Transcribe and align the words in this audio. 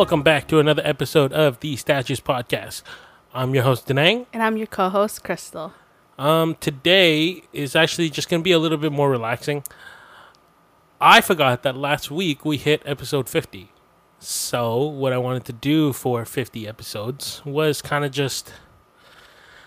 welcome 0.00 0.22
back 0.22 0.48
to 0.48 0.58
another 0.58 0.80
episode 0.82 1.30
of 1.30 1.60
the 1.60 1.76
Statues 1.76 2.20
Podcast. 2.20 2.82
I'm 3.34 3.54
your 3.54 3.64
host, 3.64 3.86
Denang. 3.86 4.24
And 4.32 4.42
I'm 4.42 4.56
your 4.56 4.66
co 4.66 4.88
host, 4.88 5.22
Crystal. 5.22 5.74
Um, 6.18 6.54
today 6.58 7.42
is 7.52 7.76
actually 7.76 8.08
just 8.08 8.30
going 8.30 8.40
to 8.40 8.42
be 8.42 8.52
a 8.52 8.58
little 8.58 8.78
bit 8.78 8.92
more 8.92 9.10
relaxing. 9.10 9.62
I 11.02 11.20
forgot 11.20 11.62
that 11.64 11.76
last 11.76 12.10
week 12.10 12.46
we 12.46 12.56
hit 12.56 12.80
episode 12.86 13.28
50. 13.28 13.72
So, 14.18 14.82
what 14.82 15.12
I 15.12 15.18
wanted 15.18 15.44
to 15.44 15.52
do 15.52 15.92
for 15.92 16.24
50 16.24 16.66
episodes 16.66 17.42
was 17.44 17.82
kind 17.82 18.02
of 18.02 18.10
just 18.10 18.54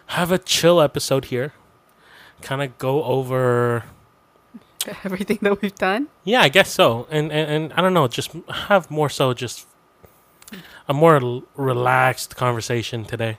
have 0.08 0.31
a 0.31 0.40
chill 0.40 0.81
episode 0.81 1.26
here, 1.26 1.54
kind 2.42 2.64
of 2.64 2.80
go 2.80 3.04
over 3.04 3.84
everything 5.04 5.38
that 5.44 5.62
we've 5.62 5.76
done. 5.76 6.08
Yeah, 6.23 6.42
I 6.42 6.50
guess 6.50 6.72
so. 6.72 7.06
And, 7.12 7.31
and 7.31 7.52
and 7.52 7.73
I 7.73 7.81
don't 7.81 7.94
know, 7.94 8.08
just 8.08 8.31
have 8.50 8.90
more 8.90 9.09
so 9.09 9.36
just 9.36 9.68
a 10.88 10.94
more 10.94 11.16
l- 11.16 11.44
relaxed 11.56 12.36
conversation 12.36 13.06
today. 13.06 13.38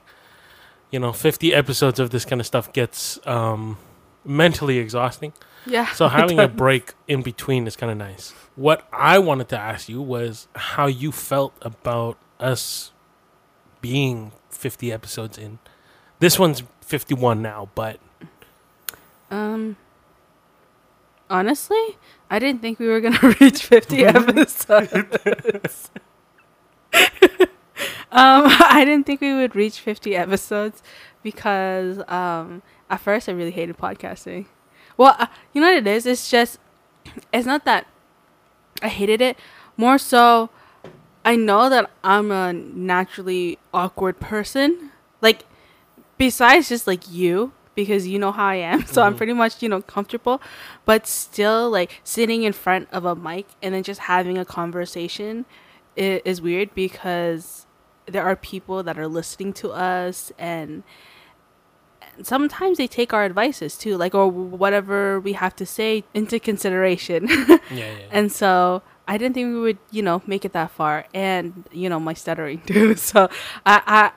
You 0.91 0.99
know, 0.99 1.11
50 1.11 1.53
episodes 1.53 1.99
of 1.99 2.09
this 2.11 2.25
kind 2.25 2.39
of 2.39 2.47
stuff 2.47 2.71
gets 2.71 3.19
um, 3.27 3.77
mentally 4.23 4.77
exhausting. 4.77 5.33
Yeah. 5.65 5.87
So 5.93 6.07
having 6.19 6.39
a 6.39 6.47
break 6.47 6.93
in 7.07 7.21
between 7.21 7.67
is 7.67 7.75
kind 7.75 7.91
of 7.91 7.97
nice. 7.97 8.33
What 8.55 8.87
I 8.93 9.19
wanted 9.19 9.49
to 9.49 9.57
ask 9.57 9.89
you 9.89 10.01
was 10.01 10.47
how 10.55 10.87
you 10.87 11.11
felt 11.11 11.53
about 11.61 12.17
us 12.39 12.91
being 13.81 14.31
50 14.49 14.91
episodes 14.91 15.37
in. 15.37 15.59
This 16.19 16.39
one's 16.39 16.63
51 16.81 17.41
now, 17.41 17.69
but 17.75 17.99
um 19.29 19.75
honestly, 21.29 21.97
I 22.29 22.39
didn't 22.39 22.61
think 22.61 22.79
we 22.79 22.87
were 22.87 23.01
going 23.01 23.13
to 23.19 23.35
reach 23.39 23.65
50 23.65 24.05
episodes. 24.05 25.89
um, 28.11 28.45
I 28.59 28.83
didn't 28.85 29.05
think 29.05 29.21
we 29.21 29.33
would 29.33 29.55
reach 29.55 29.79
50 29.79 30.15
episodes 30.15 30.81
because 31.23 31.99
um, 32.07 32.61
at 32.89 32.99
first 32.99 33.29
I 33.29 33.31
really 33.33 33.51
hated 33.51 33.77
podcasting. 33.77 34.45
Well, 34.97 35.15
uh, 35.19 35.27
you 35.53 35.61
know 35.61 35.67
what 35.67 35.77
it 35.77 35.87
is? 35.87 36.05
It's 36.05 36.29
just, 36.29 36.59
it's 37.33 37.45
not 37.45 37.65
that 37.65 37.87
I 38.81 38.87
hated 38.87 39.21
it. 39.21 39.37
More 39.77 39.97
so, 39.97 40.49
I 41.25 41.35
know 41.35 41.69
that 41.69 41.89
I'm 42.03 42.31
a 42.31 42.53
naturally 42.53 43.57
awkward 43.73 44.19
person. 44.19 44.91
Like, 45.21 45.45
besides 46.17 46.69
just 46.69 46.87
like 46.87 47.09
you, 47.11 47.51
because 47.73 48.07
you 48.07 48.19
know 48.19 48.31
how 48.31 48.45
I 48.45 48.55
am. 48.55 48.81
So 48.85 49.01
mm-hmm. 49.01 49.07
I'm 49.07 49.15
pretty 49.17 49.33
much, 49.33 49.61
you 49.61 49.67
know, 49.67 49.81
comfortable. 49.81 50.41
But 50.85 51.07
still, 51.07 51.69
like, 51.69 52.01
sitting 52.03 52.43
in 52.43 52.53
front 52.53 52.87
of 52.91 53.03
a 53.03 53.15
mic 53.15 53.47
and 53.61 53.75
then 53.75 53.83
just 53.83 54.01
having 54.01 54.37
a 54.37 54.45
conversation 54.45 55.45
is, 55.95 56.21
is 56.25 56.41
weird 56.41 56.73
because 56.75 57.65
there 58.05 58.23
are 58.23 58.35
people 58.35 58.83
that 58.83 58.97
are 58.97 59.07
listening 59.07 59.53
to 59.53 59.71
us 59.71 60.31
and 60.37 60.83
sometimes 62.21 62.77
they 62.77 62.87
take 62.87 63.13
our 63.13 63.25
advices 63.25 63.77
too 63.77 63.97
like 63.97 64.15
or 64.15 64.27
whatever 64.29 65.19
we 65.19 65.33
have 65.33 65.55
to 65.55 65.65
say 65.65 66.03
into 66.13 66.39
consideration. 66.39 67.27
Yeah, 67.71 67.97
yeah. 67.97 67.97
and 68.11 68.31
so 68.31 68.83
i 69.07 69.17
didn't 69.17 69.33
think 69.33 69.47
we 69.47 69.59
would 69.59 69.77
you 69.89 70.03
know 70.03 70.21
make 70.27 70.45
it 70.45 70.53
that 70.53 70.69
far 70.69 71.05
and 71.15 71.67
you 71.71 71.89
know 71.89 71.99
my 71.99 72.13
stuttering 72.13 72.61
too. 72.67 72.95
So 72.95 73.27
i 73.65 73.81
i 73.87 74.11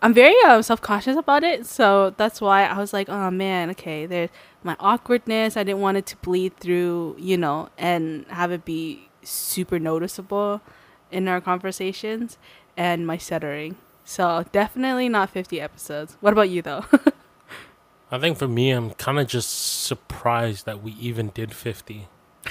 i'm 0.00 0.14
very 0.14 0.34
uh, 0.46 0.62
self-conscious 0.62 1.16
about 1.16 1.44
it. 1.44 1.66
So 1.66 2.14
that's 2.16 2.40
why 2.40 2.64
i 2.64 2.78
was 2.78 2.92
like 2.92 3.08
oh 3.08 3.30
man 3.30 3.70
okay 3.70 4.06
there's 4.06 4.30
my 4.62 4.76
awkwardness. 4.80 5.56
I 5.56 5.64
didn't 5.64 5.80
want 5.80 5.98
it 5.98 6.06
to 6.06 6.16
bleed 6.18 6.56
through 6.56 7.16
you 7.18 7.36
know 7.36 7.68
and 7.76 8.24
have 8.28 8.52
it 8.52 8.64
be 8.64 9.08
super 9.22 9.78
noticeable 9.78 10.62
in 11.10 11.28
our 11.28 11.40
conversations 11.40 12.38
and 12.76 13.06
my 13.06 13.16
stuttering. 13.16 13.76
So 14.04 14.44
definitely 14.52 15.08
not 15.08 15.30
50 15.30 15.60
episodes. 15.60 16.16
What 16.20 16.32
about 16.32 16.48
you 16.48 16.62
though? 16.62 16.84
I 18.10 18.18
think 18.18 18.38
for 18.38 18.48
me, 18.48 18.70
I'm 18.70 18.92
kind 18.92 19.18
of 19.18 19.26
just 19.26 19.82
surprised 19.84 20.64
that 20.64 20.82
we 20.82 20.92
even 20.92 21.28
did 21.30 21.52
50. 21.52 22.08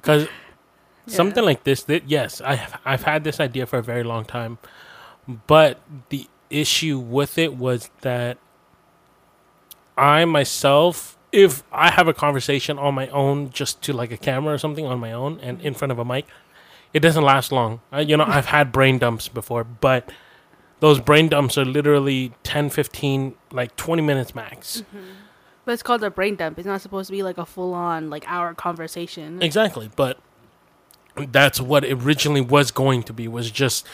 Because 0.00 0.28
yeah. 1.06 1.14
something 1.16 1.44
like 1.44 1.64
this, 1.64 1.82
that 1.82 2.08
yes, 2.08 2.40
I've, 2.40 2.78
I've 2.84 3.02
had 3.02 3.24
this 3.24 3.40
idea 3.40 3.66
for 3.66 3.80
a 3.80 3.82
very 3.82 4.04
long 4.04 4.24
time. 4.24 4.58
But 5.48 5.80
the 6.10 6.28
issue 6.48 6.96
with 6.96 7.38
it 7.38 7.56
was 7.56 7.90
that 8.02 8.38
I 9.98 10.24
myself, 10.24 11.18
if 11.32 11.64
I 11.72 11.90
have 11.90 12.06
a 12.06 12.14
conversation 12.14 12.78
on 12.78 12.94
my 12.94 13.08
own, 13.08 13.50
just 13.50 13.82
to 13.82 13.92
like 13.92 14.12
a 14.12 14.16
camera 14.16 14.54
or 14.54 14.58
something 14.58 14.86
on 14.86 15.00
my 15.00 15.10
own 15.12 15.40
and 15.40 15.60
in 15.60 15.74
front 15.74 15.90
of 15.90 15.98
a 15.98 16.04
mic, 16.04 16.26
it 16.96 17.00
doesn't 17.00 17.24
last 17.24 17.52
long. 17.52 17.82
Uh, 17.92 17.98
you 17.98 18.16
know, 18.16 18.24
I've 18.26 18.46
had 18.46 18.72
brain 18.72 18.96
dumps 18.96 19.28
before, 19.28 19.64
but 19.64 20.10
those 20.80 20.98
brain 20.98 21.28
dumps 21.28 21.58
are 21.58 21.64
literally 21.66 22.32
10, 22.42 22.70
15, 22.70 23.34
like 23.50 23.76
20 23.76 24.00
minutes 24.00 24.34
max. 24.34 24.78
Mm-hmm. 24.80 25.06
But 25.66 25.72
it's 25.72 25.82
called 25.82 26.02
a 26.02 26.10
brain 26.10 26.36
dump. 26.36 26.58
It's 26.58 26.66
not 26.66 26.80
supposed 26.80 27.08
to 27.08 27.12
be 27.12 27.22
like 27.22 27.36
a 27.36 27.44
full 27.44 27.74
on, 27.74 28.08
like, 28.08 28.24
hour 28.26 28.54
conversation. 28.54 29.42
Exactly. 29.42 29.90
But 29.94 30.18
that's 31.16 31.60
what 31.60 31.84
it 31.84 31.92
originally 32.02 32.40
was 32.40 32.70
going 32.70 33.02
to 33.02 33.12
be, 33.12 33.28
was 33.28 33.50
just 33.50 33.86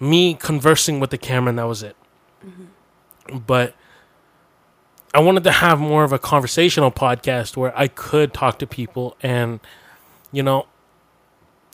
me 0.00 0.32
conversing 0.32 1.00
with 1.00 1.10
the 1.10 1.18
camera, 1.18 1.50
and 1.50 1.58
that 1.58 1.68
was 1.68 1.82
it. 1.82 1.96
Mm-hmm. 2.46 3.38
But 3.40 3.74
I 5.12 5.20
wanted 5.20 5.44
to 5.44 5.52
have 5.52 5.78
more 5.78 6.02
of 6.02 6.14
a 6.14 6.18
conversational 6.18 6.92
podcast 6.92 7.58
where 7.58 7.78
I 7.78 7.88
could 7.88 8.32
talk 8.32 8.58
to 8.60 8.66
people 8.66 9.18
and, 9.20 9.60
you 10.32 10.42
know, 10.42 10.66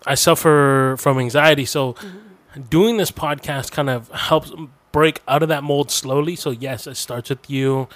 I 0.06 0.14
suffer 0.14 0.96
from 0.98 1.18
anxiety, 1.18 1.64
so 1.64 1.94
mm-hmm. 1.94 2.62
doing 2.62 2.96
this 2.96 3.10
podcast 3.10 3.72
kind 3.72 3.88
of 3.88 4.10
helps 4.10 4.52
break 4.92 5.22
out 5.26 5.42
of 5.42 5.48
that 5.48 5.64
mold 5.64 5.90
slowly. 5.90 6.36
So 6.36 6.50
yes, 6.50 6.86
it 6.86 6.96
starts 6.96 7.30
with 7.30 7.48
you, 7.48 7.88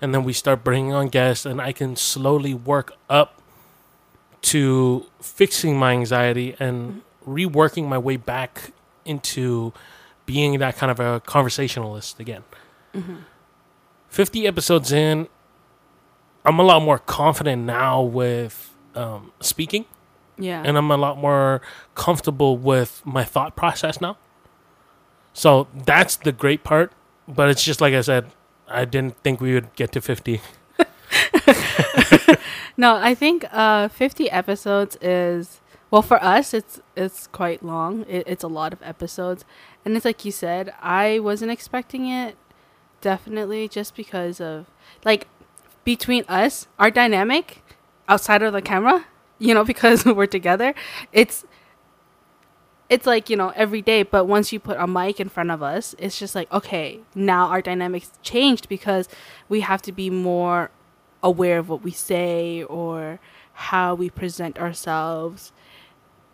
and 0.00 0.14
then 0.14 0.24
we 0.24 0.32
start 0.32 0.64
bringing 0.64 0.92
on 0.92 1.08
guests, 1.08 1.46
and 1.46 1.60
I 1.60 1.72
can 1.72 1.96
slowly 1.96 2.54
work 2.54 2.92
up 3.08 3.40
to 4.42 5.06
fixing 5.20 5.78
my 5.78 5.92
anxiety 5.92 6.56
and 6.58 7.02
mm-hmm. 7.22 7.34
reworking 7.34 7.88
my 7.88 7.98
way 7.98 8.16
back 8.16 8.72
into 9.04 9.72
being 10.26 10.58
that 10.58 10.76
kind 10.76 10.90
of 10.90 11.00
a 11.00 11.20
conversationalist 11.20 12.20
again. 12.20 12.44
Mm-hmm. 12.94 13.16
50 14.08 14.46
episodes 14.46 14.92
in, 14.92 15.28
I'm 16.44 16.58
a 16.58 16.62
lot 16.62 16.82
more 16.82 16.98
confident 16.98 17.64
now 17.64 18.02
with 18.02 18.74
um, 18.94 19.32
speaking. 19.40 19.84
Yeah. 20.40 20.62
And 20.64 20.76
I'm 20.76 20.90
a 20.90 20.96
lot 20.96 21.18
more 21.18 21.60
comfortable 21.94 22.56
with 22.56 23.02
my 23.04 23.24
thought 23.24 23.56
process 23.56 24.00
now. 24.00 24.16
So 25.32 25.68
that's 25.72 26.16
the 26.16 26.32
great 26.32 26.64
part. 26.64 26.92
But 27.28 27.48
it's 27.48 27.62
just 27.62 27.80
like 27.80 27.94
I 27.94 28.00
said, 28.00 28.32
I 28.68 28.84
didn't 28.84 29.16
think 29.22 29.40
we 29.40 29.54
would 29.54 29.74
get 29.76 29.92
to 29.92 30.00
50. 30.00 30.40
no, 32.76 32.96
I 32.96 33.14
think 33.14 33.44
uh, 33.52 33.88
50 33.88 34.30
episodes 34.30 34.96
is 35.00 35.60
well 35.90 36.02
for 36.02 36.22
us 36.22 36.54
it's 36.54 36.80
it's 36.96 37.26
quite 37.26 37.62
long. 37.64 38.04
It, 38.08 38.24
it's 38.26 38.44
a 38.44 38.48
lot 38.48 38.72
of 38.72 38.82
episodes. 38.82 39.44
And 39.84 39.96
it's 39.96 40.04
like 40.04 40.24
you 40.24 40.32
said, 40.32 40.72
I 40.80 41.18
wasn't 41.18 41.50
expecting 41.50 42.08
it 42.08 42.36
definitely 43.00 43.68
just 43.68 43.94
because 43.94 44.40
of 44.40 44.66
like 45.04 45.26
between 45.84 46.24
us, 46.28 46.66
our 46.78 46.90
dynamic 46.90 47.62
outside 48.08 48.42
of 48.42 48.52
the 48.52 48.62
camera 48.62 49.06
you 49.40 49.52
know, 49.52 49.64
because 49.72 50.04
we're 50.04 50.26
together. 50.26 50.74
It's 51.12 51.44
it's 52.88 53.06
like, 53.06 53.30
you 53.30 53.36
know, 53.36 53.52
every 53.54 53.82
day, 53.82 54.02
but 54.02 54.26
once 54.26 54.52
you 54.52 54.58
put 54.58 54.76
a 54.76 54.86
mic 54.86 55.20
in 55.20 55.28
front 55.28 55.52
of 55.52 55.62
us, 55.62 55.94
it's 55.96 56.18
just 56.18 56.34
like, 56.34 56.52
okay, 56.52 56.98
now 57.14 57.46
our 57.46 57.62
dynamics 57.62 58.10
changed 58.22 58.68
because 58.68 59.08
we 59.48 59.60
have 59.60 59.80
to 59.82 59.92
be 59.92 60.10
more 60.10 60.72
aware 61.22 61.58
of 61.58 61.68
what 61.68 61.84
we 61.84 61.92
say 61.92 62.64
or 62.64 63.20
how 63.52 63.94
we 63.94 64.10
present 64.10 64.58
ourselves 64.58 65.52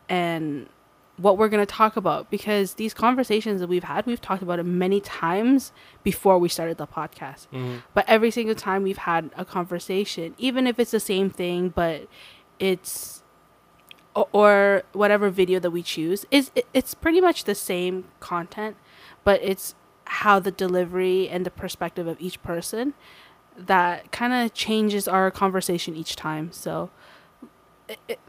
and 0.08 0.68
what 1.18 1.38
we're 1.38 1.48
going 1.48 1.64
to 1.64 1.70
talk 1.70 1.96
about 1.96 2.30
because 2.30 2.74
these 2.74 2.92
conversations 2.92 3.60
that 3.60 3.68
we've 3.68 3.84
had 3.84 4.04
we've 4.06 4.20
talked 4.20 4.42
about 4.42 4.58
it 4.58 4.64
many 4.64 5.00
times 5.00 5.72
before 6.02 6.38
we 6.38 6.48
started 6.48 6.76
the 6.76 6.86
podcast 6.86 7.46
mm-hmm. 7.52 7.76
but 7.94 8.04
every 8.06 8.30
single 8.30 8.54
time 8.54 8.82
we've 8.82 8.98
had 8.98 9.30
a 9.36 9.44
conversation 9.44 10.34
even 10.36 10.66
if 10.66 10.78
it's 10.78 10.90
the 10.90 11.00
same 11.00 11.30
thing 11.30 11.70
but 11.70 12.06
it's 12.58 13.22
or 14.32 14.82
whatever 14.92 15.28
video 15.28 15.60
that 15.60 15.70
we 15.70 15.82
choose 15.82 16.24
is 16.30 16.50
it's 16.72 16.94
pretty 16.94 17.20
much 17.20 17.44
the 17.44 17.54
same 17.54 18.04
content 18.20 18.76
but 19.24 19.40
it's 19.42 19.74
how 20.06 20.38
the 20.38 20.50
delivery 20.50 21.28
and 21.28 21.44
the 21.44 21.50
perspective 21.50 22.06
of 22.06 22.16
each 22.20 22.42
person 22.42 22.94
that 23.56 24.10
kind 24.12 24.32
of 24.32 24.54
changes 24.54 25.06
our 25.06 25.30
conversation 25.30 25.94
each 25.94 26.16
time 26.16 26.50
so 26.50 26.90
it, 27.88 27.98
it, 28.08 28.20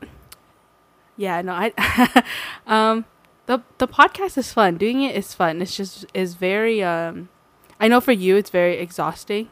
yeah 1.16 1.42
no 1.42 1.54
i 1.54 2.24
um 2.68 3.06
the 3.48 3.62
the 3.80 3.88
podcast 3.88 4.38
is 4.38 4.54
fun. 4.54 4.78
Doing 4.78 5.02
it 5.02 5.16
is 5.16 5.34
fun. 5.34 5.62
It's 5.62 5.76
just 5.76 6.06
is 6.14 6.36
very 6.36 6.84
um 6.84 7.30
i 7.80 7.88
know 7.88 8.00
for 8.00 8.12
you 8.12 8.36
it's 8.36 8.50
very 8.50 8.78
exhausting 8.78 9.50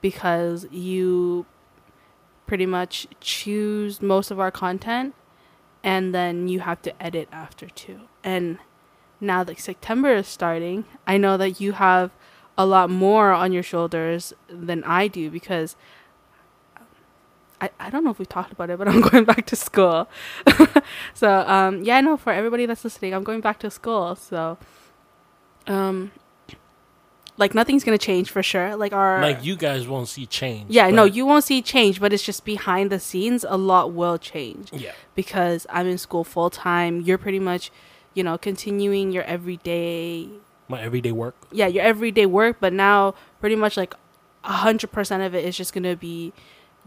because 0.00 0.66
you 0.70 1.44
pretty 2.52 2.66
much 2.66 3.06
choose 3.18 4.02
most 4.02 4.30
of 4.30 4.38
our 4.38 4.50
content 4.50 5.14
and 5.82 6.14
then 6.14 6.48
you 6.48 6.60
have 6.60 6.82
to 6.82 7.02
edit 7.02 7.26
after 7.32 7.66
too. 7.66 7.98
And 8.22 8.58
now 9.22 9.42
that 9.44 9.58
September 9.58 10.14
is 10.16 10.28
starting, 10.28 10.84
I 11.06 11.16
know 11.16 11.38
that 11.38 11.62
you 11.62 11.72
have 11.72 12.10
a 12.58 12.66
lot 12.66 12.90
more 12.90 13.32
on 13.32 13.54
your 13.54 13.62
shoulders 13.62 14.34
than 14.50 14.84
I 14.84 15.08
do 15.08 15.30
because 15.30 15.76
I, 17.58 17.70
I 17.80 17.88
don't 17.88 18.04
know 18.04 18.10
if 18.10 18.18
we 18.18 18.26
talked 18.26 18.52
about 18.52 18.68
it, 18.68 18.76
but 18.78 18.86
I'm 18.90 19.00
going 19.00 19.24
back 19.24 19.46
to 19.46 19.56
school. 19.56 20.06
so 21.14 21.46
um, 21.48 21.82
yeah, 21.82 21.96
I 21.96 22.00
know 22.02 22.18
for 22.18 22.34
everybody 22.34 22.66
that's 22.66 22.84
listening, 22.84 23.14
I'm 23.14 23.24
going 23.24 23.40
back 23.40 23.60
to 23.60 23.70
school. 23.70 24.14
So 24.14 24.58
um, 25.66 26.12
like 27.42 27.54
nothing's 27.60 27.84
gonna 27.86 27.98
change 28.10 28.30
for 28.30 28.42
sure. 28.42 28.68
Like 28.84 28.92
our 29.00 29.20
like 29.28 29.44
you 29.48 29.54
guys 29.66 29.82
won't 29.92 30.08
see 30.14 30.26
change. 30.26 30.66
yeah, 30.78 30.88
no, 30.98 31.04
you 31.16 31.22
won't 31.30 31.44
see 31.50 31.60
change, 31.74 32.00
but 32.02 32.12
it's 32.14 32.22
just 32.30 32.44
behind 32.44 32.86
the 32.94 33.00
scenes. 33.08 33.44
A 33.48 33.56
lot 33.70 33.92
will 33.98 34.18
change 34.18 34.66
Yeah. 34.72 34.92
because 35.20 35.66
I'm 35.76 35.86
in 35.94 35.98
school 35.98 36.24
full 36.24 36.50
time. 36.50 37.00
You're 37.06 37.18
pretty 37.18 37.38
much, 37.50 37.64
you 38.14 38.22
know, 38.26 38.36
continuing 38.38 39.12
your 39.16 39.24
everyday 39.24 40.28
My 40.68 40.80
everyday 40.88 41.12
work. 41.12 41.34
yeah, 41.50 41.66
your 41.66 41.82
everyday 41.92 42.26
work, 42.26 42.56
but 42.60 42.72
now 42.72 43.14
pretty 43.40 43.56
much 43.56 43.76
like 43.76 43.94
a 44.44 44.52
hundred 44.66 44.90
percent 44.96 45.22
of 45.22 45.34
it 45.34 45.44
is 45.44 45.56
just 45.56 45.72
gonna 45.74 45.96
be 45.96 46.32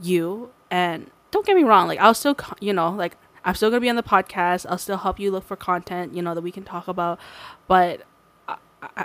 you. 0.02 0.50
And 0.72 1.12
don't 1.32 1.46
get 1.46 1.56
me 1.56 1.64
wrong, 1.64 1.88
like 1.88 2.00
I'll 2.00 2.14
still, 2.14 2.36
you 2.60 2.74
know, 2.74 2.90
like 2.92 3.18
I'm 3.44 3.56
still 3.56 3.70
gonna 3.70 3.82
be 3.82 3.90
on 3.90 3.96
the 3.96 4.04
podcast. 4.16 4.66
I'll 4.70 4.78
still 4.78 4.98
help 4.98 5.20
you 5.20 5.32
look 5.32 5.44
for 5.46 5.56
content, 5.56 6.14
you 6.16 6.22
know, 6.22 6.34
that 6.34 6.42
we 6.42 6.52
can 6.52 6.64
talk 6.64 6.88
about. 6.88 7.20
But 7.68 8.02
I 8.48 8.56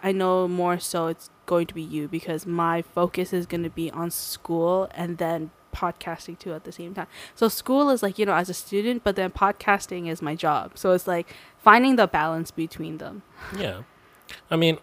I 0.09 0.13
know 0.13 0.47
more 0.49 0.79
so 0.79 1.07
it's 1.13 1.31
going 1.51 1.67
to 1.67 1.75
be 1.75 1.83
you 1.83 2.07
because 2.07 2.47
my 2.47 2.81
focus 2.83 3.33
is 3.33 3.45
gonna 3.45 3.75
be 3.83 3.91
on 3.91 4.09
school 4.11 4.89
and 4.95 5.19
then 5.19 5.51
podcasting 5.75 6.39
too 6.39 6.53
at 6.55 6.65
the 6.65 6.73
same 6.73 6.95
time. 6.95 7.09
So 7.35 7.49
school 7.49 7.91
is 7.91 8.03
like 8.03 8.19
you 8.19 8.27
know 8.27 8.35
as 8.35 8.49
a 8.49 8.55
student, 8.55 9.03
but 9.05 9.17
then 9.17 9.31
podcasting 9.31 10.09
is 10.09 10.23
my 10.23 10.35
job. 10.35 10.79
So 10.79 10.93
it's 10.93 11.07
like 11.07 11.27
finding 11.59 11.97
the 11.97 12.07
balance 12.07 12.51
between 12.51 12.99
them. 12.99 13.23
Yeah. 13.59 13.83
I 14.49 14.57
mean, 14.57 14.79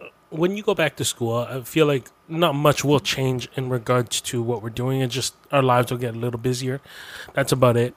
uh, 0.00 0.06
when 0.30 0.56
you 0.56 0.62
go 0.62 0.74
back 0.74 0.96
to 0.96 1.04
school, 1.04 1.36
I 1.36 1.60
feel 1.60 1.86
like 1.86 2.10
not 2.28 2.54
much 2.54 2.82
will 2.82 3.00
change 3.00 3.48
in 3.56 3.68
regards 3.68 4.20
to 4.32 4.42
what 4.42 4.62
we're 4.62 4.78
doing. 4.84 5.02
It 5.02 5.10
just 5.10 5.34
our 5.52 5.62
lives 5.62 5.90
will 5.90 5.98
get 5.98 6.14
a 6.14 6.18
little 6.18 6.40
busier. 6.40 6.80
That's 7.34 7.52
about 7.52 7.76
it. 7.76 7.94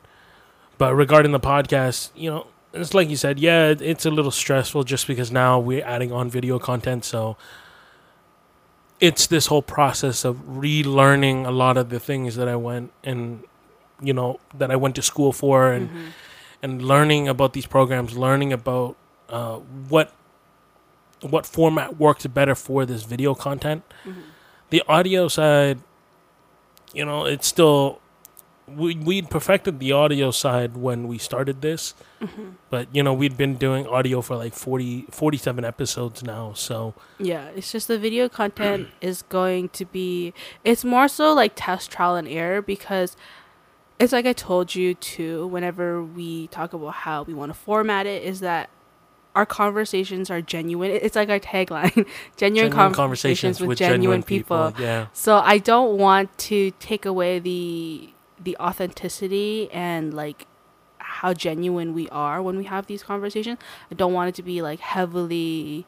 But 0.78 0.94
regarding 0.96 1.32
the 1.32 1.40
podcast, 1.40 2.10
you 2.16 2.30
know, 2.30 2.48
it's 2.74 2.94
like 2.94 3.10
you 3.10 3.16
said, 3.16 3.40
yeah, 3.40 3.76
it's 3.80 4.06
a 4.06 4.12
little 4.12 4.32
stressful 4.32 4.84
just 4.84 5.08
because 5.08 5.32
now 5.32 5.60
we're 5.60 5.86
adding 5.86 6.12
on 6.12 6.30
video 6.30 6.60
content. 6.60 7.06
So 7.06 7.38
it's 9.00 9.28
this 9.28 9.48
whole 9.48 9.62
process 9.62 10.24
of 10.26 10.38
relearning 10.48 11.46
a 11.46 11.52
lot 11.52 11.78
of 11.78 11.90
the 11.90 12.00
things 12.00 12.36
that 12.36 12.48
I 12.48 12.56
went 12.56 12.92
and, 13.04 13.44
you 14.02 14.14
know, 14.14 14.40
that 14.54 14.72
I 14.72 14.76
went 14.76 14.96
to 14.96 15.02
school 15.02 15.32
for 15.34 15.72
and 15.72 15.90
Mhm. 15.90 16.12
and 16.62 16.82
learning 16.82 17.28
about 17.28 17.52
these 17.54 17.66
programs, 17.66 18.18
learning 18.18 18.54
about 18.54 18.96
uh, 19.30 19.56
what 19.90 20.12
what 21.22 21.46
format 21.46 21.98
works 21.98 22.26
better 22.28 22.54
for 22.56 22.86
this 22.86 23.04
video 23.04 23.34
content. 23.34 23.82
Mhm. 24.06 24.14
The 24.70 24.84
audio 24.88 25.28
side, 25.30 25.80
you 26.94 27.06
know, 27.06 27.26
it's 27.26 27.48
still 27.48 28.00
we 28.76 28.96
we'd 28.96 29.30
perfected 29.30 29.80
the 29.80 29.92
audio 29.92 30.32
side 30.32 30.76
when 30.78 31.08
we 31.08 31.18
started 31.18 31.62
this, 31.62 31.94
Mhm. 32.22 32.54
but 32.70 32.88
you 32.94 33.04
know 33.04 33.14
we'd 33.14 33.38
been 33.38 33.56
doing 33.56 33.88
audio 33.88 34.22
for 34.22 34.36
like 34.36 34.54
40, 34.54 35.06
47 35.12 35.66
episodes 35.66 36.24
now. 36.24 36.54
So 36.54 36.94
Yeah, 37.20 37.50
it's 37.56 37.72
just 37.72 37.88
the 37.88 37.98
video 38.00 38.30
content 38.30 38.88
is 39.02 39.24
going 39.24 39.70
to 39.70 39.86
be 39.86 40.34
it's 40.64 40.84
more 40.86 41.08
so 41.08 41.34
like 41.34 41.54
test 41.56 41.92
trial 41.92 42.16
and 42.16 42.28
error 42.28 42.62
because 42.62 43.16
it's 44.00 44.12
like 44.14 44.26
I 44.26 44.34
told 44.34 44.76
you 44.76 44.96
too 44.96 45.48
whenever 45.48 46.04
we 46.04 46.48
talk 46.48 46.74
about 46.74 46.94
how 46.94 47.24
we 47.24 47.34
want 47.34 47.50
to 47.54 47.58
format 47.58 48.06
it 48.06 48.24
is 48.24 48.40
that 48.42 48.70
our 49.36 49.48
conversations 49.48 50.30
are 50.30 50.42
genuine. 50.44 50.92
It's 50.92 51.16
like 51.16 51.28
our 51.30 51.40
tagline, 51.40 52.06
genuine, 52.38 52.70
genuine 52.72 52.94
conversations, 52.94 53.60
with, 53.60 53.80
genuine, 53.80 54.22
people. 54.22 54.74
Yeah, 54.78 55.08
So 55.12 55.38
I 55.38 55.58
don't 55.58 55.98
want 55.98 56.38
to 56.50 56.70
take 56.78 57.08
away 57.08 57.40
the 57.40 58.13
the 58.44 58.58
authenticity 58.60 59.70
and 59.72 60.14
like 60.14 60.48
how 61.00 61.34
genuine 61.34 61.94
we 61.94 62.10
are 62.10 62.42
when 62.42 62.58
we 62.58 62.66
have 62.66 62.88
these 62.88 63.04
conversations. 63.04 63.60
I 63.92 63.96
don't 63.96 64.14
want 64.14 64.30
it 64.30 64.36
to 64.36 64.44
be 64.44 64.62
like 64.62 64.80
heavily 64.80 65.86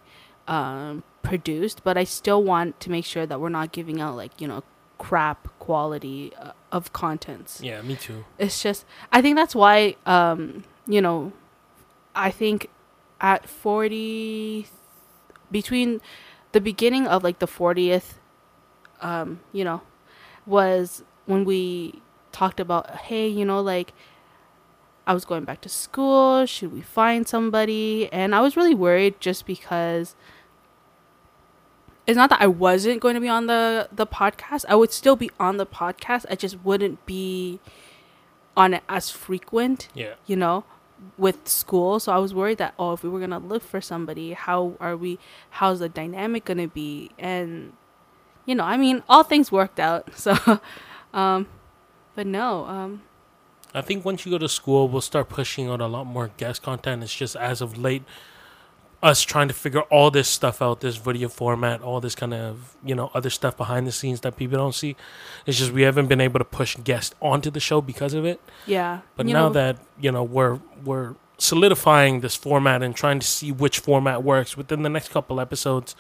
um, 0.48 1.04
produced, 1.24 1.84
but 1.84 1.98
I 1.98 2.04
still 2.04 2.44
want 2.44 2.80
to 2.82 2.92
make 2.92 3.06
sure 3.06 3.26
that 3.26 3.40
we're 3.40 3.50
not 3.50 3.72
giving 3.72 4.02
out 4.02 4.16
like 4.16 4.40
you 4.40 4.48
know 4.48 4.64
crap 4.98 5.48
quality 5.60 6.32
uh, 6.40 6.52
of 6.72 6.94
contents 6.94 7.62
yeah, 7.62 7.82
me 7.82 7.96
too. 7.96 8.24
it's 8.38 8.62
just 8.62 8.86
i 9.12 9.22
think 9.22 9.36
that's 9.36 9.54
why 9.54 9.96
um 10.06 10.64
you 10.88 11.02
know 11.02 11.34
i 12.16 12.32
think 12.32 12.70
at 13.20 13.48
40 13.48 14.68
between 15.52 16.02
the 16.54 16.62
beginning 16.62 17.08
of 17.08 17.24
like 17.24 17.40
the 17.40 17.48
40th 17.48 18.16
um 19.02 19.40
you 19.52 19.64
know 19.64 19.82
was 20.46 21.04
when 21.26 21.44
we 21.44 22.02
talked 22.36 22.60
about 22.60 22.90
hey 23.08 23.28
you 23.28 23.46
know 23.46 23.62
like 23.62 23.94
i 25.08 25.14
was 25.14 25.24
going 25.24 25.46
back 25.46 25.62
to 25.62 25.70
school 25.70 26.46
should 26.46 26.72
we 26.74 26.82
find 26.82 27.28
somebody 27.28 28.10
and 28.12 28.36
i 28.36 28.42
was 28.42 28.58
really 28.58 28.76
worried 28.76 29.20
just 29.22 29.46
because 29.46 30.16
it's 32.08 32.18
not 32.18 32.30
that 32.30 32.42
I 32.42 32.48
wasn't 32.48 33.02
going 33.02 33.16
to 33.16 33.22
be 33.22 33.30
on 33.30 33.48
the 33.48 33.90
the 33.92 34.06
podcast. 34.06 34.66
I 34.70 34.76
would 34.76 34.92
still 34.92 35.16
be 35.16 35.32
on 35.40 35.58
the 35.58 35.66
podcast. 35.66 36.26
I 36.30 36.36
just 36.36 36.64
wouldn't 36.64 37.04
be 37.06 37.60
on 38.56 38.74
it 38.76 38.84
as 38.88 39.10
frequent, 39.10 39.90
Yeah, 39.94 40.14
you 40.26 40.36
know, 40.36 40.64
with 41.18 41.48
school. 41.48 42.00
So 42.00 42.12
I 42.12 42.18
was 42.20 42.34
worried 42.34 42.58
that 42.60 42.74
oh, 42.78 42.94
if 42.94 43.04
we 43.04 43.10
were 43.10 43.20
gonna 43.20 43.40
look 43.40 43.64
for 43.64 43.82
somebody, 43.82 44.34
how 44.34 44.76
are 44.80 44.96
we? 44.96 45.18
How's 45.52 45.80
the 45.80 45.90
dynamic 45.90 46.46
gonna 46.46 46.68
be? 46.68 47.12
And 47.18 47.74
you 48.46 48.54
know, 48.54 48.64
I 48.64 48.78
mean, 48.78 49.02
all 49.10 49.24
things 49.24 49.52
worked 49.52 49.80
out. 49.80 50.10
So, 50.16 50.60
um, 51.14 51.48
but 52.16 52.26
no, 52.26 52.66
um, 52.66 53.02
I 53.74 53.82
think 53.82 54.06
once 54.06 54.26
you 54.26 54.32
go 54.32 54.38
to 54.38 54.50
school, 54.50 54.88
we'll 54.88 55.02
start 55.02 55.30
pushing 55.30 55.68
out 55.68 55.82
a 55.82 55.88
lot 55.88 56.06
more 56.06 56.32
guest 56.38 56.64
content. 56.64 57.04
It's 57.04 57.14
just 57.14 57.36
as 57.36 57.62
of 57.62 57.78
late, 57.78 58.04
us 59.04 59.22
trying 59.22 59.48
to 59.50 59.54
figure 59.54 59.82
all 59.84 60.10
this 60.10 60.28
stuff 60.28 60.62
out, 60.62 60.80
this 60.80 60.96
video 60.98 61.28
format, 61.30 61.82
all 61.82 62.00
this 62.00 62.16
kind 62.16 62.34
of 62.34 62.76
you 62.84 62.96
know 62.96 63.12
other 63.14 63.30
stuff 63.30 63.56
behind 63.58 63.86
the 63.86 63.92
scenes 63.92 64.22
that 64.22 64.38
people 64.38 64.58
don't 64.58 64.74
see. 64.74 64.96
It's 65.46 65.58
just 65.58 65.72
we 65.72 65.84
haven't 65.84 66.08
been 66.08 66.22
able 66.22 66.40
to 66.40 66.46
push 66.46 66.78
guests 66.84 67.14
onto 67.22 67.52
the 67.52 67.60
show 67.60 67.82
because 67.82 68.14
of 68.14 68.26
it. 68.26 68.40
yeah. 68.66 69.02
But 69.16 69.28
you 69.28 69.34
now 69.34 69.48
know, 69.48 69.54
that 69.54 69.78
you 70.00 70.12
know 70.12 70.24
we're 70.24 70.60
we're 70.84 71.16
solidifying 71.38 72.22
this 72.22 72.36
format 72.36 72.82
and 72.82 72.96
trying 72.96 73.20
to 73.20 73.28
see 73.28 73.52
which 73.52 73.80
format 73.80 74.24
works 74.24 74.56
within 74.56 74.84
the 74.84 74.90
next 74.90 75.10
couple 75.10 75.40
episodes, 75.42 75.96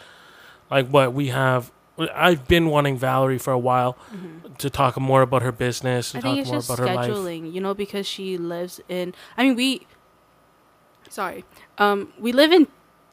like 0.71 0.87
what 0.87 1.13
we 1.13 1.27
have. 1.27 1.71
I've 1.97 2.47
been 2.47 2.67
wanting 2.67 2.97
Valerie 2.97 3.37
for 3.37 3.53
a 3.53 3.59
while 3.59 3.97
mhm. 4.13 4.57
to 4.57 4.69
talk 4.69 4.99
more 4.99 5.21
about 5.21 5.41
her 5.41 5.51
business, 5.51 6.11
to 6.11 6.17
I 6.17 6.21
think 6.21 6.37
talk 6.39 6.47
more 6.47 6.55
just 6.57 6.69
about 6.69 6.79
her 6.79 6.95
life. 6.95 7.09
scheduling, 7.11 7.53
you 7.53 7.61
know, 7.61 7.73
because 7.73 8.05
she 8.05 8.37
lives 8.37 8.81
in. 8.89 9.13
I 9.37 9.43
mean, 9.43 9.55
we. 9.55 9.87
Sorry, 11.09 11.45
um, 11.77 12.11
we 12.19 12.33
live 12.33 12.51
in 12.51 12.67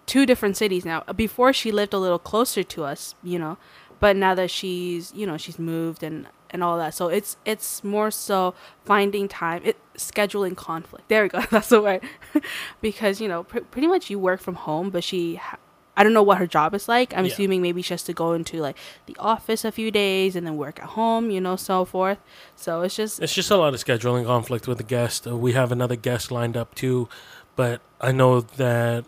two 0.07 0.27
different 0.27 0.57
cities 0.57 0.85
now. 0.85 1.03
Before 1.15 1.53
she 1.53 1.71
lived 1.71 1.95
a 1.95 1.99
little 1.99 2.19
closer 2.19 2.63
to 2.65 2.85
us, 2.85 3.15
you 3.23 3.39
know, 3.39 3.59
but 4.01 4.17
now 4.17 4.35
that 4.35 4.51
she's, 4.51 5.13
you 5.15 5.27
know, 5.27 5.37
she's 5.37 5.59
moved 5.59 6.03
and 6.03 6.27
and 6.51 6.63
all 6.63 6.77
that, 6.79 6.93
so 6.95 7.09
it's 7.09 7.37
it's 7.45 7.85
more 7.85 8.11
so 8.11 8.55
finding 8.85 9.29
time, 9.29 9.63
it 9.65 9.79
scheduling 9.97 10.57
conflict. 10.57 11.09
There 11.09 11.23
we 11.23 11.29
go, 11.29 11.41
that's 11.51 11.69
the 11.69 11.81
word, 11.81 12.03
because 12.81 13.21
you 13.21 13.29
know, 13.29 13.45
pr- 13.45 13.61
pretty 13.61 13.87
much 13.87 14.11
you 14.11 14.19
work 14.19 14.41
from 14.41 14.57
home, 14.57 14.91
but 14.91 15.05
she. 15.05 15.37
Ha- 15.37 15.59
I 15.97 16.03
don't 16.03 16.15
know 16.15 16.23
what 16.23 16.39
her 16.39 16.47
job 16.47 16.75
is 16.75 16.89
like. 16.89 17.13
I'm 17.15 17.27
Yeah. 17.27 17.33
assuming 17.33 17.61
maybe 17.61 17.83
she 17.83 17.93
has 17.93 18.03
to 18.05 18.13
go 18.15 18.33
into 18.33 18.59
like 18.63 18.77
the 19.07 19.17
office 19.19 19.63
a 19.65 19.71
few 19.73 19.91
days 19.91 20.35
and 20.37 20.47
then 20.47 20.57
work 20.57 20.79
at 20.81 20.87
home, 20.91 21.31
you 21.31 21.41
know, 21.41 21.57
so 21.57 21.85
forth. 21.85 22.19
So 22.57 22.81
it's 22.81 22.97
just 22.97 23.21
It's 23.21 23.35
just 23.35 23.51
a 23.51 23.57
lot 23.57 23.75
of 23.75 23.85
scheduling 23.85 24.25
conflict 24.25 24.67
with 24.67 24.79
the 24.79 24.85
guest. 24.85 25.27
Uh, 25.27 25.37
we 25.37 25.53
have 25.53 25.71
another 25.71 25.97
guest 25.97 26.31
lined 26.31 26.57
up 26.57 26.75
too, 26.75 27.09
but 27.57 27.83
I 28.01 28.11
know 28.13 28.41
that 28.41 29.05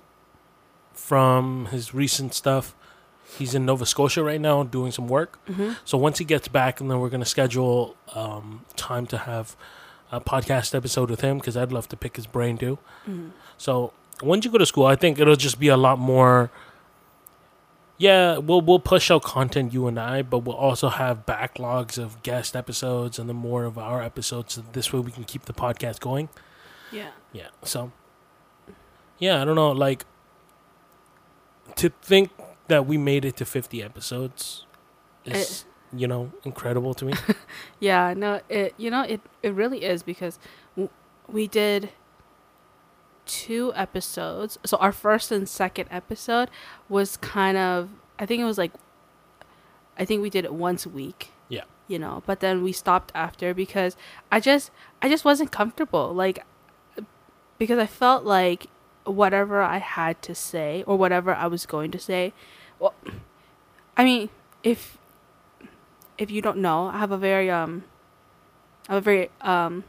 from 0.92 1.66
his 1.66 1.94
recent 1.94 2.34
stuff, 2.34 2.74
he's 3.38 3.54
in 3.54 3.64
Nova 3.66 3.86
Scotia 3.86 4.22
right 4.22 4.40
now 4.40 4.62
doing 4.62 4.92
some 4.92 5.08
work. 5.08 5.38
Mhm. 5.48 5.76
So 5.84 5.98
once 5.98 6.18
he 6.18 6.24
gets 6.24 6.48
back, 6.48 6.80
and 6.80 6.90
then 6.90 7.00
we're 7.00 7.08
gonna 7.08 7.24
schedule 7.24 7.96
um, 8.14 8.64
time 8.76 9.06
to 9.06 9.18
have 9.18 9.56
a 10.12 10.20
podcast 10.20 10.74
episode 10.74 11.10
with 11.10 11.20
him 11.22 11.38
because 11.38 11.56
I'd 11.56 11.72
love 11.72 11.88
to 11.88 11.96
pick 11.96 12.16
his 12.16 12.26
brain 12.26 12.56
too. 12.58 12.78
Mhm. 13.08 13.30
So 13.58 13.92
once 14.22 14.44
you 14.44 14.50
go 14.50 14.58
to 14.58 14.66
school, 14.66 14.86
I 14.86 14.94
think 14.96 15.18
it'll 15.18 15.34
just 15.36 15.58
be 15.58 15.68
a 15.68 15.76
lot 15.76 15.98
more. 15.98 16.50
Yeah, 17.96 18.38
we'll 18.38 18.60
we'll 18.60 18.80
push 18.80 19.10
out 19.10 19.22
content 19.22 19.72
you 19.72 19.86
and 19.86 19.98
I, 20.00 20.22
but 20.22 20.38
we'll 20.40 20.56
also 20.56 20.88
have 20.88 21.24
backlogs 21.26 21.96
of 21.96 22.22
guest 22.22 22.56
episodes 22.56 23.18
and 23.18 23.28
the 23.28 23.34
more 23.34 23.64
of 23.64 23.78
our 23.78 24.02
episodes. 24.02 24.54
So 24.54 24.64
this 24.72 24.92
way 24.92 24.98
we 25.00 25.12
can 25.12 25.24
keep 25.24 25.44
the 25.44 25.52
podcast 25.52 26.00
going. 26.00 26.28
Yeah. 26.90 27.10
Yeah. 27.32 27.48
So 27.62 27.92
yeah, 29.18 29.40
I 29.40 29.44
don't 29.44 29.54
know. 29.54 29.70
Like 29.70 30.04
to 31.76 31.90
think 32.02 32.30
that 32.68 32.86
we 32.86 32.98
made 32.98 33.24
it 33.24 33.36
to 33.36 33.44
fifty 33.44 33.82
episodes 33.82 34.66
is 35.24 35.64
you 35.96 36.06
know 36.08 36.32
incredible 36.44 36.94
to 36.94 37.04
me. 37.04 37.14
Yeah, 37.80 38.14
no, 38.16 38.40
it 38.48 38.74
you 38.76 38.90
know 38.90 39.02
it 39.02 39.20
it 39.42 39.52
really 39.54 39.84
is 39.84 40.02
because 40.02 40.38
w- 40.74 40.90
we 41.28 41.46
did 41.46 41.90
two 43.26 43.72
episodes. 43.74 44.58
So 44.64 44.76
our 44.78 44.92
first 44.92 45.32
and 45.32 45.48
second 45.48 45.88
episode 45.90 46.50
was 46.88 47.16
kind 47.18 47.56
of 47.56 47.90
I 48.18 48.26
think 48.26 48.40
it 48.40 48.44
was 48.44 48.58
like 48.58 48.72
I 49.98 50.04
think 50.04 50.22
we 50.22 50.30
did 50.30 50.44
it 50.44 50.54
once 50.54 50.86
a 50.86 50.88
week. 50.88 51.30
Yeah. 51.48 51.64
You 51.86 51.98
know, 51.98 52.22
but 52.26 52.40
then 52.40 52.62
we 52.62 52.72
stopped 52.72 53.12
after 53.14 53.54
because 53.54 53.96
I 54.30 54.40
just 54.40 54.70
I 55.02 55.08
just 55.08 55.24
wasn't 55.24 55.52
comfortable. 55.52 56.12
Like 56.12 56.44
because 57.58 57.78
I 57.78 57.86
felt 57.86 58.24
like 58.24 58.66
whatever 59.04 59.60
I 59.62 59.78
had 59.78 60.22
to 60.22 60.34
say 60.34 60.82
or 60.86 60.96
whatever 60.96 61.34
I 61.34 61.46
was 61.46 61.66
going 61.66 61.90
to 61.92 61.98
say, 61.98 62.32
well 62.78 62.94
I 63.96 64.04
mean, 64.04 64.30
if 64.62 64.98
if 66.18 66.30
you 66.30 66.40
don't 66.40 66.58
know, 66.58 66.86
I 66.86 66.98
have 66.98 67.10
a 67.10 67.18
very 67.18 67.50
um 67.50 67.84
I'm 68.88 68.96
a 68.96 69.00
very 69.00 69.30
um 69.40 69.84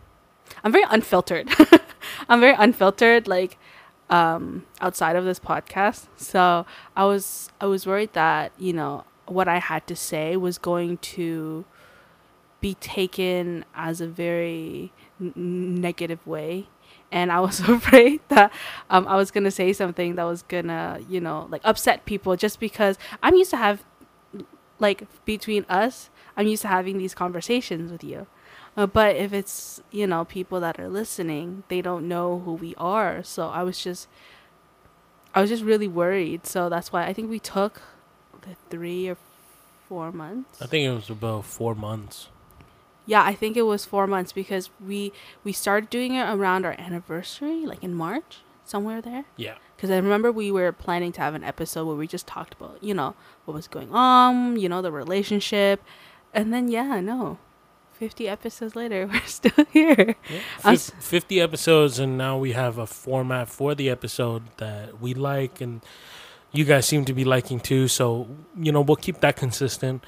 I'm 0.63 0.71
very 0.71 0.85
unfiltered. 0.89 1.49
I'm 2.29 2.39
very 2.39 2.55
unfiltered 2.57 3.27
like 3.27 3.57
um 4.09 4.65
outside 4.81 5.15
of 5.15 5.25
this 5.25 5.39
podcast. 5.39 6.07
So 6.17 6.65
I 6.95 7.05
was 7.05 7.49
I 7.59 7.65
was 7.65 7.85
worried 7.85 8.13
that, 8.13 8.51
you 8.57 8.73
know, 8.73 9.05
what 9.27 9.47
I 9.47 9.59
had 9.59 9.87
to 9.87 9.95
say 9.95 10.37
was 10.37 10.57
going 10.57 10.97
to 10.97 11.65
be 12.61 12.75
taken 12.75 13.65
as 13.75 14.01
a 14.01 14.07
very 14.07 14.91
n- 15.21 15.33
negative 15.81 16.25
way 16.25 16.67
and 17.11 17.31
I 17.31 17.39
was 17.39 17.59
afraid 17.69 18.21
that 18.29 18.51
um, 18.89 19.07
I 19.07 19.15
was 19.15 19.31
gonna 19.31 19.51
say 19.51 19.73
something 19.73 20.15
that 20.15 20.23
was 20.23 20.43
gonna, 20.43 20.99
you 21.09 21.21
know, 21.21 21.47
like 21.51 21.61
upset 21.63 22.05
people 22.05 22.35
just 22.35 22.59
because 22.59 22.97
I'm 23.23 23.35
used 23.35 23.51
to 23.51 23.57
have, 23.57 23.83
like, 24.79 25.03
between 25.25 25.65
us, 25.69 26.09
I'm 26.35 26.47
used 26.47 26.61
to 26.63 26.67
having 26.67 26.97
these 26.97 27.15
conversations 27.15 27.91
with 27.91 28.03
you. 28.03 28.27
Uh, 28.77 28.85
but 28.85 29.15
if 29.15 29.31
it's 29.31 29.81
you 29.91 30.05
know 30.05 30.25
people 30.25 30.59
that 30.59 30.79
are 30.79 30.89
listening, 30.89 31.63
they 31.69 31.81
don't 31.81 32.07
know 32.07 32.39
who 32.39 32.53
we 32.53 32.75
are. 32.77 33.23
So 33.23 33.49
I 33.49 33.63
was 33.63 33.81
just, 33.81 34.07
I 35.33 35.41
was 35.41 35.49
just 35.49 35.63
really 35.63 35.87
worried. 35.87 36.45
So 36.45 36.69
that's 36.69 36.91
why 36.91 37.05
I 37.05 37.13
think 37.13 37.29
we 37.29 37.39
took 37.39 37.81
the 38.41 38.55
three 38.69 39.07
or 39.07 39.17
four 39.87 40.11
months. 40.11 40.61
I 40.61 40.65
think 40.65 40.85
it 40.85 40.93
was 40.93 41.09
about 41.09 41.45
four 41.45 41.75
months. 41.75 42.29
Yeah, 43.05 43.23
I 43.23 43.35
think 43.35 43.55
it 43.55 43.63
was 43.63 43.85
four 43.85 44.07
months 44.07 44.31
because 44.31 44.69
we 44.85 45.13
we 45.43 45.51
started 45.51 45.89
doing 45.89 46.15
it 46.15 46.27
around 46.27 46.65
our 46.65 46.75
anniversary, 46.77 47.65
like 47.65 47.83
in 47.83 47.93
March, 47.93 48.39
somewhere 48.65 49.01
there. 49.01 49.25
Yeah. 49.37 49.55
Because 49.75 49.91
I 49.91 49.97
remember 49.97 50.31
we 50.31 50.51
were 50.51 50.71
planning 50.71 51.11
to 51.13 51.21
have 51.21 51.35
an 51.35 51.43
episode 51.43 51.85
where 51.85 51.95
we 51.95 52.07
just 52.07 52.25
talked 52.27 52.53
about, 52.53 52.81
you 52.81 52.93
know, 52.93 53.13
what 53.43 53.53
was 53.53 53.67
going 53.67 53.93
on, 53.93 54.57
you 54.57 54.69
know, 54.69 54.81
the 54.81 54.91
relationship, 54.91 55.83
and 56.33 56.51
then 56.53 56.69
yeah, 56.69 56.99
no, 56.99 57.37
fifty 57.99 58.27
episodes 58.27 58.75
later, 58.75 59.07
we're 59.11 59.21
still 59.25 59.65
here. 59.71 60.15
yeah. 60.29 60.39
I'm 60.63 60.77
50 60.77 61.41
episodes, 61.41 61.99
and 61.99 62.17
now 62.17 62.37
we 62.37 62.51
have 62.51 62.77
a 62.77 62.85
format 62.87 63.49
for 63.49 63.75
the 63.75 63.89
episode 63.89 64.43
that 64.57 65.01
we 65.01 65.13
like, 65.13 65.61
and 65.61 65.81
you 66.51 66.65
guys 66.65 66.85
seem 66.85 67.05
to 67.05 67.13
be 67.13 67.25
liking 67.25 67.59
too. 67.59 67.87
So, 67.87 68.27
you 68.57 68.71
know, 68.71 68.81
we'll 68.81 68.95
keep 68.95 69.21
that 69.21 69.35
consistent. 69.35 70.03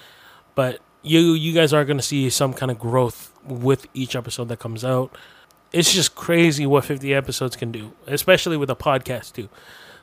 But 0.56 0.80
you 1.04 1.34
you 1.34 1.54
guys 1.54 1.74
are 1.74 1.86
going 1.86 1.98
to 1.98 2.04
see 2.04 2.30
some 2.30 2.54
kind 2.54 2.72
of 2.72 2.80
growth 2.80 3.34
with 3.46 3.88
each 3.94 4.16
episode 4.16 4.50
that 4.50 4.60
comes 4.60 4.84
out. 4.84 5.16
It's 5.72 5.94
just 5.94 6.16
crazy 6.16 6.66
what 6.66 6.86
50 6.86 7.14
episodes 7.14 7.56
can 7.56 7.72
do, 7.72 7.94
especially 8.06 8.58
with 8.58 8.70
a 8.70 8.76
podcast 8.76 9.34
too. 9.34 9.50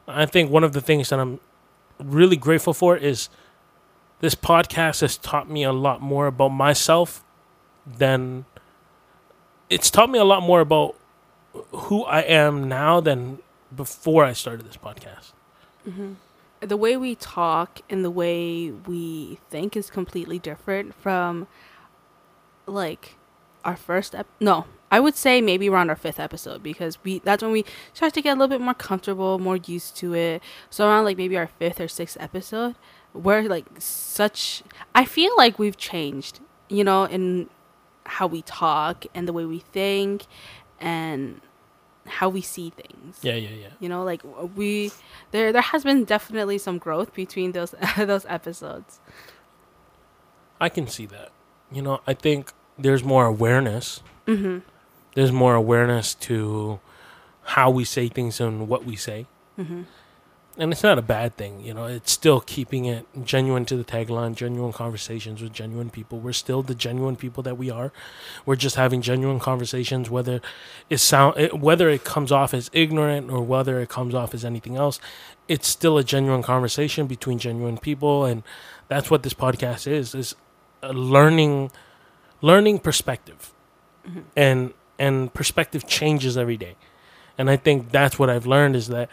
I 0.07 0.27
think 0.27 0.51
one 0.51 0.65
of 0.65 0.73
the 0.73 0.81
things 0.81 1.09
that 1.09 1.19
I'm 1.19 1.41
really 1.99 2.37
grateful 2.37 2.75
for 2.75 2.97
is 2.97 3.29
this 4.21 4.35
podcast 4.35 5.01
has 5.01 5.17
taught 5.17 5.51
me 5.51 5.65
a 5.65 5.73
lot 5.73 6.03
more 6.03 6.27
about 6.27 6.51
myself 6.51 7.25
than 7.87 8.45
it's 9.71 9.91
taught 9.91 10.11
me 10.11 10.19
a 10.19 10.25
lot 10.25 10.43
more 10.43 10.61
about 10.61 10.97
who 11.73 12.05
I 12.05 12.21
am 12.21 12.69
now 12.69 13.01
than 13.01 13.39
before 13.75 14.25
I 14.25 14.33
started 14.33 14.67
this 14.67 14.77
podcast. 14.77 15.33
Mm-hmm. 15.87 16.15
the 16.61 16.77
way 16.79 16.97
we 16.97 17.15
talk 17.15 17.81
and 17.91 18.03
the 18.03 18.11
way 18.11 18.71
we 18.71 19.39
think 19.51 19.77
is 19.77 19.91
completely 19.91 20.39
different 20.39 20.95
from 20.95 21.47
like 22.67 23.17
our 23.67 23.77
first 23.77 24.15
ep- 24.15 24.27
no 24.41 24.65
i 24.91 24.99
would 24.99 25.15
say 25.15 25.43
maybe 25.43 25.69
around 25.69 25.91
our 25.91 25.97
fifth 25.97 26.19
episode 26.19 26.63
because 26.63 26.97
we 27.05 27.19
that's 27.19 27.43
when 27.43 27.53
we 27.53 27.67
start 27.93 28.15
to 28.15 28.23
get 28.23 28.31
a 28.31 28.41
little 28.41 28.49
bit 28.49 28.63
more 28.63 28.73
comfortable 28.73 29.39
more 29.39 29.57
used 29.57 29.95
to 29.97 30.15
it 30.15 30.43
so 30.71 30.89
around 30.89 31.05
like 31.05 31.19
maybe 31.19 31.37
our 31.37 31.49
fifth 31.59 31.79
or 31.79 31.89
sixth 31.89 32.17
episode 32.19 32.75
we're 33.13 33.43
like 33.43 33.67
such 33.79 34.63
i 34.95 35.05
feel 35.05 35.37
like 35.37 35.59
we've 35.59 35.77
changed 35.77 36.41
you 36.71 36.83
know 36.83 37.05
in 37.05 37.47
how 38.07 38.27
we 38.27 38.43
talk 38.43 39.05
and 39.15 39.27
the 39.27 39.33
way 39.33 39.45
we 39.45 39.59
think 39.61 40.27
and 40.81 41.41
how 42.07 42.29
we 42.29 42.43
see 42.43 42.69
things 42.71 43.19
Yeah, 43.23 43.35
yeah, 43.35 43.49
yeah. 43.49 43.69
you 43.81 43.89
know 43.89 44.03
like 44.05 44.23
we 44.55 44.93
there 45.31 45.53
there 45.53 45.63
has 45.63 45.85
been 45.85 46.05
definitely 46.05 46.59
some 46.59 46.77
growth 46.79 47.15
between 47.15 47.53
those 47.53 47.75
those 47.97 48.27
episodes 48.29 49.01
I 50.61 50.69
can 50.69 50.87
see 50.87 51.07
that. 51.07 51.31
You 51.73 51.83
know, 51.83 52.01
I 52.07 52.15
think 52.15 52.53
there's 52.79 53.03
more 53.05 53.27
awareness. 53.27 54.03
mm-hmm. 54.27 54.59
There's 55.15 55.33
more 55.33 55.55
awareness 55.55 56.15
to 56.27 56.81
how 57.43 57.71
we 57.71 57.85
say 57.85 58.09
things 58.09 58.41
and 58.41 58.69
what 58.69 58.85
we 58.85 58.97
say. 58.97 59.27
Mm-hmm. 59.59 59.83
And 60.57 60.71
it's 60.71 60.85
not 60.85 60.99
a 60.99 61.03
bad 61.03 61.37
thing, 61.37 61.61
you 61.61 61.75
know. 61.75 61.87
It's 61.87 62.13
still 62.13 62.41
keeping 62.41 62.85
it 62.85 63.07
genuine 63.25 63.65
to 63.65 63.77
the 63.77 63.83
tagline, 63.85 64.37
genuine 64.37 64.73
conversations 64.73 65.43
with 65.43 65.53
genuine 65.53 65.91
people. 65.91 66.21
We're 66.21 66.33
still 66.33 66.63
the 66.63 66.77
genuine 66.77 67.17
people 67.17 67.43
that 67.43 67.59
we 67.59 67.71
are. 67.71 67.93
We're 68.47 68.55
just 68.55 68.77
having 68.77 69.03
genuine 69.03 69.41
conversations, 69.41 70.11
whether 70.11 70.41
it 70.89 70.99
sound 70.99 71.39
it, 71.39 71.59
whether 71.59 71.89
it 71.89 72.05
comes 72.05 72.31
off 72.31 72.55
as 72.55 72.71
ignorant 72.73 73.33
or 73.33 73.43
whether 73.43 73.81
it 73.81 73.89
comes 73.89 74.15
off 74.15 74.33
as 74.33 74.45
anything 74.45 74.77
else. 74.77 75.01
It's 75.49 75.67
still 75.67 75.99
a 75.99 76.05
genuine 76.05 76.45
conversation 76.45 77.09
between 77.09 77.39
genuine 77.41 77.79
people, 77.79 78.25
and 78.25 78.45
that's 78.87 79.11
what 79.11 79.25
this 79.25 79.35
podcast 79.35 79.89
is: 79.89 80.15
is 80.15 80.37
a 80.83 80.93
learning, 80.93 81.73
learning 82.43 82.79
perspective, 82.79 83.51
Mm-hmm. 84.07 84.21
and 84.37 84.75
and 84.99 85.33
perspective 85.33 85.87
changes 85.87 86.37
every 86.37 86.59
day. 86.59 86.77
And 87.39 87.51
I 87.51 87.57
think 87.57 87.91
that's 87.91 88.19
what 88.19 88.29
I've 88.29 88.47
learned 88.47 88.77
is 88.77 88.89
that 88.89 89.09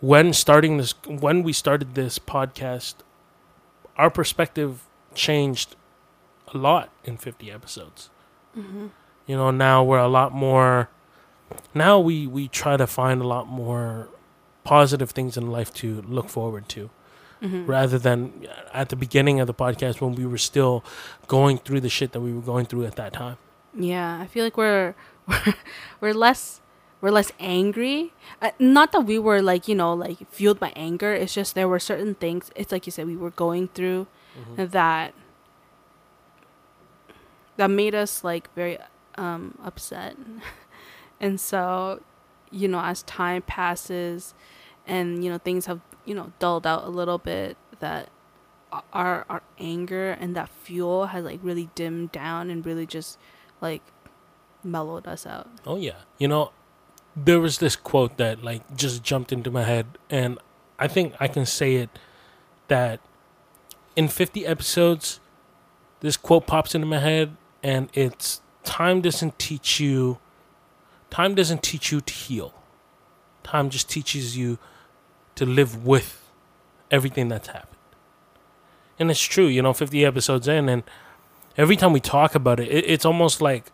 when 0.00 0.32
starting 0.32 0.76
this 0.78 0.92
when 1.06 1.42
we 1.42 1.52
started 1.52 1.94
this 1.94 2.18
podcast 2.18 2.94
our 3.96 4.10
perspective 4.10 4.82
changed 5.14 5.76
a 6.54 6.58
lot 6.58 6.90
in 7.04 7.16
50 7.16 7.50
episodes 7.50 8.10
Mm-hmm. 8.58 8.86
you 9.26 9.36
know 9.36 9.50
now 9.52 9.84
we're 9.84 9.98
a 9.98 10.08
lot 10.08 10.32
more 10.32 10.88
now 11.74 12.00
we 12.00 12.26
we 12.26 12.48
try 12.48 12.76
to 12.76 12.86
find 12.86 13.20
a 13.20 13.26
lot 13.26 13.46
more 13.46 14.08
positive 14.64 15.10
things 15.10 15.36
in 15.36 15.50
life 15.50 15.72
to 15.74 16.02
look 16.02 16.28
forward 16.28 16.68
to 16.70 16.90
Mm-hmm. 17.42 17.64
rather 17.64 17.98
than 17.98 18.46
at 18.74 18.90
the 18.90 18.96
beginning 18.96 19.40
of 19.40 19.46
the 19.46 19.54
podcast 19.54 20.02
when 20.02 20.14
we 20.14 20.26
were 20.26 20.36
still 20.36 20.84
going 21.26 21.56
through 21.56 21.80
the 21.80 21.88
shit 21.88 22.12
that 22.12 22.20
we 22.20 22.34
were 22.34 22.42
going 22.42 22.66
through 22.66 22.84
at 22.84 22.96
that 22.96 23.14
time 23.14 23.38
yeah 23.72 24.18
i 24.20 24.26
feel 24.26 24.44
like 24.44 24.56
we're 24.58 24.94
we're, 25.26 25.54
we're 26.02 26.12
less 26.12 26.60
we're 27.00 27.10
less 27.10 27.32
angry. 27.40 28.12
Uh, 28.42 28.50
not 28.58 28.92
that 28.92 29.02
we 29.02 29.18
were 29.18 29.40
like 29.42 29.68
you 29.68 29.74
know 29.74 29.94
like 29.94 30.30
fueled 30.30 30.60
by 30.60 30.72
anger. 30.76 31.12
It's 31.12 31.34
just 31.34 31.54
there 31.54 31.68
were 31.68 31.78
certain 31.80 32.14
things 32.14 32.50
it's 32.56 32.72
like 32.72 32.86
you 32.86 32.92
said 32.92 33.06
we 33.06 33.16
were 33.16 33.30
going 33.30 33.68
through 33.68 34.06
that 34.56 35.14
that 37.56 37.70
made 37.70 37.94
us 37.94 38.24
like 38.24 38.52
very 38.54 38.78
um 39.16 39.58
upset. 39.64 40.16
And 41.22 41.38
so 41.38 42.00
you 42.50 42.66
know 42.66 42.80
as 42.80 43.02
time 43.02 43.42
passes 43.42 44.32
and 44.86 45.22
you 45.22 45.30
know 45.30 45.36
things 45.38 45.66
have 45.66 45.80
you 46.06 46.14
know 46.14 46.32
dulled 46.38 46.66
out 46.66 46.84
a 46.84 46.88
little 46.88 47.18
bit 47.18 47.58
that 47.80 48.08
our 48.92 49.26
our 49.28 49.42
anger 49.58 50.12
and 50.12 50.34
that 50.34 50.48
fuel 50.48 51.06
has 51.06 51.24
like 51.24 51.40
really 51.42 51.68
dimmed 51.74 52.12
down 52.12 52.48
and 52.50 52.64
really 52.64 52.86
just 52.86 53.18
like 53.60 53.82
mellowed 54.64 55.06
us 55.06 55.26
out. 55.26 55.48
Oh 55.66 55.76
yeah. 55.76 56.08
You 56.18 56.28
know, 56.28 56.52
there 57.24 57.40
was 57.40 57.58
this 57.58 57.76
quote 57.76 58.16
that 58.16 58.42
like 58.42 58.76
just 58.76 59.02
jumped 59.02 59.32
into 59.32 59.50
my 59.50 59.64
head 59.64 59.86
and 60.08 60.38
I 60.78 60.88
think 60.88 61.14
I 61.20 61.28
can 61.28 61.44
say 61.44 61.76
it 61.76 61.90
that 62.68 63.00
in 63.96 64.08
50 64.08 64.46
episodes 64.46 65.20
this 66.00 66.16
quote 66.16 66.46
pops 66.46 66.74
into 66.74 66.86
my 66.86 66.98
head 66.98 67.36
and 67.62 67.90
it's 67.92 68.40
time 68.64 69.00
doesn't 69.00 69.38
teach 69.38 69.80
you 69.80 70.18
time 71.10 71.34
doesn't 71.34 71.62
teach 71.62 71.90
you 71.90 72.00
to 72.00 72.12
heal. 72.12 72.54
Time 73.42 73.68
just 73.68 73.90
teaches 73.90 74.36
you 74.36 74.58
to 75.34 75.44
live 75.44 75.84
with 75.84 76.30
everything 76.90 77.28
that's 77.28 77.48
happened. 77.48 77.66
And 78.98 79.10
it's 79.10 79.20
true, 79.20 79.46
you 79.46 79.60
know, 79.60 79.72
50 79.72 80.04
episodes 80.04 80.46
in 80.46 80.68
and 80.68 80.84
every 81.56 81.76
time 81.76 81.92
we 81.92 82.00
talk 82.00 82.34
about 82.34 82.60
it, 82.60 82.68
it 82.68 82.84
it's 82.88 83.04
almost 83.04 83.42
like 83.42 83.72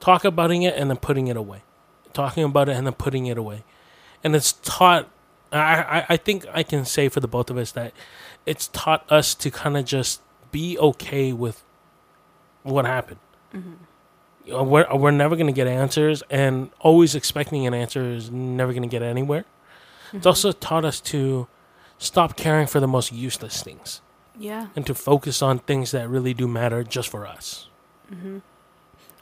talk 0.00 0.24
about 0.24 0.50
it 0.50 0.64
and 0.64 0.90
then 0.90 0.96
putting 0.96 1.28
it 1.28 1.36
away 1.36 1.62
talking 2.16 2.44
about 2.44 2.68
it 2.68 2.76
and 2.76 2.86
then 2.86 2.94
putting 2.94 3.26
it 3.26 3.36
away 3.38 3.62
and 4.24 4.34
it's 4.34 4.52
taught 4.52 5.08
I, 5.52 5.58
I 5.98 6.06
i 6.14 6.16
think 6.16 6.46
i 6.52 6.62
can 6.62 6.84
say 6.84 7.08
for 7.08 7.20
the 7.20 7.28
both 7.28 7.50
of 7.50 7.56
us 7.58 7.70
that 7.72 7.92
it's 8.44 8.68
taught 8.68 9.02
us 9.10 9.34
to 9.36 9.50
kind 9.50 9.76
of 9.76 9.84
just 9.84 10.20
be 10.50 10.78
okay 10.78 11.32
with 11.32 11.62
what 12.62 12.84
happened 12.86 13.20
uh, 13.54 14.62
we're 14.62 14.86
we're 14.94 15.10
never 15.10 15.34
gonna 15.34 15.50
get 15.50 15.66
answers, 15.66 16.22
and 16.30 16.70
always 16.78 17.14
expecting 17.16 17.66
an 17.66 17.74
answer 17.74 18.02
is 18.12 18.30
never 18.30 18.72
gonna 18.72 18.86
get 18.86 19.02
anywhere. 19.02 19.42
Mm-hmm. 19.42 20.18
It's 20.18 20.26
also 20.26 20.52
taught 20.52 20.84
us 20.84 21.00
to 21.12 21.48
stop 21.98 22.36
caring 22.36 22.68
for 22.68 22.78
the 22.78 22.86
most 22.86 23.10
useless 23.12 23.60
things 23.62 24.00
Yeah. 24.38 24.68
and 24.76 24.86
to 24.86 24.94
focus 24.94 25.42
on 25.42 25.58
things 25.58 25.90
that 25.90 26.08
really 26.08 26.32
do 26.32 26.46
matter 26.46 26.84
just 26.84 27.08
for 27.08 27.26
us. 27.26 27.68
Mm-hmm. 28.12 28.38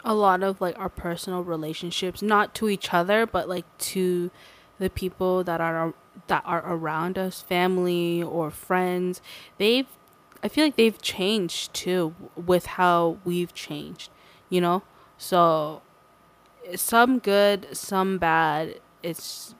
A 0.05 0.15
lot 0.15 0.43
of 0.43 0.61
like 0.61 0.79
our 0.79 0.89
personal 0.91 1.43
relationships, 1.43 2.21
not 2.21 2.55
to 2.57 2.69
each 2.69 2.93
other, 2.93 3.27
but 3.27 3.49
like 3.49 3.65
to 3.79 4.31
the 4.79 4.91
people 4.91 5.43
that 5.45 5.61
are 5.61 5.89
uh, 5.89 5.93
that 6.27 6.43
are 6.45 6.63
around 6.67 7.19
us, 7.19 7.41
family 7.41 8.23
or 8.23 8.51
friends. 8.51 9.21
They've, 9.59 9.87
I 10.43 10.49
feel 10.49 10.65
like 10.65 10.77
they've 10.77 11.01
changed 11.01 11.73
too 11.75 12.15
with 12.37 12.67
how 12.67 13.19
we've 13.25 13.55
changed. 13.55 14.11
You 14.51 14.61
know, 14.61 14.83
so 15.17 15.83
some 16.75 17.19
good, 17.19 17.69
some 17.73 18.19
bad. 18.19 18.81
It's, 19.03 19.55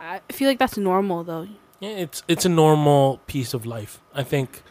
I 0.00 0.20
feel 0.30 0.48
like 0.48 0.58
that's 0.58 0.76
normal 0.76 1.22
though. 1.24 1.48
Yeah, 1.80 1.90
it's 1.90 2.22
it's 2.28 2.44
a 2.44 2.48
normal 2.48 3.20
piece 3.26 3.54
of 3.54 3.66
life. 3.66 4.00
I 4.14 4.22
think 4.22 4.62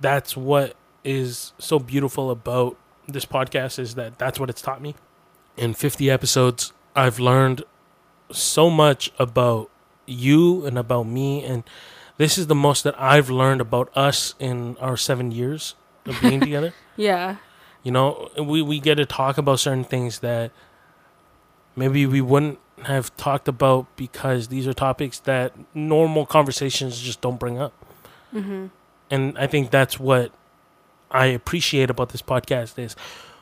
that's 0.00 0.36
what 0.36 0.74
is 1.04 1.52
so 1.58 1.78
beautiful 1.78 2.30
about 2.30 2.76
this 3.08 3.24
podcast 3.24 3.78
is 3.78 3.94
that 3.94 4.18
that's 4.18 4.38
what 4.38 4.50
it's 4.50 4.62
taught 4.62 4.80
me. 4.80 4.94
In 5.56 5.74
50 5.74 6.10
episodes, 6.10 6.72
I've 6.94 7.18
learned 7.18 7.64
so 8.30 8.70
much 8.70 9.12
about 9.18 9.70
you 10.06 10.66
and 10.66 10.78
about 10.78 11.06
me 11.06 11.44
and 11.44 11.64
this 12.18 12.38
is 12.38 12.46
the 12.46 12.54
most 12.54 12.84
that 12.84 12.98
I've 13.00 13.28
learned 13.28 13.60
about 13.60 13.94
us 13.96 14.34
in 14.38 14.76
our 14.78 14.96
7 14.96 15.30
years 15.32 15.74
of 16.06 16.18
being 16.20 16.40
together. 16.46 16.72
Yeah. 16.96 17.36
You 17.82 17.92
know, 17.92 18.30
we 18.38 18.62
we 18.62 18.80
get 18.80 18.96
to 18.96 19.06
talk 19.06 19.38
about 19.38 19.60
certain 19.60 19.84
things 19.84 20.20
that 20.20 20.50
maybe 21.76 22.06
we 22.06 22.20
wouldn't 22.20 22.58
have 22.84 23.16
talked 23.16 23.48
about 23.48 23.94
because 23.96 24.48
these 24.48 24.66
are 24.66 24.72
topics 24.72 25.18
that 25.20 25.52
normal 25.74 26.26
conversations 26.26 27.00
just 27.00 27.20
don't 27.20 27.38
bring 27.38 27.58
up. 27.58 27.72
Mm-hmm. 28.34 28.66
And 29.10 29.38
I 29.38 29.46
think 29.46 29.70
that's 29.70 30.00
what 30.00 30.32
I 31.16 31.26
appreciate 31.26 31.88
about 31.88 32.10
this 32.10 32.20
podcast 32.20 32.78
is 32.78 32.94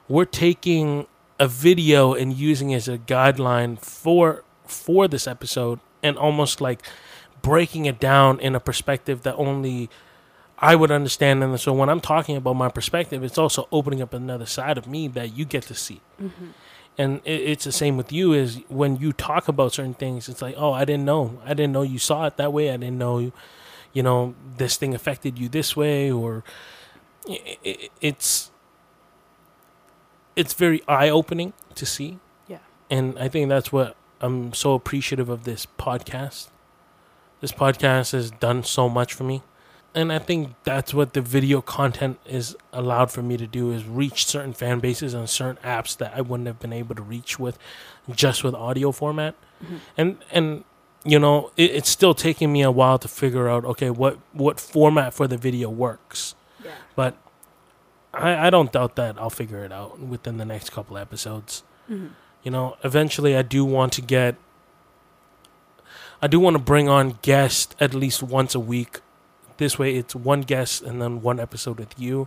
we're 0.08 0.26
taking 0.26 1.08
a 1.40 1.48
video 1.48 2.14
and 2.14 2.32
using 2.32 2.70
it 2.70 2.76
as 2.76 2.88
a 2.88 2.98
guideline 2.98 3.80
for 3.80 4.44
for 4.64 5.08
this 5.08 5.26
episode 5.26 5.80
and 6.00 6.16
almost 6.16 6.60
like 6.60 6.82
breaking 7.42 7.86
it 7.86 7.98
down 7.98 8.38
in 8.38 8.54
a 8.54 8.60
perspective 8.60 9.22
that 9.22 9.34
only 9.34 9.90
I 10.56 10.76
would 10.76 10.92
understand. 10.92 11.42
And 11.42 11.58
so 11.58 11.72
when 11.72 11.88
I'm 11.88 12.00
talking 12.00 12.36
about 12.36 12.54
my 12.54 12.68
perspective 12.68 13.24
it's 13.24 13.38
also 13.38 13.66
opening 13.72 14.00
up 14.00 14.14
another 14.14 14.46
side 14.46 14.78
of 14.78 14.86
me 14.86 15.08
that 15.08 15.36
you 15.36 15.44
get 15.44 15.64
to 15.64 15.74
see. 15.74 16.00
Mm-hmm. 16.22 16.46
and 16.96 17.20
it, 17.24 17.40
it's 17.40 17.64
the 17.64 17.72
same 17.72 17.96
with 17.96 18.12
you 18.12 18.32
is 18.32 18.60
when 18.68 18.98
you 18.98 19.12
talk 19.12 19.48
about 19.48 19.72
certain 19.72 19.94
things 19.94 20.28
it's 20.28 20.40
like 20.40 20.54
oh 20.56 20.72
i 20.72 20.84
didn't 20.84 21.04
know. 21.04 21.40
I 21.44 21.54
didn't 21.54 21.72
know 21.72 21.82
you 21.82 21.98
saw 21.98 22.26
it 22.26 22.36
that 22.36 22.52
way. 22.52 22.70
I 22.70 22.76
didn't 22.76 22.98
know 22.98 23.32
you 23.92 24.02
know 24.04 24.36
this 24.58 24.76
thing 24.76 24.94
affected 24.94 25.40
you 25.40 25.48
this 25.48 25.74
way 25.74 26.12
or 26.12 26.44
it's 27.26 28.50
it's 30.36 30.52
very 30.54 30.82
eye-opening 30.88 31.52
to 31.74 31.86
see 31.86 32.18
Yeah. 32.48 32.58
and 32.90 33.18
i 33.18 33.28
think 33.28 33.48
that's 33.48 33.72
what 33.72 33.96
i'm 34.20 34.52
so 34.52 34.74
appreciative 34.74 35.28
of 35.28 35.44
this 35.44 35.66
podcast 35.78 36.48
this 37.40 37.52
podcast 37.52 38.12
has 38.12 38.30
done 38.30 38.62
so 38.64 38.88
much 38.88 39.14
for 39.14 39.24
me 39.24 39.42
and 39.94 40.12
i 40.12 40.18
think 40.18 40.54
that's 40.64 40.92
what 40.92 41.12
the 41.14 41.20
video 41.20 41.60
content 41.60 42.18
is 42.26 42.56
allowed 42.72 43.10
for 43.10 43.22
me 43.22 43.36
to 43.36 43.46
do 43.46 43.70
is 43.70 43.84
reach 43.86 44.26
certain 44.26 44.52
fan 44.52 44.80
bases 44.80 45.14
on 45.14 45.26
certain 45.26 45.62
apps 45.62 45.96
that 45.96 46.12
i 46.16 46.20
wouldn't 46.20 46.46
have 46.46 46.58
been 46.60 46.72
able 46.72 46.94
to 46.94 47.02
reach 47.02 47.38
with 47.38 47.58
just 48.14 48.44
with 48.44 48.54
audio 48.54 48.92
format 48.92 49.34
Mhm. 49.64 49.78
and 49.96 50.18
and 50.32 50.64
you 51.04 51.18
know 51.18 51.52
it, 51.56 51.70
it's 51.70 51.88
still 51.88 52.12
taking 52.14 52.52
me 52.52 52.62
a 52.62 52.70
while 52.70 52.98
to 52.98 53.08
figure 53.08 53.48
out 53.48 53.64
okay 53.64 53.88
what 53.90 54.18
what 54.32 54.58
format 54.58 55.14
for 55.14 55.26
the 55.28 55.36
video 55.36 55.70
works 55.70 56.34
Yeah. 56.64 56.72
but 56.96 57.14
i 58.16 58.46
i 58.46 58.50
don't 58.50 58.72
doubt 58.72 58.96
that 58.96 59.18
i'll 59.18 59.30
figure 59.30 59.64
it 59.64 59.72
out 59.72 59.98
within 59.98 60.36
the 60.36 60.44
next 60.44 60.70
couple 60.70 60.96
episodes 60.98 61.62
Mm-hmm. 61.90 62.06
you 62.42 62.50
know 62.50 62.78
eventually 62.82 63.36
i 63.36 63.42
do 63.42 63.62
want 63.62 63.92
to 63.92 64.00
get 64.00 64.36
i 66.22 66.26
do 66.26 66.40
want 66.40 66.54
to 66.54 66.58
bring 66.62 66.88
on 66.88 67.18
guests 67.20 67.76
at 67.78 67.92
least 67.92 68.22
once 68.22 68.54
a 68.54 68.58
week 68.60 69.00
this 69.58 69.78
way 69.78 69.94
it's 69.96 70.14
one 70.14 70.40
guest 70.40 70.80
and 70.82 71.02
then 71.02 71.20
one 71.20 71.38
episode 71.38 71.78
with 71.78 71.92
you 72.00 72.26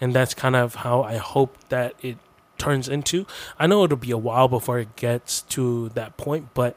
and 0.00 0.12
that's 0.12 0.34
kind 0.34 0.56
of 0.56 0.76
how 0.76 1.02
i 1.04 1.18
hope 1.18 1.56
that 1.68 1.94
it 2.02 2.18
turns 2.58 2.88
into 2.88 3.24
i 3.60 3.66
know 3.68 3.84
it'll 3.84 3.96
be 3.96 4.10
a 4.10 4.18
while 4.18 4.48
before 4.48 4.80
it 4.80 4.96
gets 4.96 5.42
to 5.42 5.88
that 5.90 6.16
point 6.16 6.48
but 6.52 6.76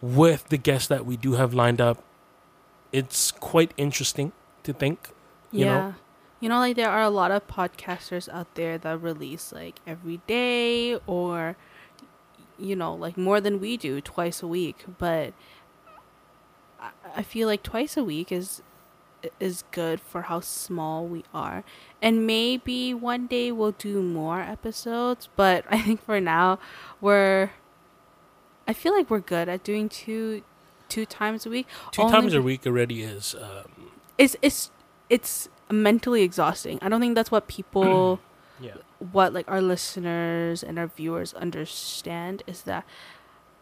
with 0.00 0.48
the 0.48 0.58
guests 0.58 0.86
that 0.86 1.04
we 1.04 1.16
do 1.16 1.32
have 1.32 1.52
lined 1.52 1.80
up 1.80 2.04
it's 2.92 3.32
quite 3.32 3.72
interesting 3.76 4.30
to 4.62 4.72
think 4.72 5.08
you 5.50 5.64
yeah. 5.64 5.72
know? 5.72 5.94
You 6.40 6.48
know, 6.48 6.58
like 6.58 6.76
there 6.76 6.90
are 6.90 7.02
a 7.02 7.10
lot 7.10 7.30
of 7.30 7.46
podcasters 7.48 8.28
out 8.28 8.54
there 8.54 8.78
that 8.78 9.02
release 9.02 9.52
like 9.52 9.80
every 9.86 10.20
day 10.26 10.94
or, 11.06 11.56
you 12.58 12.76
know, 12.76 12.94
like 12.94 13.16
more 13.16 13.40
than 13.40 13.60
we 13.60 13.76
do 13.76 14.00
twice 14.00 14.42
a 14.42 14.46
week. 14.46 14.84
But 14.98 15.34
I, 16.80 16.90
I 17.16 17.22
feel 17.22 17.48
like 17.48 17.62
twice 17.62 17.96
a 17.96 18.04
week 18.04 18.30
is 18.30 18.62
is 19.40 19.64
good 19.72 20.00
for 20.00 20.22
how 20.22 20.38
small 20.40 21.04
we 21.06 21.24
are. 21.34 21.64
And 22.00 22.24
maybe 22.24 22.94
one 22.94 23.26
day 23.26 23.50
we'll 23.50 23.72
do 23.72 24.00
more 24.00 24.40
episodes, 24.40 25.28
but 25.34 25.64
I 25.70 25.80
think 25.80 26.04
for 26.04 26.20
now 26.20 26.58
we're 27.00 27.50
I 28.66 28.72
feel 28.74 28.94
like 28.94 29.10
we're 29.10 29.20
good 29.20 29.48
at 29.48 29.64
doing 29.64 29.88
two 29.88 30.42
two 30.88 31.06
times 31.06 31.46
a 31.46 31.50
week. 31.50 31.66
two 31.90 32.02
Only 32.02 32.12
times 32.12 32.34
a 32.34 32.42
week 32.42 32.66
already 32.66 33.02
is 33.02 33.34
um, 33.34 33.90
it's 34.16 34.36
it's 34.42 34.70
it's 35.08 35.48
mentally 35.70 36.22
exhausting. 36.22 36.78
I 36.82 36.88
don't 36.88 37.00
think 37.00 37.14
that's 37.14 37.30
what 37.30 37.48
people 37.48 38.20
yeah 38.60 38.74
what 39.12 39.32
like 39.32 39.48
our 39.48 39.62
listeners 39.62 40.62
and 40.64 40.78
our 40.78 40.88
viewers 40.88 41.32
understand 41.34 42.42
is 42.48 42.62
that 42.62 42.84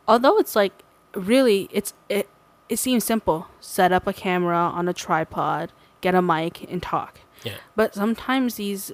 although 0.09 0.39
it's 0.39 0.57
like 0.57 0.73
really 1.15 1.69
it's 1.71 1.93
it 2.09 2.29
it 2.69 2.79
seems 2.79 3.05
simple. 3.05 3.47
Set 3.61 3.93
up 3.93 4.07
a 4.07 4.13
camera 4.13 4.57
on 4.57 4.89
a 4.89 4.93
tripod, 4.93 5.71
get 6.01 6.15
a 6.15 6.23
mic 6.23 6.71
and 6.71 6.83
talk. 6.83 7.21
yeah 7.45 7.55
But 7.75 7.95
sometimes 7.95 8.57
these 8.57 8.93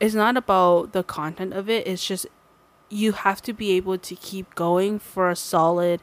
it's 0.00 0.14
not 0.14 0.36
about 0.36 0.92
the 0.92 1.02
content 1.02 1.52
of 1.52 1.68
it, 1.68 1.86
it's 1.86 2.04
just 2.06 2.26
you 2.88 3.12
have 3.12 3.40
to 3.42 3.52
be 3.52 3.72
able 3.72 3.98
to 3.98 4.14
keep 4.14 4.54
going 4.54 4.98
for 4.98 5.30
a 5.30 5.36
solid 5.36 6.00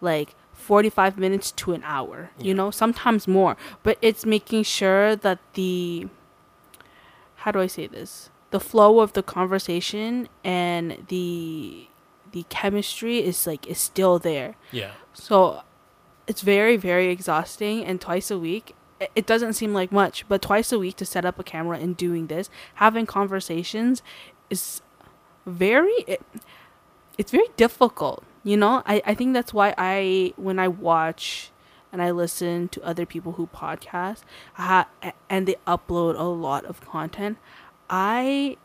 like 0.00 0.34
45 0.64 1.18
minutes 1.24 1.48
to 1.60 1.66
an 1.78 1.82
hour 1.84 2.18
Yeah. 2.38 2.44
you 2.48 2.54
know 2.60 2.70
sometimes 2.82 3.22
more 3.38 3.54
but 3.86 3.94
it's 4.08 4.24
making 4.36 4.62
sure 4.78 5.14
that 5.26 5.38
the 5.58 6.08
how 7.42 7.50
do 7.54 7.58
i 7.60 7.68
say 7.76 7.86
this 7.86 8.30
the 8.50 8.60
flow 8.70 9.00
of 9.04 9.12
the 9.18 9.22
conversation 9.36 10.28
and 10.42 10.84
the 11.08 11.86
the 12.32 12.44
chemistry 12.58 13.16
is 13.30 13.46
like 13.50 13.62
is 13.74 13.78
still 13.90 14.18
there 14.30 14.50
yeah 14.80 14.92
so 15.12 15.62
it's 16.26 16.40
very, 16.40 16.76
very 16.78 17.08
exhausting. 17.10 17.84
And 17.84 18.00
twice 18.00 18.30
a 18.30 18.38
week, 18.38 18.74
it 19.14 19.26
doesn't 19.26 19.52
seem 19.60 19.74
like 19.74 19.92
much, 19.92 20.24
but 20.26 20.40
twice 20.40 20.72
a 20.72 20.78
week 20.78 20.96
to 20.96 21.04
set 21.04 21.24
up 21.26 21.38
a 21.38 21.44
camera 21.44 21.76
and 21.78 21.94
doing 21.98 22.28
this, 22.28 22.48
having 22.76 23.04
conversations 23.04 24.02
is 24.48 24.80
very, 25.44 25.92
it, 26.06 26.22
it's 27.18 27.30
very 27.30 27.48
difficult. 27.58 28.24
You 28.44 28.58
know, 28.58 28.82
I, 28.84 29.02
I 29.06 29.14
think 29.14 29.32
that's 29.32 29.54
why 29.54 29.74
I, 29.78 30.34
when 30.36 30.58
I 30.58 30.68
watch 30.68 31.50
and 31.90 32.02
I 32.02 32.10
listen 32.10 32.68
to 32.68 32.82
other 32.82 33.06
people 33.06 33.32
who 33.32 33.46
podcast 33.46 34.22
uh, 34.58 34.84
and 35.30 35.48
they 35.48 35.56
upload 35.66 36.18
a 36.18 36.24
lot 36.24 36.66
of 36.66 36.82
content, 36.82 37.38
I 37.88 38.58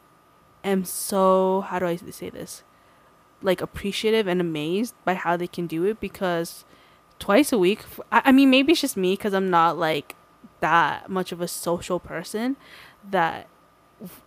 am 0.63 0.83
so, 0.83 1.61
how 1.61 1.79
do 1.79 1.85
I 1.85 1.95
say 1.95 2.29
this? 2.29 2.63
Like 3.41 3.61
appreciative 3.61 4.27
and 4.27 4.41
amazed 4.41 4.95
by 5.05 5.13
how 5.13 5.37
they 5.37 5.47
can 5.47 5.65
do 5.65 5.85
it 5.85 6.01
because 6.01 6.65
twice 7.19 7.53
a 7.53 7.57
week. 7.57 7.83
I 8.11 8.31
mean, 8.31 8.49
maybe 8.49 8.73
it's 8.73 8.81
just 8.81 8.97
me 8.97 9.13
because 9.13 9.33
I'm 9.33 9.49
not 9.49 9.77
like 9.77 10.15
that 10.59 11.09
much 11.09 11.31
of 11.31 11.39
a 11.39 11.47
social 11.47 11.99
person. 11.99 12.57
That 13.09 13.47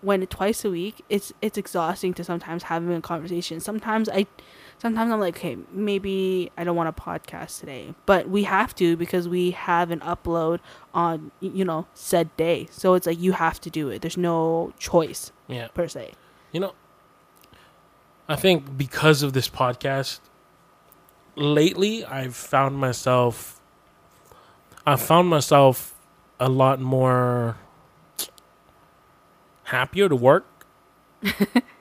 when 0.00 0.24
twice 0.26 0.64
a 0.64 0.70
week, 0.70 1.04
it's 1.08 1.32
it's 1.42 1.58
exhausting 1.58 2.14
to 2.14 2.24
sometimes 2.24 2.64
having 2.64 2.94
a 2.94 3.00
conversation. 3.00 3.60
Sometimes 3.60 4.08
I, 4.08 4.26
sometimes 4.82 5.12
I'm 5.12 5.20
like, 5.20 5.36
okay, 5.36 5.56
maybe 5.70 6.50
I 6.56 6.64
don't 6.64 6.74
want 6.74 6.94
to 6.94 7.02
podcast 7.02 7.60
today, 7.60 7.94
but 8.04 8.28
we 8.28 8.42
have 8.42 8.74
to 8.74 8.96
because 8.96 9.28
we 9.28 9.52
have 9.52 9.92
an 9.92 10.00
upload 10.00 10.58
on 10.92 11.30
you 11.38 11.64
know 11.64 11.86
said 11.94 12.36
day. 12.36 12.66
So 12.72 12.94
it's 12.94 13.06
like 13.06 13.20
you 13.20 13.30
have 13.32 13.60
to 13.60 13.70
do 13.70 13.88
it. 13.90 14.02
There's 14.02 14.16
no 14.16 14.72
choice 14.80 15.30
yeah 15.46 15.68
per 15.68 15.86
se. 15.86 16.14
You 16.50 16.60
know, 16.60 16.74
I 18.28 18.34
think 18.34 18.76
because 18.76 19.22
of 19.22 19.34
this 19.34 19.48
podcast, 19.48 20.18
lately 21.36 22.04
I've 22.04 22.34
found 22.34 22.76
myself, 22.76 23.60
I've 24.84 25.00
found 25.00 25.28
myself 25.28 25.94
a 26.40 26.48
lot 26.48 26.80
more 26.80 27.56
happier 29.62 30.08
to 30.08 30.16
work 30.16 30.66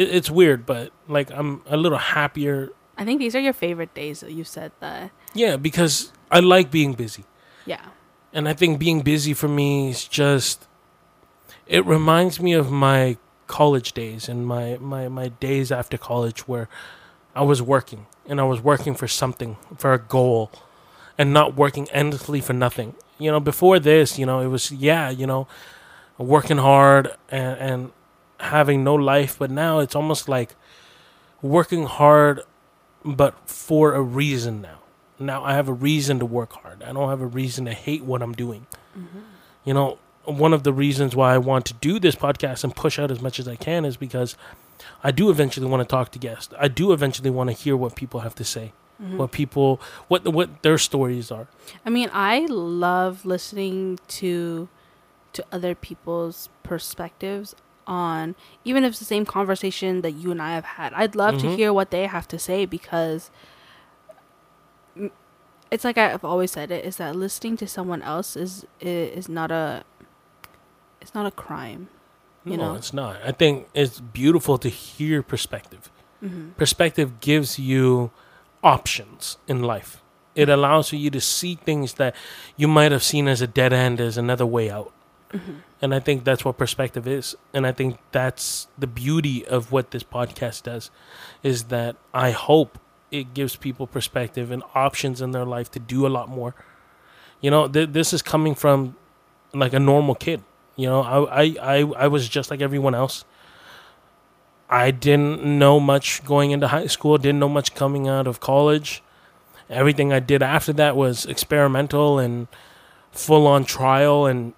it, 0.00 0.14
it's 0.14 0.30
weird, 0.30 0.66
but 0.66 0.92
like 1.08 1.30
I'm 1.30 1.62
a 1.66 1.76
little 1.76 1.98
happier. 1.98 2.70
I 2.96 3.04
think 3.04 3.18
these 3.18 3.34
are 3.34 3.40
your 3.40 3.52
favorite 3.52 3.94
days. 3.94 4.20
that 4.20 4.32
You 4.32 4.44
said 4.44 4.72
that. 4.80 5.10
Yeah, 5.34 5.56
because 5.56 6.12
I 6.30 6.40
like 6.40 6.70
being 6.70 6.94
busy. 6.94 7.24
Yeah. 7.66 7.84
And 8.32 8.48
I 8.48 8.54
think 8.54 8.78
being 8.78 9.02
busy 9.02 9.34
for 9.34 9.48
me 9.48 9.90
is 9.90 10.04
just 10.06 10.66
it 11.66 11.84
reminds 11.86 12.40
me 12.40 12.52
of 12.52 12.70
my 12.70 13.16
college 13.46 13.92
days 13.92 14.28
and 14.28 14.46
my, 14.46 14.76
my, 14.80 15.08
my 15.08 15.28
days 15.28 15.72
after 15.72 15.98
college 15.98 16.46
where 16.46 16.68
I 17.34 17.42
was 17.42 17.60
working 17.60 18.06
and 18.26 18.40
I 18.40 18.44
was 18.44 18.60
working 18.60 18.94
for 18.94 19.08
something, 19.08 19.56
for 19.76 19.92
a 19.92 19.98
goal, 19.98 20.50
and 21.18 21.32
not 21.32 21.56
working 21.56 21.88
endlessly 21.90 22.40
for 22.40 22.52
nothing. 22.52 22.94
You 23.18 23.30
know, 23.30 23.40
before 23.40 23.78
this, 23.78 24.18
you 24.18 24.26
know, 24.26 24.40
it 24.40 24.46
was 24.46 24.72
yeah, 24.72 25.10
you 25.10 25.26
know, 25.26 25.46
working 26.18 26.58
hard 26.58 27.12
and, 27.28 27.58
and 27.58 27.92
having 28.40 28.84
no 28.84 28.94
life, 28.94 29.38
but 29.38 29.50
now 29.50 29.78
it's 29.78 29.94
almost 29.94 30.28
like 30.28 30.54
working 31.42 31.84
hard 31.84 32.42
but 33.04 33.34
for 33.48 33.94
a 33.94 34.02
reason 34.02 34.60
now. 34.60 34.78
Now 35.18 35.44
I 35.44 35.54
have 35.54 35.68
a 35.68 35.72
reason 35.72 36.18
to 36.18 36.26
work 36.26 36.52
hard. 36.52 36.82
I 36.82 36.92
don't 36.92 37.08
have 37.08 37.20
a 37.20 37.26
reason 37.26 37.64
to 37.66 37.72
hate 37.72 38.04
what 38.04 38.22
I'm 38.22 38.32
doing. 38.32 38.66
Mm-hmm. 38.98 39.18
You 39.64 39.74
know, 39.74 39.98
one 40.24 40.52
of 40.52 40.62
the 40.62 40.72
reasons 40.72 41.16
why 41.16 41.34
I 41.34 41.38
want 41.38 41.66
to 41.66 41.74
do 41.74 41.98
this 41.98 42.14
podcast 42.14 42.64
and 42.64 42.74
push 42.74 42.98
out 42.98 43.10
as 43.10 43.20
much 43.20 43.38
as 43.38 43.48
I 43.48 43.56
can 43.56 43.84
is 43.84 43.96
because 43.96 44.36
I 45.02 45.10
do 45.10 45.30
eventually 45.30 45.66
want 45.66 45.86
to 45.86 45.90
talk 45.90 46.10
to 46.12 46.18
guests. 46.18 46.52
I 46.58 46.68
do 46.68 46.92
eventually 46.92 47.30
want 47.30 47.48
to 47.50 47.56
hear 47.56 47.76
what 47.76 47.96
people 47.96 48.20
have 48.20 48.34
to 48.36 48.44
say, 48.44 48.72
mm-hmm. 49.00 49.18
what 49.18 49.32
people, 49.32 49.80
what 50.08 50.26
what 50.28 50.62
their 50.62 50.78
stories 50.78 51.30
are. 51.30 51.48
I 51.84 51.90
mean, 51.90 52.10
I 52.12 52.46
love 52.46 53.24
listening 53.24 53.98
to 54.08 54.68
to 55.32 55.44
other 55.52 55.74
people's 55.74 56.48
perspectives 56.62 57.54
on 57.90 58.36
even 58.64 58.84
if 58.84 58.92
it's 58.92 59.00
the 59.00 59.04
same 59.04 59.26
conversation 59.26 60.00
that 60.02 60.12
you 60.12 60.30
and 60.30 60.40
I 60.40 60.54
have 60.54 60.64
had. 60.64 60.94
I'd 60.94 61.16
love 61.16 61.34
mm-hmm. 61.34 61.48
to 61.48 61.56
hear 61.56 61.72
what 61.72 61.90
they 61.90 62.06
have 62.06 62.28
to 62.28 62.38
say 62.38 62.64
because 62.64 63.30
it's 65.70 65.84
like 65.84 65.98
I've 65.98 66.24
always 66.24 66.52
said 66.52 66.70
it 66.70 66.84
is 66.84 66.96
that 66.96 67.16
listening 67.16 67.56
to 67.58 67.66
someone 67.66 68.00
else 68.02 68.36
is 68.36 68.64
is 68.80 69.28
not 69.28 69.50
a 69.50 69.84
it's 71.00 71.14
not 71.14 71.26
a 71.26 71.30
crime. 71.30 71.88
You 72.44 72.56
no, 72.56 72.70
know? 72.70 72.74
it's 72.76 72.94
not. 72.94 73.16
I 73.22 73.32
think 73.32 73.68
it's 73.74 74.00
beautiful 74.00 74.56
to 74.58 74.68
hear 74.68 75.22
perspective. 75.22 75.90
Mm-hmm. 76.22 76.50
Perspective 76.52 77.20
gives 77.20 77.58
you 77.58 78.12
options 78.62 79.36
in 79.46 79.62
life. 79.62 80.00
It 80.34 80.48
allows 80.48 80.88
for 80.88 80.96
you 80.96 81.10
to 81.10 81.20
see 81.20 81.56
things 81.56 81.94
that 81.94 82.14
you 82.56 82.68
might 82.68 82.92
have 82.92 83.02
seen 83.02 83.28
as 83.28 83.42
a 83.42 83.46
dead 83.46 83.72
end 83.72 84.00
as 84.00 84.16
another 84.16 84.46
way 84.46 84.70
out. 84.70 84.92
Mm-hmm. 85.32 85.52
And 85.82 85.94
I 85.94 86.00
think 86.00 86.24
that's 86.24 86.44
what 86.44 86.58
perspective 86.58 87.08
is. 87.08 87.36
And 87.54 87.66
I 87.66 87.72
think 87.72 87.98
that's 88.12 88.68
the 88.78 88.86
beauty 88.86 89.46
of 89.46 89.72
what 89.72 89.92
this 89.92 90.02
podcast 90.02 90.64
does 90.64 90.90
is 91.42 91.64
that 91.64 91.96
I 92.12 92.32
hope 92.32 92.78
it 93.10 93.34
gives 93.34 93.56
people 93.56 93.86
perspective 93.86 94.50
and 94.50 94.62
options 94.74 95.20
in 95.20 95.32
their 95.32 95.44
life 95.46 95.70
to 95.72 95.78
do 95.78 96.06
a 96.06 96.08
lot 96.08 96.28
more. 96.28 96.54
You 97.40 97.50
know, 97.50 97.66
th- 97.66 97.90
this 97.92 98.12
is 98.12 98.20
coming 98.22 98.54
from 98.54 98.96
like 99.54 99.72
a 99.72 99.80
normal 99.80 100.14
kid. 100.14 100.42
You 100.76 100.88
know, 100.88 101.00
I, 101.02 101.42
I, 101.42 101.56
I, 101.60 101.78
I 101.96 102.06
was 102.08 102.28
just 102.28 102.50
like 102.50 102.60
everyone 102.60 102.94
else. 102.94 103.24
I 104.68 104.92
didn't 104.92 105.42
know 105.42 105.80
much 105.80 106.24
going 106.24 106.52
into 106.52 106.68
high 106.68 106.86
school, 106.86 107.18
didn't 107.18 107.40
know 107.40 107.48
much 107.48 107.74
coming 107.74 108.06
out 108.06 108.26
of 108.26 108.38
college. 108.38 109.02
Everything 109.68 110.12
I 110.12 110.20
did 110.20 110.42
after 110.42 110.72
that 110.74 110.94
was 110.94 111.26
experimental 111.26 112.18
and 112.18 112.46
full 113.10 113.46
on 113.46 113.64
trial 113.64 114.26
and 114.26 114.52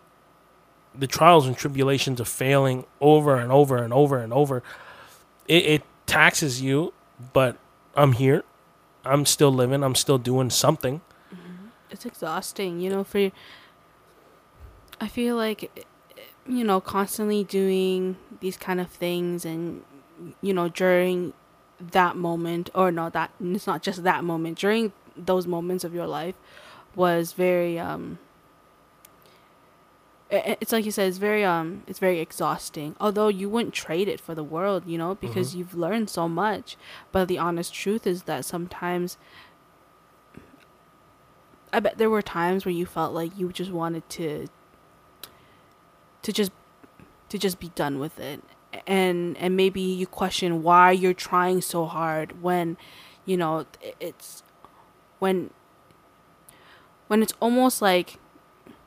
the 0.94 1.07
trials 1.07 1.46
and 1.46 1.57
tribulations 1.57 2.20
of 2.20 2.28
failing 2.28 2.85
over 3.00 3.37
and 3.37 3.50
over 3.50 3.78
and 3.78 3.92
over 3.92 4.18
and 4.18 4.33
over. 4.33 4.62
It, 5.48 5.64
it 5.64 5.83
taxes 6.07 6.61
you, 6.61 6.92
but 7.33 7.57
I'm 7.94 8.12
here. 8.12 8.44
I'm 9.05 9.26
still 9.26 9.52
living. 9.52 9.83
I'm 9.83 9.94
still 9.94 10.18
doing 10.18 10.50
something. 10.50 11.00
Mm-hmm. 11.33 11.66
It's 11.90 12.07
exhausting, 12.07 12.81
you 12.81 12.90
know. 12.90 13.05
For 13.05 13.31
I 15.00 15.09
feel 15.09 15.37
like 15.37 15.87
you 16.46 16.64
know, 16.64 16.81
constantly 16.81 17.44
doing 17.44 18.16
these 18.40 18.57
kind 18.57 18.81
of 18.81 18.90
things 18.90 19.44
and, 19.44 19.83
you 20.40 20.52
know, 20.52 20.68
during 20.68 21.33
that 21.81 22.16
moment, 22.16 22.70
or 22.74 22.90
no, 22.90 23.11
that 23.11 23.31
it's 23.40 23.66
not 23.66 23.83
just 23.83 24.02
that 24.02 24.24
moment, 24.24 24.59
during 24.59 24.92
those 25.16 25.46
moments 25.46 25.85
of 25.85 25.94
your 25.94 26.07
life 26.07 26.35
was 26.94 27.33
very, 27.33 27.78
um, 27.78 28.18
it's 30.33 30.73
like 30.73 30.85
you 30.85 30.90
said, 30.90 31.09
it's 31.09 31.18
very, 31.18 31.45
um, 31.45 31.83
it's 31.87 31.99
very 31.99 32.18
exhausting. 32.18 32.97
Although 32.99 33.29
you 33.29 33.49
wouldn't 33.49 33.75
trade 33.75 34.09
it 34.09 34.18
for 34.18 34.35
the 34.35 34.42
world, 34.42 34.85
you 34.87 34.97
know, 34.97 35.14
because 35.14 35.51
mm-hmm. 35.51 35.59
you've 35.59 35.75
learned 35.75 36.09
so 36.09 36.29
much. 36.29 36.77
But 37.12 37.29
the 37.29 37.38
honest 37.38 37.75
truth 37.75 38.07
is 38.07 38.23
that 38.23 38.45
sometimes 38.45 39.18
I 41.73 41.81
bet 41.81 41.99
there 41.99 42.11
were 42.11 42.23
times 42.23 42.64
where 42.64 42.73
you 42.73 42.87
felt 42.87 43.14
like 43.14 43.38
you 43.38 43.51
just 43.53 43.71
wanted 43.71 44.09
to 44.11 44.47
to 46.23 46.33
just 46.33 46.53
to 47.31 47.38
just 47.38 47.59
be 47.59 47.71
done 47.75 47.99
with 47.99 48.21
it 48.21 48.42
and 48.87 49.37
and 49.38 49.57
maybe 49.57 49.81
you 49.81 50.07
question 50.07 50.62
why 50.62 50.90
you're 50.92 51.14
trying 51.14 51.61
so 51.61 51.87
hard 51.87 52.42
when 52.42 52.77
you 53.25 53.37
know 53.37 53.66
it's 54.01 54.42
when 55.18 55.51
when 57.09 57.23
it's 57.23 57.35
almost 57.40 57.83
like 57.83 58.18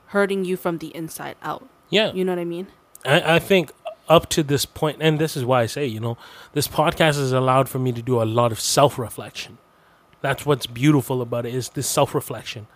hurting 0.08 0.46
you 0.46 0.58
from 0.58 0.78
the 0.80 0.96
inside 0.96 1.36
out 1.42 1.68
yeah 1.90 2.12
you 2.14 2.24
know 2.24 2.32
what 2.32 2.40
i 2.40 2.46
mean 2.46 2.68
i, 3.06 3.36
I 3.36 3.40
think 3.40 3.72
up 4.08 4.30
to 4.30 4.44
this 4.44 4.66
point 4.66 4.98
and 5.02 5.20
this 5.20 5.36
is 5.36 5.44
why 5.44 5.62
i 5.62 5.66
say 5.66 5.86
you 5.86 6.00
know 6.00 6.18
this 6.54 6.68
podcast 6.68 7.16
has 7.16 7.32
allowed 7.32 7.70
for 7.70 7.80
me 7.80 7.92
to 7.92 8.02
do 8.02 8.22
a 8.22 8.24
lot 8.24 8.52
of 8.52 8.60
self-reflection 8.60 9.58
that's 10.22 10.46
what's 10.46 10.68
beautiful 10.68 11.22
about 11.22 11.46
it 11.46 11.54
is 11.54 11.70
this 11.70 11.88
self-reflection 11.88 12.68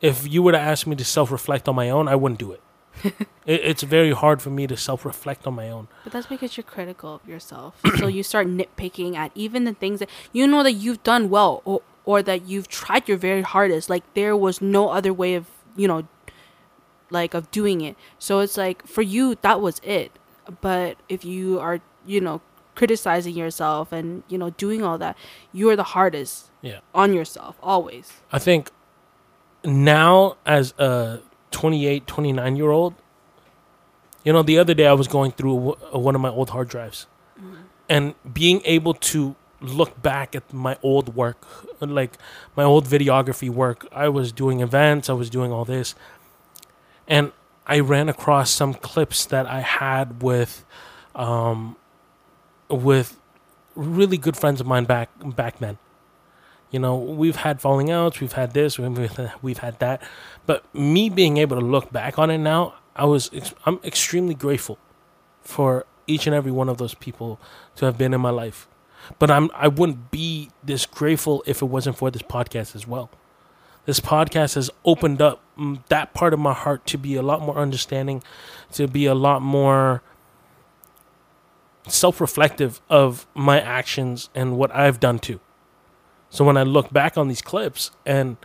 if 0.00 0.26
you 0.26 0.42
were 0.42 0.52
to 0.52 0.58
ask 0.58 0.86
me 0.86 0.96
to 0.96 1.04
self-reflect 1.04 1.68
on 1.68 1.74
my 1.74 1.90
own 1.90 2.08
i 2.08 2.14
wouldn't 2.14 2.38
do 2.38 2.52
it 2.52 2.62
it, 3.04 3.16
it's 3.46 3.82
very 3.82 4.12
hard 4.12 4.42
for 4.42 4.50
me 4.50 4.66
to 4.66 4.76
self 4.76 5.04
reflect 5.04 5.46
on 5.46 5.54
my 5.54 5.70
own. 5.70 5.88
But 6.04 6.12
that's 6.12 6.26
because 6.26 6.56
you're 6.56 6.64
critical 6.64 7.14
of 7.14 7.28
yourself. 7.28 7.80
so 7.98 8.06
you 8.06 8.22
start 8.22 8.46
nitpicking 8.46 9.16
at 9.16 9.30
even 9.34 9.64
the 9.64 9.74
things 9.74 10.00
that 10.00 10.10
you 10.32 10.46
know 10.46 10.62
that 10.62 10.72
you've 10.72 11.02
done 11.02 11.30
well 11.30 11.62
or, 11.64 11.82
or 12.04 12.22
that 12.22 12.46
you've 12.46 12.68
tried 12.68 13.08
your 13.08 13.16
very 13.16 13.42
hardest. 13.42 13.88
Like 13.88 14.02
there 14.14 14.36
was 14.36 14.60
no 14.60 14.90
other 14.90 15.12
way 15.12 15.34
of, 15.34 15.46
you 15.76 15.88
know, 15.88 16.06
like 17.10 17.34
of 17.34 17.50
doing 17.50 17.80
it. 17.80 17.96
So 18.18 18.40
it's 18.40 18.56
like 18.56 18.86
for 18.86 19.02
you, 19.02 19.36
that 19.42 19.60
was 19.60 19.80
it. 19.82 20.12
But 20.60 20.96
if 21.08 21.24
you 21.24 21.60
are, 21.60 21.80
you 22.06 22.20
know, 22.20 22.40
criticizing 22.74 23.36
yourself 23.36 23.92
and, 23.92 24.22
you 24.28 24.38
know, 24.38 24.50
doing 24.50 24.82
all 24.82 24.98
that, 24.98 25.16
you 25.52 25.68
are 25.70 25.76
the 25.76 25.82
hardest 25.82 26.50
yeah. 26.62 26.80
on 26.94 27.12
yourself 27.12 27.56
always. 27.62 28.12
I 28.32 28.38
think 28.38 28.70
now 29.64 30.36
as 30.46 30.72
a 30.78 31.20
28, 31.50 32.06
29 32.06 32.56
year 32.56 32.70
old. 32.70 32.94
You 34.24 34.32
know, 34.32 34.42
the 34.42 34.58
other 34.58 34.74
day 34.74 34.86
I 34.86 34.92
was 34.92 35.08
going 35.08 35.32
through 35.32 35.76
one 35.92 36.14
of 36.14 36.20
my 36.20 36.28
old 36.28 36.50
hard 36.50 36.68
drives 36.68 37.06
mm-hmm. 37.38 37.54
and 37.88 38.14
being 38.32 38.60
able 38.64 38.94
to 38.94 39.34
look 39.60 40.00
back 40.02 40.34
at 40.34 40.52
my 40.52 40.76
old 40.82 41.14
work, 41.14 41.46
like 41.80 42.18
my 42.56 42.64
old 42.64 42.86
videography 42.86 43.48
work. 43.48 43.86
I 43.92 44.08
was 44.08 44.32
doing 44.32 44.60
events, 44.60 45.08
I 45.08 45.14
was 45.14 45.30
doing 45.30 45.52
all 45.52 45.64
this. 45.64 45.94
And 47.10 47.32
I 47.66 47.80
ran 47.80 48.08
across 48.08 48.50
some 48.50 48.72
clips 48.72 49.26
that 49.26 49.46
I 49.46 49.60
had 49.60 50.22
with 50.22 50.64
um, 51.14 51.76
with 52.70 53.20
really 53.74 54.16
good 54.16 54.36
friends 54.36 54.60
of 54.60 54.66
mine 54.66 54.84
back 54.84 55.10
back 55.36 55.58
then. 55.58 55.78
You 56.70 56.78
know, 56.78 56.96
we've 56.96 57.36
had 57.36 57.60
falling 57.60 57.90
outs, 57.90 58.20
we've 58.20 58.32
had 58.32 58.54
this, 58.54 58.78
we've, 58.78 59.58
had 59.58 59.78
that. 59.80 60.02
But 60.46 60.72
me 60.72 61.10
being 61.10 61.36
able 61.38 61.58
to 61.58 61.64
look 61.64 61.92
back 61.92 62.16
on 62.16 62.30
it 62.30 62.38
now, 62.38 62.74
I 62.94 63.04
was 63.06 63.30
I'm 63.66 63.80
extremely 63.84 64.34
grateful 64.34 64.78
for 65.42 65.84
each 66.06 66.26
and 66.26 66.34
every 66.34 66.52
one 66.52 66.68
of 66.68 66.78
those 66.78 66.94
people 66.94 67.40
to 67.76 67.86
have 67.86 67.98
been 67.98 68.14
in 68.14 68.20
my 68.20 68.30
life. 68.30 68.68
But 69.18 69.30
I'm 69.30 69.50
I 69.54 69.68
wouldn't 69.68 70.10
be 70.10 70.50
this 70.62 70.86
grateful 70.86 71.42
if 71.46 71.62
it 71.62 71.66
wasn't 71.66 71.96
for 71.96 72.10
this 72.10 72.22
podcast 72.22 72.76
as 72.76 72.86
well. 72.86 73.10
This 73.90 73.98
podcast 73.98 74.54
has 74.54 74.70
opened 74.84 75.20
up 75.20 75.42
that 75.88 76.14
part 76.14 76.32
of 76.32 76.38
my 76.38 76.52
heart 76.52 76.86
to 76.86 76.96
be 76.96 77.16
a 77.16 77.22
lot 77.22 77.42
more 77.42 77.56
understanding, 77.56 78.22
to 78.74 78.86
be 78.86 79.06
a 79.06 79.16
lot 79.16 79.42
more 79.42 80.00
self-reflective 81.88 82.80
of 82.88 83.26
my 83.34 83.60
actions 83.60 84.30
and 84.32 84.56
what 84.56 84.72
I've 84.72 85.00
done 85.00 85.18
too. 85.18 85.40
So 86.28 86.44
when 86.44 86.56
I 86.56 86.62
look 86.62 86.92
back 86.92 87.18
on 87.18 87.26
these 87.26 87.42
clips 87.42 87.90
and 88.06 88.36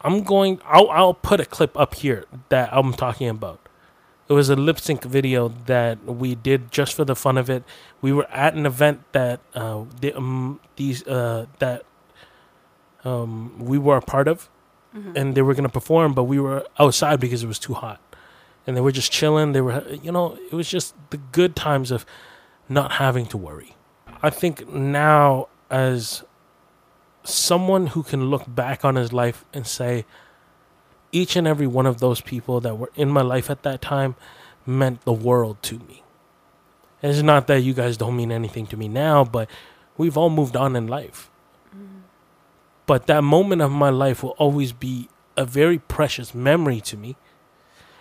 I'm 0.00 0.22
going 0.22 0.58
I'll 0.64 0.88
I'll 0.88 1.12
put 1.12 1.38
a 1.38 1.44
clip 1.44 1.78
up 1.78 1.94
here 1.94 2.24
that 2.48 2.70
I'm 2.72 2.94
talking 2.94 3.28
about. 3.28 3.60
It 4.30 4.32
was 4.32 4.48
a 4.48 4.56
lip 4.56 4.80
sync 4.80 5.04
video 5.04 5.48
that 5.66 6.02
we 6.06 6.34
did 6.34 6.72
just 6.72 6.94
for 6.94 7.04
the 7.04 7.14
fun 7.14 7.36
of 7.36 7.50
it. 7.50 7.62
We 8.00 8.10
were 8.10 8.26
at 8.30 8.54
an 8.54 8.64
event 8.64 9.02
that 9.12 9.40
uh, 9.54 9.84
the, 10.00 10.16
um, 10.16 10.60
these 10.76 11.06
uh, 11.06 11.44
that 11.58 11.84
um, 13.04 13.58
we 13.58 13.78
were 13.78 13.96
a 13.96 14.02
part 14.02 14.28
of, 14.28 14.48
mm-hmm. 14.94 15.16
and 15.16 15.34
they 15.34 15.42
were 15.42 15.54
gonna 15.54 15.68
perform, 15.68 16.14
but 16.14 16.24
we 16.24 16.38
were 16.38 16.66
outside 16.78 17.20
because 17.20 17.42
it 17.42 17.46
was 17.46 17.58
too 17.58 17.74
hot, 17.74 18.00
and 18.66 18.76
they 18.76 18.80
were 18.80 18.92
just 18.92 19.12
chilling. 19.12 19.52
They 19.52 19.60
were, 19.60 19.84
you 20.02 20.12
know, 20.12 20.38
it 20.50 20.54
was 20.54 20.68
just 20.68 20.94
the 21.10 21.18
good 21.18 21.54
times 21.54 21.90
of 21.90 22.04
not 22.68 22.92
having 22.92 23.26
to 23.26 23.36
worry. 23.36 23.76
I 24.22 24.30
think 24.30 24.68
now, 24.68 25.48
as 25.70 26.24
someone 27.24 27.88
who 27.88 28.02
can 28.02 28.30
look 28.30 28.42
back 28.46 28.84
on 28.84 28.96
his 28.96 29.12
life 29.12 29.44
and 29.52 29.66
say, 29.66 30.04
each 31.12 31.36
and 31.36 31.46
every 31.46 31.66
one 31.66 31.86
of 31.86 32.00
those 32.00 32.20
people 32.20 32.60
that 32.60 32.76
were 32.76 32.90
in 32.96 33.08
my 33.08 33.22
life 33.22 33.48
at 33.48 33.62
that 33.62 33.80
time 33.80 34.16
meant 34.66 35.02
the 35.02 35.12
world 35.12 35.62
to 35.62 35.78
me. 35.80 36.02
It's 37.02 37.22
not 37.22 37.46
that 37.46 37.60
you 37.60 37.74
guys 37.74 37.96
don't 37.96 38.16
mean 38.16 38.32
anything 38.32 38.66
to 38.68 38.76
me 38.76 38.88
now, 38.88 39.24
but 39.24 39.48
we've 39.96 40.16
all 40.16 40.30
moved 40.30 40.56
on 40.56 40.74
in 40.74 40.86
life. 40.86 41.30
But 42.86 43.06
that 43.06 43.24
moment 43.24 43.62
of 43.62 43.70
my 43.70 43.90
life 43.90 44.22
will 44.22 44.30
always 44.30 44.72
be 44.72 45.08
a 45.36 45.44
very 45.44 45.78
precious 45.78 46.34
memory 46.34 46.80
to 46.82 46.96
me. 46.96 47.16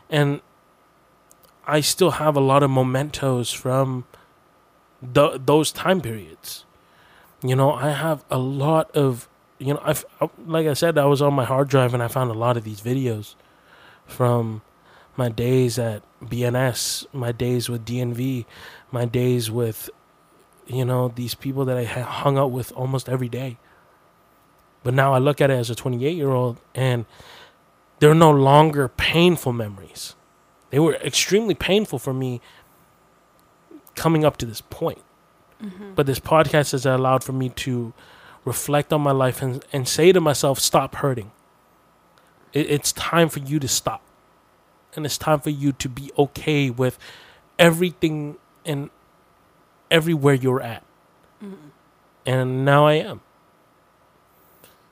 And 0.10 0.42
I 1.66 1.82
still 1.82 2.12
have 2.12 2.36
a 2.36 2.42
lot 2.42 2.64
of 2.64 2.70
mementos 2.70 3.52
from 3.52 4.06
the, 5.02 5.40
those 5.44 5.72
time 5.72 6.02
periods. 6.02 6.66
You 7.42 7.56
know, 7.56 7.72
I 7.72 7.92
have 7.92 8.24
a 8.30 8.38
lot 8.38 8.92
of, 8.92 9.28
you 9.58 9.74
know, 9.74 9.82
I've, 9.84 10.06
like 10.46 10.68
I 10.68 10.74
said, 10.74 10.98
I 10.98 11.06
was 11.06 11.22
on 11.22 11.34
my 11.34 11.46
hard 11.46 11.70
drive 11.70 11.94
and 11.94 12.04
I 12.04 12.08
found 12.08 12.30
a 12.32 12.36
lot 12.36 12.58
of 12.58 12.64
these 12.64 12.82
videos 12.82 13.36
from 14.06 14.62
my 15.16 15.30
days 15.30 15.78
at 15.78 16.04
BNS, 16.22 17.06
my 17.14 17.32
days 17.32 17.70
with 17.70 17.86
DNV, 17.86 18.46
my 18.92 19.06
days 19.06 19.52
with, 19.52 19.90
you 20.68 20.86
know, 20.86 21.10
these 21.10 21.36
people 21.36 21.66
that 21.66 21.78
I 21.78 21.84
hung 21.84 22.38
out 22.38 22.52
with 22.52 22.72
almost 22.74 23.10
every 23.10 23.30
day. 23.30 23.58
But 24.84 24.94
now 24.94 25.14
I 25.14 25.18
look 25.18 25.42
at 25.42 25.50
it 25.50 25.56
as 25.56 25.70
a 25.70 25.76
28 25.76 26.16
year 26.16 26.32
old 26.32 26.58
and 26.76 27.06
they're 28.00 28.14
no 28.14 28.32
longer 28.32 28.90
painful 28.90 29.54
memories. 29.54 30.16
They 30.70 30.80
were 30.80 30.96
extremely 30.96 31.56
painful 31.56 32.00
for 32.00 32.14
me 32.14 32.42
coming 33.96 34.26
up 34.26 34.38
to 34.38 34.46
this 34.46 34.62
point. 34.62 35.02
Mm-hmm. 35.64 35.94
But 35.94 36.06
this 36.06 36.20
podcast 36.20 36.72
has 36.72 36.86
allowed 36.86 37.24
for 37.24 37.32
me 37.32 37.50
to 37.50 37.94
reflect 38.44 38.92
on 38.92 39.02
my 39.02 39.12
life 39.12 39.42
and, 39.42 39.64
and 39.72 39.88
say 39.88 40.12
to 40.12 40.20
myself, 40.20 40.60
stop 40.60 40.96
hurting. 40.96 41.32
It, 42.52 42.70
it's 42.70 42.92
time 42.92 43.30
for 43.30 43.40
you 43.40 43.60
to 43.60 43.68
stop. 43.68 44.02
And 44.96 45.06
it's 45.06 45.18
time 45.18 45.40
for 45.40 45.50
you 45.50 45.72
to 45.72 45.90
be 45.90 46.12
okay 46.18 46.70
with 46.70 47.00
everything 47.58 48.38
and 48.66 48.90
everywhere 49.90 50.34
you're 50.34 50.62
at. 50.62 50.84
Mm-hmm. 51.44 51.70
And 52.26 52.66
now 52.66 52.86
I 52.88 52.94
am. 52.96 53.22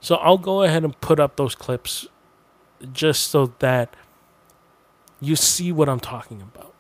So 0.02 0.16
I'll 0.16 0.40
go 0.40 0.64
ahead 0.64 0.84
and 0.84 1.00
put 1.00 1.20
up 1.20 1.38
those 1.38 1.56
clips 1.56 2.08
just 2.92 3.28
so 3.28 3.54
that 3.60 3.96
you 5.22 5.36
see 5.36 5.72
what 5.72 5.88
I'm 5.88 6.00
talking 6.00 6.42
about. 6.42 6.74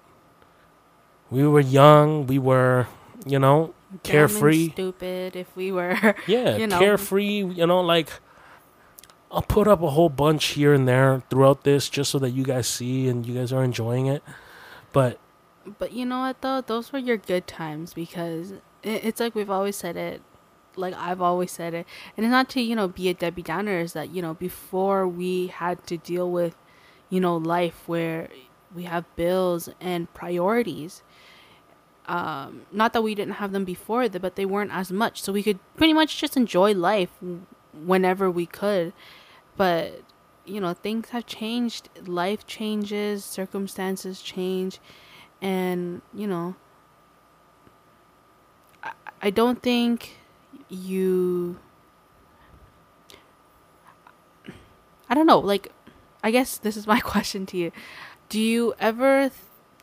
We 1.29 1.47
were 1.47 1.59
young, 1.61 2.25
we 2.25 2.39
were, 2.39 2.87
you 3.25 3.39
know, 3.39 3.73
carefree. 4.03 4.71
stupid 4.71 5.35
if 5.35 5.55
we 5.55 5.71
were. 5.71 6.15
Yeah, 6.27 6.57
you 6.57 6.67
know. 6.67 6.79
carefree, 6.79 7.43
you 7.43 7.67
know, 7.67 7.79
like 7.79 8.09
I'll 9.31 9.43
put 9.43 9.67
up 9.67 9.81
a 9.81 9.91
whole 9.91 10.09
bunch 10.09 10.45
here 10.47 10.73
and 10.73 10.87
there 10.87 11.23
throughout 11.29 11.63
this 11.63 11.89
just 11.89 12.11
so 12.11 12.19
that 12.19 12.31
you 12.31 12.43
guys 12.43 12.67
see 12.67 13.07
and 13.07 13.25
you 13.25 13.35
guys 13.35 13.53
are 13.53 13.63
enjoying 13.63 14.07
it. 14.07 14.23
But 14.91 15.19
but 15.77 15.93
you 15.93 16.05
know 16.05 16.21
what 16.21 16.41
though? 16.41 16.61
Those 16.61 16.91
were 16.91 16.99
your 16.99 17.17
good 17.17 17.47
times 17.47 17.93
because 17.93 18.53
it's 18.83 19.19
like 19.19 19.35
we've 19.35 19.49
always 19.49 19.75
said 19.75 19.95
it 19.95 20.21
like 20.75 20.93
I've 20.93 21.21
always 21.21 21.51
said 21.51 21.73
it, 21.73 21.85
and 22.15 22.25
it's 22.25 22.31
not 22.31 22.49
to 22.49 22.61
you 22.61 22.75
know 22.75 22.87
be 22.87 23.09
a 23.09 23.13
Debbie 23.13 23.41
Downer. 23.41 23.79
Is 23.79 23.93
that 23.93 24.11
you 24.11 24.21
know 24.21 24.33
before 24.33 25.07
we 25.07 25.47
had 25.47 25.85
to 25.87 25.97
deal 25.97 26.29
with, 26.29 26.55
you 27.09 27.19
know, 27.19 27.37
life 27.37 27.83
where 27.87 28.29
we 28.73 28.83
have 28.83 29.05
bills 29.15 29.69
and 29.79 30.11
priorities. 30.13 31.03
Um, 32.07 32.63
not 32.71 32.93
that 32.93 33.03
we 33.03 33.15
didn't 33.15 33.35
have 33.35 33.51
them 33.51 33.63
before, 33.63 34.09
but 34.09 34.35
they 34.35 34.45
weren't 34.45 34.71
as 34.73 34.91
much, 34.91 35.21
so 35.21 35.31
we 35.31 35.43
could 35.43 35.59
pretty 35.75 35.93
much 35.93 36.17
just 36.17 36.35
enjoy 36.35 36.73
life 36.73 37.09
whenever 37.73 38.29
we 38.29 38.45
could. 38.45 38.93
But 39.55 40.01
you 40.45 40.59
know, 40.59 40.73
things 40.73 41.09
have 41.09 41.25
changed. 41.25 41.89
Life 42.05 42.45
changes, 42.47 43.23
circumstances 43.23 44.21
change, 44.21 44.79
and 45.41 46.01
you 46.13 46.27
know, 46.27 46.55
I, 48.83 48.91
I 49.21 49.29
don't 49.29 49.61
think 49.61 50.17
you 50.71 51.59
I 55.09 55.13
don't 55.13 55.25
know, 55.25 55.39
like 55.39 55.71
I 56.23 56.31
guess 56.31 56.57
this 56.57 56.77
is 56.77 56.87
my 56.87 56.99
question 57.13 57.45
to 57.47 57.57
you. 57.57 57.71
Do 58.29 58.39
you 58.39 58.73
ever 58.79 59.29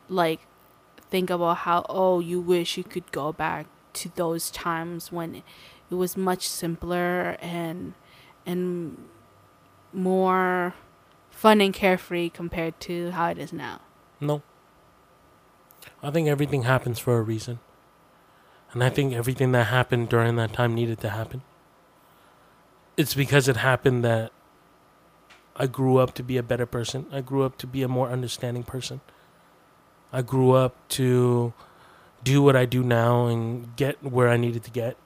like 0.09 0.40
think 1.11 1.29
about 1.29 1.59
how 1.59 1.85
oh 1.88 2.18
you 2.20 2.40
wish 2.40 2.79
you 2.79 2.85
could 2.85 3.12
go 3.12 3.33
back 3.33 3.66
to 3.94 4.11
those 4.14 4.51
times 4.51 5.12
when 5.12 5.42
it 5.90 5.94
was 5.94 6.16
much 6.16 6.48
simpler 6.48 7.37
and 7.42 7.92
and 8.46 9.05
more 9.92 10.74
fun 11.31 11.61
and 11.61 11.74
carefree 11.74 12.31
compared 12.31 12.81
to 12.81 13.11
how 13.11 13.29
it 13.29 13.38
is 13.38 13.53
now? 13.53 13.83
No. 14.20 14.42
I 16.03 16.11
think 16.11 16.27
everything 16.27 16.62
happens 16.62 16.98
for 16.98 17.18
a 17.18 17.22
reason. 17.22 17.59
And 18.72 18.85
I 18.85 18.90
think 18.90 19.14
everything 19.14 19.52
that 19.52 19.64
happened 19.64 20.09
during 20.09 20.37
that 20.37 20.52
time 20.52 20.74
needed 20.74 21.00
to 21.00 21.11
happen. 21.11 21.42
It's 22.96 23.14
because 23.14 23.48
it 23.48 23.57
happened 23.57 24.04
that 24.04 24.33
I 25.57 25.66
grew 25.66 25.98
up 25.98 26.14
to 26.14 26.22
be 26.22 26.37
a 26.37 26.42
better 26.42 26.66
person. 26.66 27.07
I 27.11 27.20
grew 27.20 27.42
up 27.42 27.57
to 27.59 27.66
be 27.66 27.83
a 27.83 27.88
more 27.88 28.11
understanding 28.11 28.62
person. 28.62 29.00
I 30.12 30.22
grew 30.22 30.52
up 30.52 30.76
to 30.90 31.52
do 32.22 32.42
what 32.42 32.57
I 32.57 32.64
do 32.64 32.83
now 32.83 33.26
and 33.26 33.74
get 33.76 34.02
where 34.02 34.28
I 34.28 34.37
needed 34.37 34.64
to 34.64 34.70
get. 34.70 34.96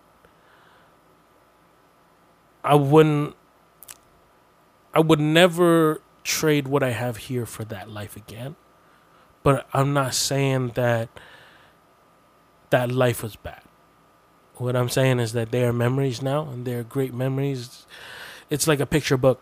I 2.64 2.74
wouldn't 2.74 3.34
I 4.94 5.00
would 5.00 5.20
never 5.20 6.00
trade 6.22 6.68
what 6.68 6.82
I 6.82 6.90
have 6.90 7.16
here 7.16 7.46
for 7.46 7.64
that 7.64 7.90
life 7.90 8.16
again. 8.16 8.56
But 9.42 9.66
I'm 9.72 9.92
not 9.92 10.14
saying 10.14 10.72
that 10.74 11.08
that 12.72 12.90
life 12.90 13.22
was 13.22 13.36
bad. 13.36 13.62
What 14.56 14.74
I'm 14.74 14.88
saying 14.88 15.20
is 15.20 15.32
that 15.34 15.50
they 15.50 15.64
are 15.64 15.72
memories 15.72 16.20
now, 16.20 16.48
and 16.48 16.66
they're 16.66 16.82
great 16.82 17.14
memories. 17.14 17.86
It's 18.50 18.66
like 18.66 18.80
a 18.80 18.86
picture 18.86 19.16
book, 19.16 19.40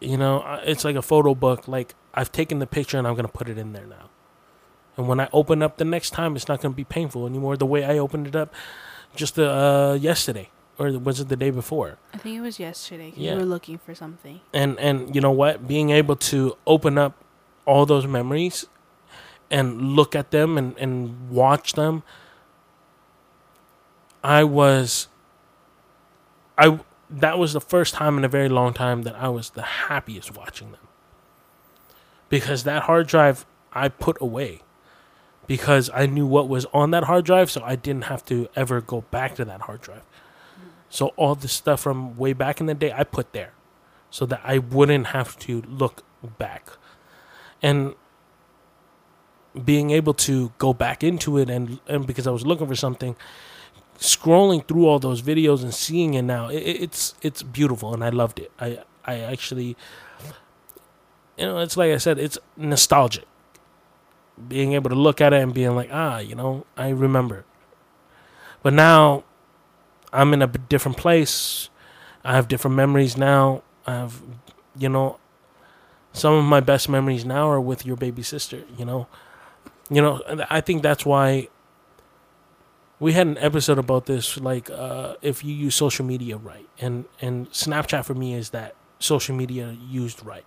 you 0.00 0.16
know. 0.16 0.60
It's 0.64 0.84
like 0.84 0.96
a 0.96 1.02
photo 1.02 1.34
book. 1.34 1.68
Like 1.68 1.94
I've 2.14 2.32
taken 2.32 2.58
the 2.58 2.66
picture 2.66 2.98
and 2.98 3.06
I'm 3.06 3.14
gonna 3.14 3.28
put 3.28 3.48
it 3.48 3.58
in 3.58 3.72
there 3.72 3.86
now. 3.86 4.10
And 4.96 5.06
when 5.08 5.20
I 5.20 5.28
open 5.32 5.62
up 5.62 5.76
the 5.76 5.84
next 5.84 6.10
time, 6.10 6.34
it's 6.36 6.48
not 6.48 6.60
gonna 6.60 6.74
be 6.74 6.84
painful 6.84 7.26
anymore. 7.26 7.56
The 7.56 7.66
way 7.66 7.84
I 7.84 7.98
opened 7.98 8.26
it 8.26 8.36
up, 8.36 8.54
just 9.14 9.38
uh, 9.38 9.96
yesterday, 10.00 10.50
or 10.78 10.98
was 10.98 11.20
it 11.20 11.28
the 11.28 11.36
day 11.36 11.50
before? 11.50 11.98
I 12.14 12.18
think 12.18 12.38
it 12.38 12.40
was 12.40 12.58
yesterday. 12.58 13.12
Yeah. 13.16 13.32
You 13.32 13.38
were 13.38 13.44
looking 13.44 13.78
for 13.78 13.94
something. 13.94 14.40
And 14.52 14.78
and 14.78 15.14
you 15.14 15.20
know 15.20 15.32
what? 15.42 15.66
Being 15.68 15.90
able 15.90 16.16
to 16.30 16.56
open 16.66 16.98
up 16.98 17.12
all 17.64 17.86
those 17.86 18.06
memories 18.06 18.66
and 19.50 19.94
look 19.96 20.14
at 20.16 20.30
them 20.30 20.58
and, 20.58 20.76
and 20.78 21.30
watch 21.30 21.74
them 21.74 22.02
I 24.22 24.44
was 24.44 25.08
I 26.58 26.80
that 27.08 27.38
was 27.38 27.52
the 27.52 27.60
first 27.60 27.94
time 27.94 28.18
in 28.18 28.24
a 28.24 28.28
very 28.28 28.48
long 28.48 28.72
time 28.72 29.02
that 29.02 29.14
I 29.14 29.28
was 29.28 29.50
the 29.50 29.62
happiest 29.62 30.36
watching 30.36 30.72
them. 30.72 30.80
Because 32.28 32.64
that 32.64 32.84
hard 32.84 33.06
drive 33.06 33.46
I 33.72 33.88
put 33.88 34.16
away 34.20 34.62
because 35.46 35.90
I 35.94 36.06
knew 36.06 36.26
what 36.26 36.48
was 36.48 36.66
on 36.72 36.90
that 36.90 37.04
hard 37.04 37.24
drive 37.24 37.50
so 37.50 37.62
I 37.62 37.76
didn't 37.76 38.04
have 38.04 38.24
to 38.26 38.48
ever 38.56 38.80
go 38.80 39.02
back 39.02 39.36
to 39.36 39.44
that 39.44 39.62
hard 39.62 39.80
drive. 39.80 40.02
So 40.88 41.08
all 41.16 41.34
the 41.34 41.48
stuff 41.48 41.80
from 41.80 42.16
way 42.16 42.32
back 42.32 42.60
in 42.60 42.66
the 42.66 42.74
day 42.74 42.92
I 42.92 43.04
put 43.04 43.32
there 43.32 43.52
so 44.10 44.26
that 44.26 44.40
I 44.44 44.58
wouldn't 44.58 45.08
have 45.08 45.38
to 45.40 45.62
look 45.62 46.02
back. 46.38 46.70
And 47.62 47.94
being 49.64 49.90
able 49.90 50.14
to 50.14 50.52
go 50.58 50.74
back 50.74 51.02
into 51.02 51.38
it 51.38 51.48
and 51.48 51.80
and 51.86 52.06
because 52.06 52.26
I 52.26 52.30
was 52.30 52.44
looking 52.44 52.66
for 52.66 52.74
something 52.74 53.16
scrolling 53.98 54.66
through 54.66 54.86
all 54.86 54.98
those 54.98 55.22
videos 55.22 55.62
and 55.62 55.72
seeing 55.72 56.14
it 56.14 56.22
now, 56.22 56.48
it, 56.48 56.58
it's 56.58 57.14
it's 57.22 57.42
beautiful, 57.42 57.94
and 57.94 58.04
I 58.04 58.10
loved 58.10 58.38
it. 58.38 58.50
I 58.60 58.80
I 59.04 59.20
actually, 59.20 59.76
you 61.36 61.46
know, 61.46 61.58
it's 61.58 61.76
like 61.76 61.92
I 61.92 61.98
said, 61.98 62.18
it's 62.18 62.38
nostalgic. 62.56 63.24
Being 64.48 64.74
able 64.74 64.90
to 64.90 64.96
look 64.96 65.20
at 65.20 65.32
it 65.32 65.42
and 65.42 65.54
being 65.54 65.74
like, 65.74 65.88
ah, 65.90 66.18
you 66.18 66.34
know, 66.34 66.66
I 66.76 66.90
remember. 66.90 67.44
But 68.62 68.74
now, 68.74 69.24
I'm 70.12 70.34
in 70.34 70.42
a 70.42 70.46
different 70.46 70.98
place. 70.98 71.70
I 72.24 72.34
have 72.34 72.48
different 72.48 72.76
memories 72.76 73.16
now. 73.16 73.62
I 73.86 73.92
have, 73.92 74.20
you 74.76 74.88
know, 74.88 75.18
some 76.12 76.34
of 76.34 76.44
my 76.44 76.60
best 76.60 76.88
memories 76.88 77.24
now 77.24 77.48
are 77.48 77.60
with 77.60 77.86
your 77.86 77.96
baby 77.96 78.22
sister. 78.22 78.64
You 78.76 78.84
know, 78.84 79.06
you 79.88 80.02
know, 80.02 80.20
I 80.50 80.60
think 80.60 80.82
that's 80.82 81.06
why 81.06 81.48
we 82.98 83.12
had 83.12 83.26
an 83.26 83.38
episode 83.38 83.78
about 83.78 84.06
this 84.06 84.38
like 84.38 84.70
uh, 84.70 85.14
if 85.22 85.44
you 85.44 85.54
use 85.54 85.74
social 85.74 86.04
media 86.04 86.36
right 86.36 86.68
and 86.78 87.04
and 87.20 87.50
snapchat 87.50 88.04
for 88.04 88.14
me 88.14 88.34
is 88.34 88.50
that 88.50 88.74
social 88.98 89.34
media 89.34 89.76
used 89.88 90.24
right 90.24 90.46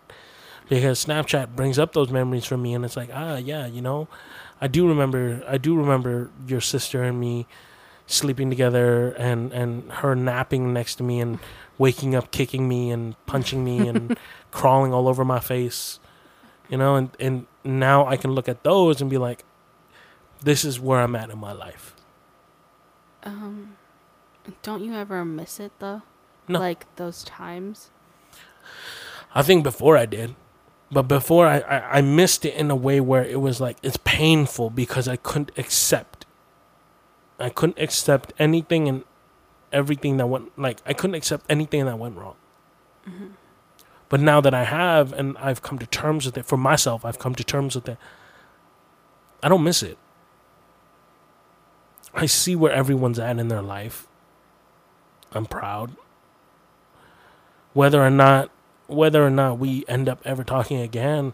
because 0.68 1.04
snapchat 1.04 1.56
brings 1.56 1.78
up 1.78 1.94
those 1.94 2.10
memories 2.10 2.46
for 2.46 2.58
me 2.58 2.74
and 2.74 2.84
it's 2.84 2.98
like 2.98 3.10
ah 3.14 3.38
yeah 3.38 3.66
you 3.68 3.82
know 3.82 4.08
I 4.62 4.68
do 4.68 4.88
remember 4.88 5.44
I 5.48 5.58
do 5.58 5.76
remember 5.76 6.30
your 6.48 6.62
sister 6.62 7.04
and 7.04 7.20
me 7.20 7.48
sleeping 8.08 8.50
together 8.50 9.12
and 9.12 9.54
and 9.54 9.92
her 9.92 10.16
napping 10.16 10.74
next 10.74 10.96
to 10.96 11.04
me 11.04 11.20
and 11.20 11.40
waking 11.78 12.16
up 12.16 12.32
kicking 12.32 12.68
me 12.68 12.92
and 12.92 13.16
punching 13.26 13.64
me 13.64 13.88
and 13.88 14.18
crawling 14.52 14.94
all 14.94 15.08
over 15.08 15.24
my 15.24 15.40
face. 15.40 16.00
You 16.68 16.78
know, 16.78 16.96
and 16.96 17.10
and 17.20 17.48
now 17.64 18.06
I 18.06 18.18
can 18.18 18.32
look 18.32 18.50
at 18.50 18.64
those 18.64 19.02
and 19.02 19.10
be 19.10 19.18
like 19.18 19.46
this 20.42 20.66
is 20.66 20.80
where 20.80 21.00
I'm 21.02 21.16
at 21.16 21.30
in 21.30 21.38
my 21.38 21.54
life. 21.54 21.96
Um 23.24 23.78
don't 24.64 24.84
you 24.84 24.94
ever 24.96 25.26
miss 25.26 25.60
it 25.60 25.72
though? 25.80 26.04
No. 26.48 26.60
Like 26.60 26.94
those 26.96 27.24
times? 27.24 27.92
I 29.36 29.42
think 29.44 29.64
before 29.64 29.98
I 29.98 30.06
did. 30.06 30.36
But 30.92 31.04
before 31.04 31.46
I, 31.48 31.60
I, 31.60 31.98
I 31.98 32.02
missed 32.02 32.46
it 32.46 32.56
in 32.56 32.72
a 32.72 32.76
way 32.76 33.00
where 33.00 33.24
it 33.24 33.42
was 33.42 33.62
like 33.62 33.78
it's 33.84 33.98
painful 34.04 34.72
because 34.72 35.08
I 35.08 35.18
couldn't 35.18 35.52
accept. 35.58 36.26
I 37.40 37.50
couldn't 37.50 37.80
accept 37.80 38.34
anything 38.40 38.90
and 38.90 39.04
everything 39.72 40.18
that 40.18 40.28
went 40.28 40.58
like 40.58 40.80
I 40.86 40.94
couldn't 40.94 41.16
accept 41.16 41.46
anything 41.50 41.86
that 41.86 42.00
went 42.00 42.18
wrong. 42.18 42.36
But 44.10 44.20
now 44.20 44.42
that 44.42 44.54
I 44.56 44.64
have 44.64 45.14
and 45.14 45.38
I've 45.38 45.62
come 45.62 45.78
to 45.80 45.86
terms 45.86 46.26
with 46.26 46.38
it 46.38 46.46
for 46.46 46.58
myself, 46.58 47.06
I've 47.06 47.20
come 47.20 47.36
to 47.36 47.44
terms 47.44 47.76
with 47.76 47.88
it. 47.88 47.98
I 49.44 49.50
don't 49.50 49.64
miss 49.64 49.84
it. 49.84 49.98
I 52.14 52.26
see 52.26 52.56
where 52.56 52.72
everyone's 52.72 53.20
at 53.20 53.38
in 53.40 53.48
their 53.48 53.62
life. 53.62 54.08
I'm 55.32 55.46
proud. 55.46 55.96
Whether 57.74 58.02
or 58.02 58.10
not 58.10 58.50
whether 58.88 59.24
or 59.24 59.30
not 59.30 59.60
we 59.60 59.86
end 59.88 60.10
up 60.10 60.20
ever 60.26 60.44
talking 60.44 60.80
again, 60.80 61.34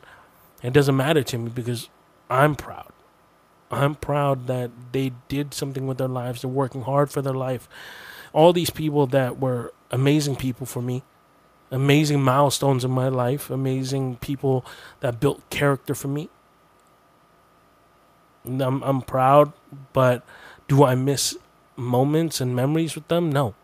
it 0.61 0.73
doesn't 0.73 0.95
matter 0.95 1.23
to 1.23 1.37
me 1.37 1.49
because 1.49 1.89
I'm 2.29 2.55
proud. 2.55 2.91
I'm 3.71 3.95
proud 3.95 4.47
that 4.47 4.71
they 4.91 5.13
did 5.27 5.53
something 5.53 5.87
with 5.87 5.97
their 5.97 6.07
lives. 6.07 6.41
They're 6.41 6.49
working 6.49 6.81
hard 6.81 7.09
for 7.09 7.21
their 7.21 7.33
life. 7.33 7.67
All 8.33 8.51
these 8.51 8.69
people 8.69 9.07
that 9.07 9.39
were 9.39 9.73
amazing 9.89 10.35
people 10.35 10.65
for 10.65 10.81
me, 10.81 11.03
amazing 11.71 12.21
milestones 12.21 12.83
in 12.83 12.91
my 12.91 13.07
life, 13.07 13.49
amazing 13.49 14.17
people 14.17 14.65
that 14.99 15.19
built 15.19 15.49
character 15.49 15.95
for 15.95 16.09
me. 16.09 16.29
I'm 18.45 18.83
I'm 18.83 19.01
proud, 19.01 19.53
but 19.93 20.23
do 20.67 20.83
I 20.83 20.95
miss 20.95 21.37
moments 21.75 22.41
and 22.41 22.55
memories 22.55 22.95
with 22.95 23.07
them? 23.07 23.31
No. 23.31 23.55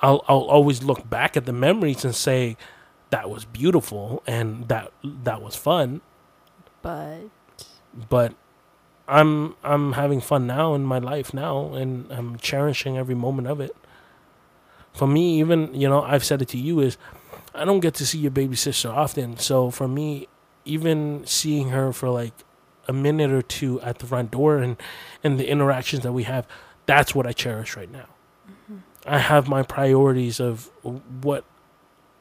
I'll 0.00 0.24
I'll 0.28 0.42
always 0.44 0.82
look 0.82 1.08
back 1.08 1.36
at 1.36 1.44
the 1.44 1.52
memories 1.52 2.04
and 2.04 2.14
say 2.14 2.56
that 3.10 3.28
was 3.30 3.44
beautiful 3.44 4.22
and 4.26 4.68
that 4.68 4.92
that 5.02 5.42
was 5.42 5.56
fun, 5.56 6.00
But 6.82 7.30
but 8.08 8.34
I'm 9.08 9.56
I'm 9.64 9.94
having 9.94 10.20
fun 10.20 10.46
now 10.46 10.74
in 10.74 10.84
my 10.84 10.98
life 10.98 11.34
now 11.34 11.74
and 11.74 12.10
I'm 12.12 12.36
cherishing 12.38 12.96
every 12.96 13.14
moment 13.14 13.48
of 13.48 13.60
it. 13.60 13.74
For 14.92 15.06
me 15.08 15.38
even, 15.40 15.74
you 15.74 15.88
know, 15.88 16.02
I've 16.02 16.24
said 16.24 16.42
it 16.42 16.48
to 16.48 16.58
you 16.58 16.80
is 16.80 16.96
I 17.54 17.64
don't 17.64 17.80
get 17.80 17.94
to 17.94 18.06
see 18.06 18.18
your 18.18 18.30
baby 18.30 18.56
sister 18.56 18.88
often. 18.90 19.38
So 19.38 19.70
for 19.70 19.88
me 19.88 20.28
even 20.64 21.26
seeing 21.26 21.70
her 21.70 21.92
for 21.92 22.10
like 22.10 22.34
a 22.88 22.92
minute 22.92 23.30
or 23.30 23.42
two 23.42 23.80
at 23.82 23.98
the 23.98 24.06
front 24.06 24.30
door 24.30 24.58
and 24.58 24.76
and 25.22 25.38
the 25.38 25.48
interactions 25.48 26.02
that 26.02 26.12
we 26.12 26.24
have, 26.24 26.46
that's 26.86 27.14
what 27.14 27.26
I 27.26 27.32
cherish 27.32 27.76
right 27.76 27.90
now. 27.90 28.08
Mm-hmm. 28.50 28.78
I 29.06 29.18
have 29.18 29.48
my 29.48 29.62
priorities 29.62 30.40
of 30.40 30.70
what 31.20 31.44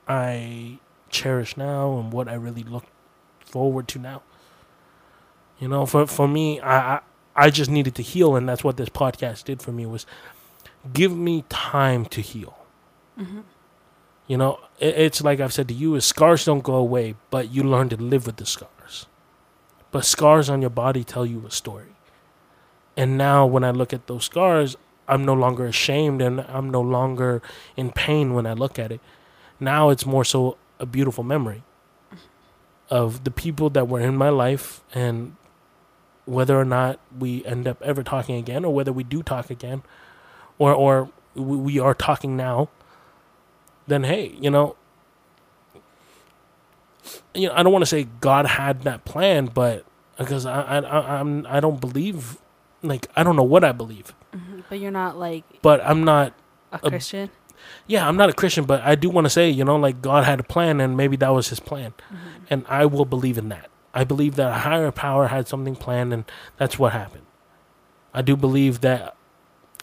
I 0.08 0.80
cherish 1.10 1.58
now 1.58 1.98
and 1.98 2.12
what 2.12 2.28
I 2.28 2.34
really 2.34 2.64
look 2.64 2.86
forward 3.40 3.88
to 3.90 4.00
now. 4.00 4.24
You 5.60 5.68
know, 5.70 5.86
for 5.86 6.06
for 6.06 6.28
me, 6.28 6.60
I 6.60 6.96
I, 6.96 7.00
I 7.36 7.50
just 7.50 7.72
needed 7.72 7.96
to 7.96 8.04
heal, 8.04 8.36
and 8.36 8.48
that's 8.48 8.64
what 8.64 8.78
this 8.78 8.90
podcast 8.90 9.46
did 9.46 9.62
for 9.62 9.72
me 9.72 9.86
was 9.86 10.06
give 10.94 11.16
me 11.16 11.46
time 11.50 12.06
to 12.06 12.22
heal. 12.22 12.58
Mm-hmm. 13.18 13.42
You 14.28 14.38
know, 14.38 14.60
it, 14.80 14.98
it's 14.98 15.24
like 15.24 15.40
I've 15.40 15.54
said 15.54 15.68
to 15.70 15.74
you: 15.74 15.96
is 15.96 16.06
scars 16.06 16.46
don't 16.46 16.64
go 16.64 16.76
away, 16.76 17.16
but 17.32 17.52
you 17.52 17.64
learn 17.64 17.90
to 17.90 17.98
live 17.98 18.26
with 18.26 18.36
the 18.36 18.46
scars. 18.46 18.72
But 19.98 20.06
scars 20.06 20.48
on 20.48 20.62
your 20.62 20.70
body 20.70 21.04
tell 21.04 21.26
you 21.26 21.44
a 21.48 21.50
story. 21.50 21.96
And 22.96 23.18
now, 23.18 23.48
when 23.48 23.64
I 23.64 23.72
look 23.72 23.94
at 23.94 24.06
those 24.06 24.26
scars, 24.26 24.78
I'm 25.08 25.26
no 25.26 25.34
longer 25.34 25.66
ashamed 25.66 26.22
and 26.22 26.42
I'm 26.42 26.70
no 26.70 26.82
longer 26.82 27.42
in 27.76 27.90
pain 27.90 28.36
when 28.36 28.46
I 28.46 28.54
look 28.54 28.78
at 28.78 28.92
it. 28.92 29.02
Now 29.60 29.90
it's 29.90 30.06
more 30.06 30.24
so 30.24 30.58
a 30.80 30.86
beautiful 30.86 31.24
memory 31.24 31.64
of 32.92 33.24
the 33.24 33.32
people 33.32 33.72
that 33.72 33.88
were 33.88 34.00
in 34.00 34.16
my 34.16 34.30
life 34.30 34.84
and 34.94 35.36
whether 36.26 36.60
or 36.60 36.66
not 36.66 37.00
we 37.18 37.44
end 37.44 37.68
up 37.68 37.82
ever 37.82 38.04
talking 38.04 38.36
again 38.36 38.66
or 38.66 38.72
whether 38.76 38.94
we 38.94 39.04
do 39.04 39.24
talk 39.24 39.50
again 39.50 39.82
or 40.60 40.76
or 40.76 41.10
we 41.34 41.58
we 41.58 41.80
are 41.80 41.96
talking 41.96 42.38
now 42.38 42.70
then 43.88 44.04
hey 44.04 44.36
you 44.40 44.52
know 44.52 44.76
you 47.34 47.48
know 47.48 47.54
I 47.56 47.64
don't 47.64 47.72
want 47.72 47.84
to 47.84 47.88
say 47.88 48.08
God 48.22 48.46
had 48.46 48.84
that 48.84 49.06
plan 49.06 49.48
but 49.48 49.86
because 50.18 50.46
I 50.46 50.62
I 50.62 50.78
I- 50.80 51.20
I'm 51.20 51.46
I 51.48 51.60
don't 51.60 51.80
believe 51.82 52.38
like 52.84 53.08
I 53.16 53.24
don't 53.24 53.36
know 53.36 53.44
what 53.44 53.64
I 53.64 53.72
believe 53.72 54.14
mm-hmm. 54.34 54.62
but 54.70 54.80
you're 54.80 54.92
not 54.92 55.18
like 55.18 55.44
but 55.62 55.82
I'm 55.84 56.04
not 56.04 56.34
a 56.72 56.80
A- 56.84 56.90
Christian. 56.90 57.30
yeah, 57.88 58.08
I'm 58.08 58.18
not 58.18 58.30
a 58.30 58.34
Christian, 58.34 58.66
but 58.66 58.82
I 58.82 58.96
do 58.96 59.10
want 59.10 59.26
to 59.26 59.30
say, 59.30 59.50
you 59.50 59.64
know, 59.64 59.78
like 59.78 60.02
God 60.02 60.26
had 60.26 60.40
a 60.40 60.44
plan 60.44 60.82
and 60.82 60.98
maybe 60.98 61.16
that 61.18 61.30
was 61.30 61.48
his 61.50 61.60
plan. 61.62 61.92
Mm-hmm. 62.12 62.30
And 62.50 62.66
I 62.68 62.86
will 62.86 63.06
believe 63.06 63.38
in 63.38 63.48
that. 63.50 63.70
I 63.94 64.04
believe 64.04 64.36
that 64.36 64.50
a 64.52 64.60
higher 64.60 64.92
power 64.92 65.28
had 65.28 65.48
something 65.48 65.76
planned 65.76 66.14
and 66.14 66.26
that's 66.58 66.78
what 66.78 66.92
happened. 66.94 67.26
I 68.14 68.22
do 68.22 68.36
believe 68.36 68.82
that 68.82 69.16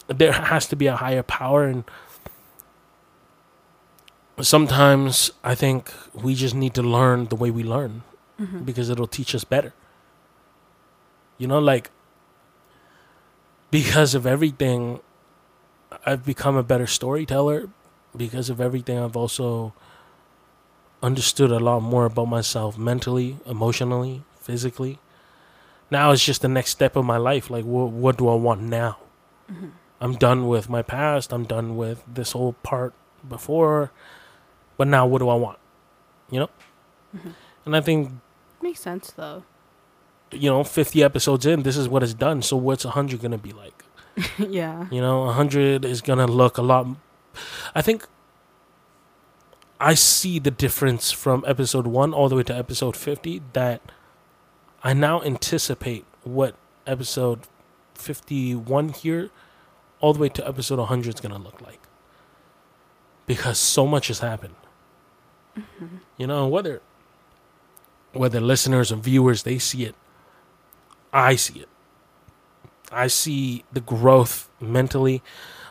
there 0.09 0.33
has 0.33 0.67
to 0.69 0.77
be 0.77 0.87
a 0.87 0.97
higher 0.97 1.23
power 1.23 1.65
and 1.65 1.85
sometimes 4.41 5.31
I 5.43 5.55
think 5.55 5.93
we 6.13 6.35
just 6.35 6.55
need 6.55 6.75
to 6.75 6.83
learn 6.83 7.27
the 7.27 7.37
way 7.37 7.51
we 7.51 7.63
learn 7.63 8.03
mm-hmm. 8.41 8.65
because 8.65 8.91
it'll 8.91 9.07
teach 9.07 9.35
us 9.35 9.45
better. 9.45 9.73
You 11.39 11.47
know, 11.47 11.59
like 11.59 11.91
because 13.71 14.15
of 14.15 14.27
everything 14.27 15.01
I've 16.07 16.25
become 16.25 16.57
a 16.57 16.63
better 16.63 16.87
storyteller 16.87 17.69
because 18.17 18.51
of 18.51 18.61
everything. 18.61 18.99
I've 18.99 19.17
also 19.17 19.73
understood 21.03 21.51
a 21.51 21.59
lot 21.59 21.81
more 21.81 22.07
about 22.07 22.27
myself 22.27 22.79
mentally, 22.79 23.39
emotionally, 23.47 24.23
physically. 24.41 24.99
Now 25.91 26.13
it's 26.13 26.25
just 26.25 26.43
the 26.43 26.49
next 26.49 26.71
step 26.71 26.97
of 26.97 27.05
my 27.05 27.17
life. 27.17 27.51
Like, 27.51 27.65
wh- 27.65 27.93
what 27.93 28.17
do 28.17 28.29
I 28.29 28.35
want 28.35 28.63
now? 28.63 28.99
Mm-hmm. 29.51 29.69
I'm 30.01 30.15
done 30.15 30.49
with 30.49 30.69
my 30.69 30.83
past. 30.83 31.33
I'm 31.33 31.45
done 31.45 31.77
with 31.77 32.03
this 32.07 32.33
whole 32.33 32.55
part 32.63 32.95
before. 33.29 33.91
But 34.77 34.89
now, 34.89 35.07
what 35.07 35.19
do 35.19 35.29
I 35.29 35.35
want? 35.35 35.59
You 36.31 36.41
know? 36.41 36.51
Mm-hmm. 37.17 37.31
And 37.67 37.77
I 37.77 37.81
think, 37.81 38.11
Makes 38.61 38.81
sense 38.81 39.11
though. 39.13 39.45
you 40.33 40.49
know, 40.51 40.65
50 40.65 41.03
episodes 41.03 41.47
in, 41.47 41.63
this 41.63 41.77
is 41.77 41.89
what 41.89 42.03
it's 42.03 42.15
done. 42.15 42.43
So, 42.43 42.57
what's 42.57 42.85
100 42.85 43.21
going 43.21 43.33
to 43.33 43.39
be 43.39 43.53
like? 43.53 43.85
yeah. 44.39 44.87
You 44.91 45.01
know, 45.01 45.25
100 45.25 45.85
is 45.85 46.01
going 46.01 46.19
to 46.19 46.27
look 46.27 46.59
a 46.59 46.63
lot. 46.63 46.87
I 47.75 47.83
think 47.83 48.07
I 49.81 49.95
see 49.95 50.39
the 50.39 50.51
difference 50.51 51.11
from 51.13 51.45
episode 51.47 51.87
1 51.87 52.15
all 52.15 52.29
the 52.29 52.37
way 52.37 52.43
to 52.45 52.57
episode 52.57 52.97
50 52.97 53.43
that 53.53 53.83
I 54.83 54.93
now 54.95 55.21
anticipate 55.23 56.05
what 56.23 56.55
episode 56.87 57.41
51 57.95 58.91
here 58.91 59.31
all 60.01 60.13
the 60.13 60.21
way 60.21 60.29
to 60.29 60.47
episode 60.47 60.79
100 60.79 61.15
is 61.15 61.21
going 61.21 61.35
to 61.35 61.41
look 61.41 61.61
like. 61.61 61.81
Because 63.27 63.59
so 63.59 63.87
much 63.87 64.09
has 64.09 64.21
happened. 64.21 64.55
Mm-hmm. 65.57 65.87
You 66.17 66.27
know, 66.27 66.49
whether 66.49 66.81
whether 68.13 68.41
listeners 68.41 68.93
or 68.93 68.97
viewers 68.97 69.43
they 69.43 69.59
see 69.59 69.85
it, 69.85 69.95
I 71.13 71.37
see 71.37 71.61
it. 71.61 71.69
I 72.93 73.09
see 73.09 73.65
the 73.73 73.81
growth 73.81 74.49
mentally. 74.61 75.23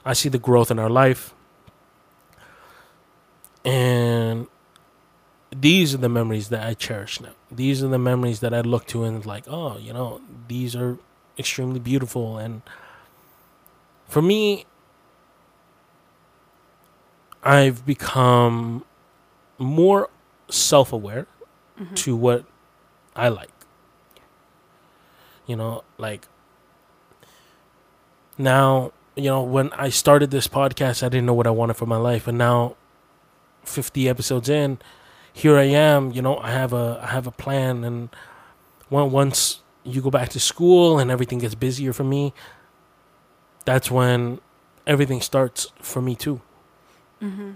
I 0.06 0.14
see 0.14 0.30
the 0.30 0.40
growth 0.40 0.70
in 0.70 0.80
our 0.80 0.90
life. 0.90 1.34
And 3.64 4.48
these 5.56 5.94
are 5.94 5.98
the 5.98 6.10
memories 6.10 6.50
that 6.50 6.66
I 6.66 6.74
cherish 6.74 7.22
now. 7.22 7.32
These 7.50 7.84
are 7.84 7.88
the 7.88 8.00
memories 8.00 8.42
that 8.42 8.54
I 8.54 8.62
look 8.62 8.86
to 8.88 9.04
and 9.04 9.26
like, 9.26 9.46
oh, 9.48 9.78
you 9.78 9.94
know, 9.94 10.22
these 10.48 10.76
are 10.76 10.98
extremely 11.38 11.80
beautiful. 11.80 12.38
And 12.38 12.62
for 14.08 14.22
me, 14.22 14.66
I've 17.44 17.86
become 17.86 18.84
more 19.58 20.10
self 20.50 20.92
aware 20.94 21.28
to 21.96 22.16
what 22.16 22.46
I 23.16 23.30
like. 23.30 23.50
You 25.46 25.56
know, 25.56 25.84
like 25.98 26.28
now, 28.38 28.92
you 29.16 29.26
know, 29.26 29.44
when 29.44 29.72
I 29.74 29.90
started 29.90 30.32
this 30.32 30.48
podcast, 30.48 31.04
I 31.04 31.10
didn't 31.10 31.26
know 31.26 31.34
what 31.34 31.48
I 31.48 31.52
wanted 31.52 31.76
for 31.76 31.86
my 31.86 31.98
life, 31.98 32.28
and 32.28 32.38
now, 32.38 32.76
fifty 33.64 34.08
episodes 34.10 34.50
in, 34.50 34.80
here 35.32 35.58
I 35.58 35.64
am. 35.64 36.12
You 36.12 36.22
know, 36.22 36.38
I 36.38 36.52
have 36.52 36.74
a 36.74 37.00
I 37.04 37.08
have 37.08 37.28
a 37.28 37.32
plan, 37.32 37.84
and 37.84 38.10
when, 38.90 39.12
once 39.12 39.62
you 39.84 40.02
go 40.02 40.10
back 40.10 40.30
to 40.30 40.40
school 40.40 40.98
and 40.98 41.12
everything 41.12 41.40
gets 41.40 41.56
busier 41.56 41.92
for 41.94 42.04
me, 42.04 42.34
that's 43.66 43.92
when 43.92 44.40
everything 44.88 45.22
starts 45.22 45.72
for 45.82 46.02
me 46.02 46.16
too. 46.16 46.42
Mm-hmm. 47.22 47.52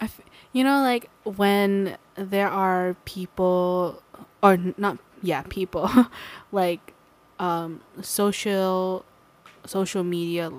I 0.00 0.04
f- 0.04 0.20
you 0.52 0.64
know, 0.64 0.82
like 0.82 1.10
when 1.24 1.96
there 2.16 2.48
are 2.48 2.96
people, 3.04 4.02
or 4.42 4.56
not, 4.76 4.98
yeah, 5.22 5.42
people, 5.48 5.90
like 6.52 6.94
um, 7.38 7.80
social 8.02 9.04
social 9.66 10.02
media 10.02 10.50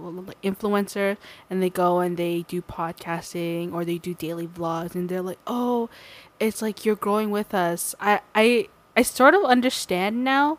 influencer 0.44 1.18
and 1.50 1.62
they 1.62 1.70
go 1.70 2.00
and 2.00 2.18
they 2.18 2.44
do 2.48 2.62
podcasting 2.62 3.74
or 3.74 3.84
they 3.84 3.98
do 3.98 4.14
daily 4.14 4.48
vlogs 4.48 4.94
and 4.94 5.10
they're 5.10 5.22
like 5.22 5.39
oh 5.48 5.89
it's 6.39 6.62
like 6.62 6.86
you're 6.86 6.96
growing 6.96 7.30
with 7.30 7.54
us. 7.54 7.94
I 8.00 8.22
i 8.34 8.68
i 8.96 9.02
sort 9.02 9.34
of 9.34 9.44
understand 9.46 10.24
now 10.24 10.58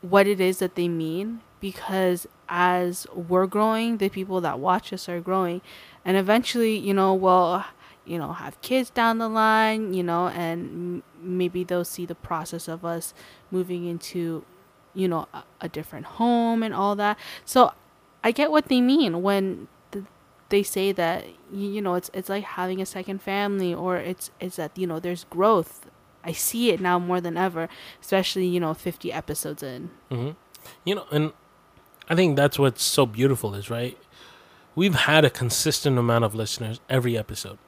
what 0.00 0.26
it 0.26 0.40
is 0.40 0.58
that 0.58 0.74
they 0.74 0.88
mean 0.88 1.40
because 1.60 2.26
as 2.48 3.06
we're 3.14 3.46
growing 3.46 3.96
the 3.98 4.08
people 4.08 4.40
that 4.42 4.58
watch 4.58 4.92
us 4.92 5.08
are 5.08 5.20
growing. 5.20 5.62
And 6.04 6.16
eventually 6.16 6.76
you 6.76 6.94
know 6.94 7.14
we'll 7.14 7.64
you 8.04 8.18
know 8.18 8.32
have 8.32 8.60
kids 8.62 8.90
down 8.90 9.18
the 9.18 9.28
line 9.28 9.94
you 9.94 10.02
know 10.02 10.28
and 10.28 10.60
m- 10.68 11.02
maybe 11.20 11.64
they'll 11.64 11.84
see 11.84 12.04
the 12.06 12.14
process 12.14 12.68
of 12.68 12.84
us 12.84 13.14
moving 13.50 13.86
into 13.86 14.44
you 14.94 15.08
know 15.08 15.26
a, 15.32 15.42
a 15.62 15.68
different 15.68 16.06
home 16.06 16.62
and 16.62 16.74
all 16.74 16.94
that 16.94 17.18
so 17.44 17.72
i 18.22 18.30
get 18.30 18.50
what 18.50 18.66
they 18.68 18.80
mean 18.80 19.22
when 19.22 19.68
th- 19.92 20.04
they 20.50 20.62
say 20.62 20.92
that 20.92 21.24
you, 21.52 21.80
know 21.80 21.94
it's 21.94 22.10
it's 22.12 22.28
like 22.28 22.44
having 22.44 22.80
a 22.80 22.86
second 22.86 23.20
family 23.22 23.72
or 23.74 23.96
it's 23.96 24.30
it's 24.40 24.56
that 24.56 24.76
you 24.76 24.86
know 24.86 25.00
there's 25.00 25.24
growth 25.24 25.86
i 26.24 26.32
see 26.32 26.70
it 26.70 26.80
now 26.80 26.98
more 26.98 27.20
than 27.20 27.36
ever 27.36 27.68
especially 28.00 28.46
you 28.46 28.60
know 28.60 28.74
50 28.74 29.12
episodes 29.12 29.62
in 29.62 29.90
hmm 30.10 30.30
You 30.84 30.94
know, 30.96 31.06
and 31.10 31.32
I 32.08 32.14
think 32.14 32.36
that's 32.36 32.58
what's 32.58 32.82
so 32.82 33.04
beautiful 33.06 33.54
is 33.54 33.68
right. 33.70 33.98
We've 34.74 34.94
had 34.94 35.24
a 35.24 35.30
consistent 35.30 35.98
amount 35.98 36.24
of 36.24 36.34
listeners 36.34 36.80
every 36.88 37.16
episode. 37.18 37.58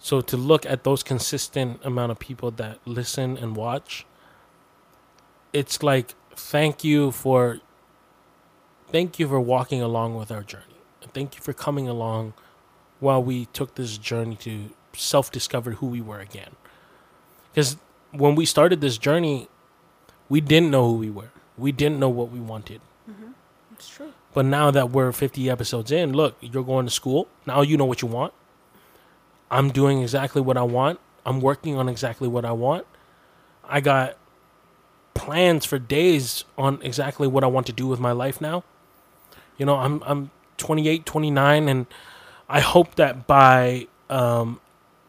So 0.00 0.22
to 0.22 0.36
look 0.36 0.64
at 0.64 0.82
those 0.82 1.02
consistent 1.02 1.84
amount 1.84 2.10
of 2.10 2.18
people 2.18 2.50
that 2.52 2.78
listen 2.86 3.36
and 3.36 3.54
watch, 3.54 4.06
it's 5.52 5.82
like 5.82 6.14
thank 6.34 6.82
you 6.82 7.10
for 7.10 7.60
thank 8.88 9.18
you 9.18 9.28
for 9.28 9.38
walking 9.38 9.82
along 9.82 10.16
with 10.16 10.32
our 10.32 10.42
journey. 10.42 10.64
Thank 11.12 11.36
you 11.36 11.42
for 11.42 11.52
coming 11.52 11.86
along 11.86 12.32
while 12.98 13.22
we 13.22 13.46
took 13.46 13.74
this 13.74 13.98
journey 13.98 14.36
to 14.36 14.70
self-discover 14.94 15.72
who 15.72 15.86
we 15.86 16.00
were 16.00 16.20
again. 16.20 16.56
Cuz 17.54 17.76
when 18.10 18.34
we 18.34 18.46
started 18.46 18.80
this 18.80 18.96
journey, 18.96 19.48
we 20.30 20.40
didn't 20.40 20.70
know 20.70 20.88
who 20.88 20.96
we 20.96 21.10
were. 21.10 21.30
We 21.58 21.72
didn't 21.72 21.98
know 21.98 22.08
what 22.08 22.30
we 22.30 22.40
wanted. 22.40 22.80
Mm-hmm. 23.08 23.32
it's 23.74 23.88
true 23.88 24.12
But 24.32 24.46
now 24.46 24.70
that 24.70 24.90
we're 24.90 25.12
50 25.12 25.50
episodes 25.50 25.92
in, 25.92 26.14
look, 26.14 26.36
you're 26.40 26.64
going 26.64 26.86
to 26.86 26.90
school. 26.92 27.28
Now 27.44 27.60
you 27.60 27.76
know 27.76 27.84
what 27.84 28.00
you 28.00 28.08
want. 28.08 28.32
I'm 29.50 29.70
doing 29.70 30.02
exactly 30.02 30.40
what 30.40 30.56
I 30.56 30.62
want. 30.62 31.00
I'm 31.26 31.40
working 31.40 31.76
on 31.76 31.88
exactly 31.88 32.28
what 32.28 32.44
I 32.44 32.52
want. 32.52 32.86
I 33.68 33.80
got 33.80 34.16
plans 35.14 35.64
for 35.64 35.78
days 35.78 36.44
on 36.56 36.80
exactly 36.82 37.28
what 37.28 37.44
I 37.44 37.46
want 37.48 37.66
to 37.66 37.72
do 37.72 37.86
with 37.86 38.00
my 38.00 38.12
life 38.12 38.40
now. 38.40 38.64
You 39.58 39.66
know, 39.66 39.76
I'm 39.76 40.02
I'm 40.06 40.30
28, 40.56 41.04
29 41.04 41.68
and 41.68 41.86
I 42.48 42.60
hope 42.60 42.94
that 42.96 43.26
by 43.26 43.86
um 44.08 44.60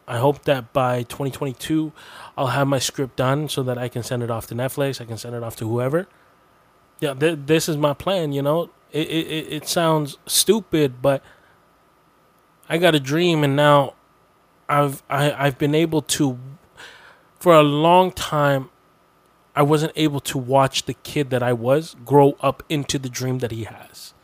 I 0.06 0.18
hope 0.18 0.44
that 0.44 0.72
by 0.72 1.04
2022 1.04 1.92
I'll 2.36 2.48
have 2.48 2.66
my 2.66 2.78
script 2.78 3.16
done 3.16 3.48
so 3.48 3.62
that 3.62 3.78
I 3.78 3.88
can 3.88 4.02
send 4.02 4.22
it 4.22 4.30
off 4.30 4.46
to 4.48 4.54
Netflix, 4.54 5.00
I 5.00 5.04
can 5.04 5.16
send 5.16 5.34
it 5.34 5.42
off 5.42 5.56
to 5.56 5.68
whoever 5.68 6.08
yeah, 7.02 7.14
th- 7.14 7.40
this 7.46 7.68
is 7.68 7.76
my 7.76 7.94
plan. 7.94 8.32
You 8.32 8.42
know, 8.42 8.70
it, 8.92 9.08
it 9.08 9.26
it 9.26 9.52
it 9.52 9.68
sounds 9.68 10.18
stupid, 10.24 11.02
but 11.02 11.22
I 12.68 12.78
got 12.78 12.94
a 12.94 13.00
dream, 13.00 13.42
and 13.42 13.56
now 13.56 13.94
I've 14.72 15.02
I 15.08 15.32
I've 15.32 15.58
been 15.58 15.74
able 15.74 16.02
to, 16.02 16.38
for 17.38 17.54
a 17.54 17.62
long 17.62 18.12
time, 18.12 18.70
I 19.54 19.62
wasn't 19.62 19.92
able 19.96 20.20
to 20.20 20.38
watch 20.38 20.84
the 20.84 20.94
kid 20.94 21.30
that 21.30 21.42
I 21.42 21.52
was 21.52 21.96
grow 22.04 22.36
up 22.40 22.62
into 22.68 22.98
the 22.98 23.08
dream 23.08 23.38
that 23.38 23.50
he 23.50 23.64
has. 23.64 24.14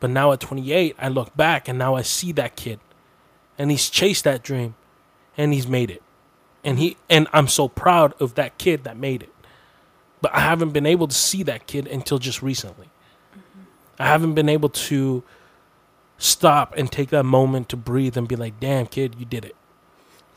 But 0.00 0.10
now 0.10 0.32
at 0.32 0.40
28, 0.40 0.96
I 0.98 1.08
look 1.08 1.36
back 1.36 1.68
and 1.68 1.78
now 1.78 1.94
I 1.94 2.02
see 2.02 2.32
that 2.32 2.56
kid, 2.56 2.80
and 3.58 3.70
he's 3.70 3.88
chased 3.88 4.24
that 4.24 4.42
dream, 4.42 4.74
and 5.36 5.54
he's 5.54 5.66
made 5.66 5.90
it, 5.90 6.02
and 6.64 6.78
he 6.78 6.96
and 7.08 7.28
I'm 7.32 7.48
so 7.48 7.68
proud 7.68 8.14
of 8.20 8.34
that 8.34 8.58
kid 8.58 8.84
that 8.84 8.96
made 8.96 9.22
it 9.22 9.32
but 10.20 10.34
I 10.34 10.40
haven't 10.40 10.70
been 10.70 10.86
able 10.86 11.08
to 11.08 11.14
see 11.14 11.42
that 11.44 11.66
kid 11.66 11.86
until 11.86 12.18
just 12.18 12.42
recently. 12.42 12.86
Mm-hmm. 13.32 13.60
I 13.98 14.06
haven't 14.06 14.34
been 14.34 14.48
able 14.48 14.68
to 14.70 15.22
stop 16.18 16.74
and 16.76 16.90
take 16.90 17.10
that 17.10 17.24
moment 17.24 17.68
to 17.70 17.76
breathe 17.76 18.16
and 18.16 18.26
be 18.26 18.36
like, 18.36 18.58
"Damn, 18.58 18.86
kid, 18.86 19.16
you 19.18 19.24
did 19.24 19.44
it." 19.44 19.54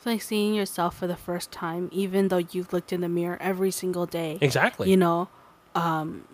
It's 0.00 0.06
like 0.06 0.22
seeing 0.22 0.54
yourself 0.54 0.96
for 0.96 1.06
the 1.06 1.16
first 1.16 1.52
time 1.52 1.90
even 1.92 2.28
though 2.28 2.38
you've 2.38 2.72
looked 2.72 2.90
in 2.90 3.02
the 3.02 3.08
mirror 3.08 3.36
every 3.38 3.70
single 3.70 4.06
day 4.06 4.38
Exactly. 4.40 4.90
you 4.90 4.96
know 4.96 5.28
um 5.74 6.24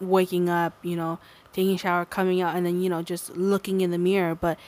waking 0.00 0.48
up 0.48 0.74
you 0.82 0.96
know 0.96 1.20
taking 1.52 1.76
a 1.76 1.78
shower 1.78 2.04
coming 2.04 2.40
out 2.40 2.56
and 2.56 2.66
then 2.66 2.82
you 2.82 2.90
know 2.90 3.00
just 3.00 3.36
looking 3.36 3.82
in 3.82 3.92
the 3.92 3.98
mirror 3.98 4.34
but 4.34 4.58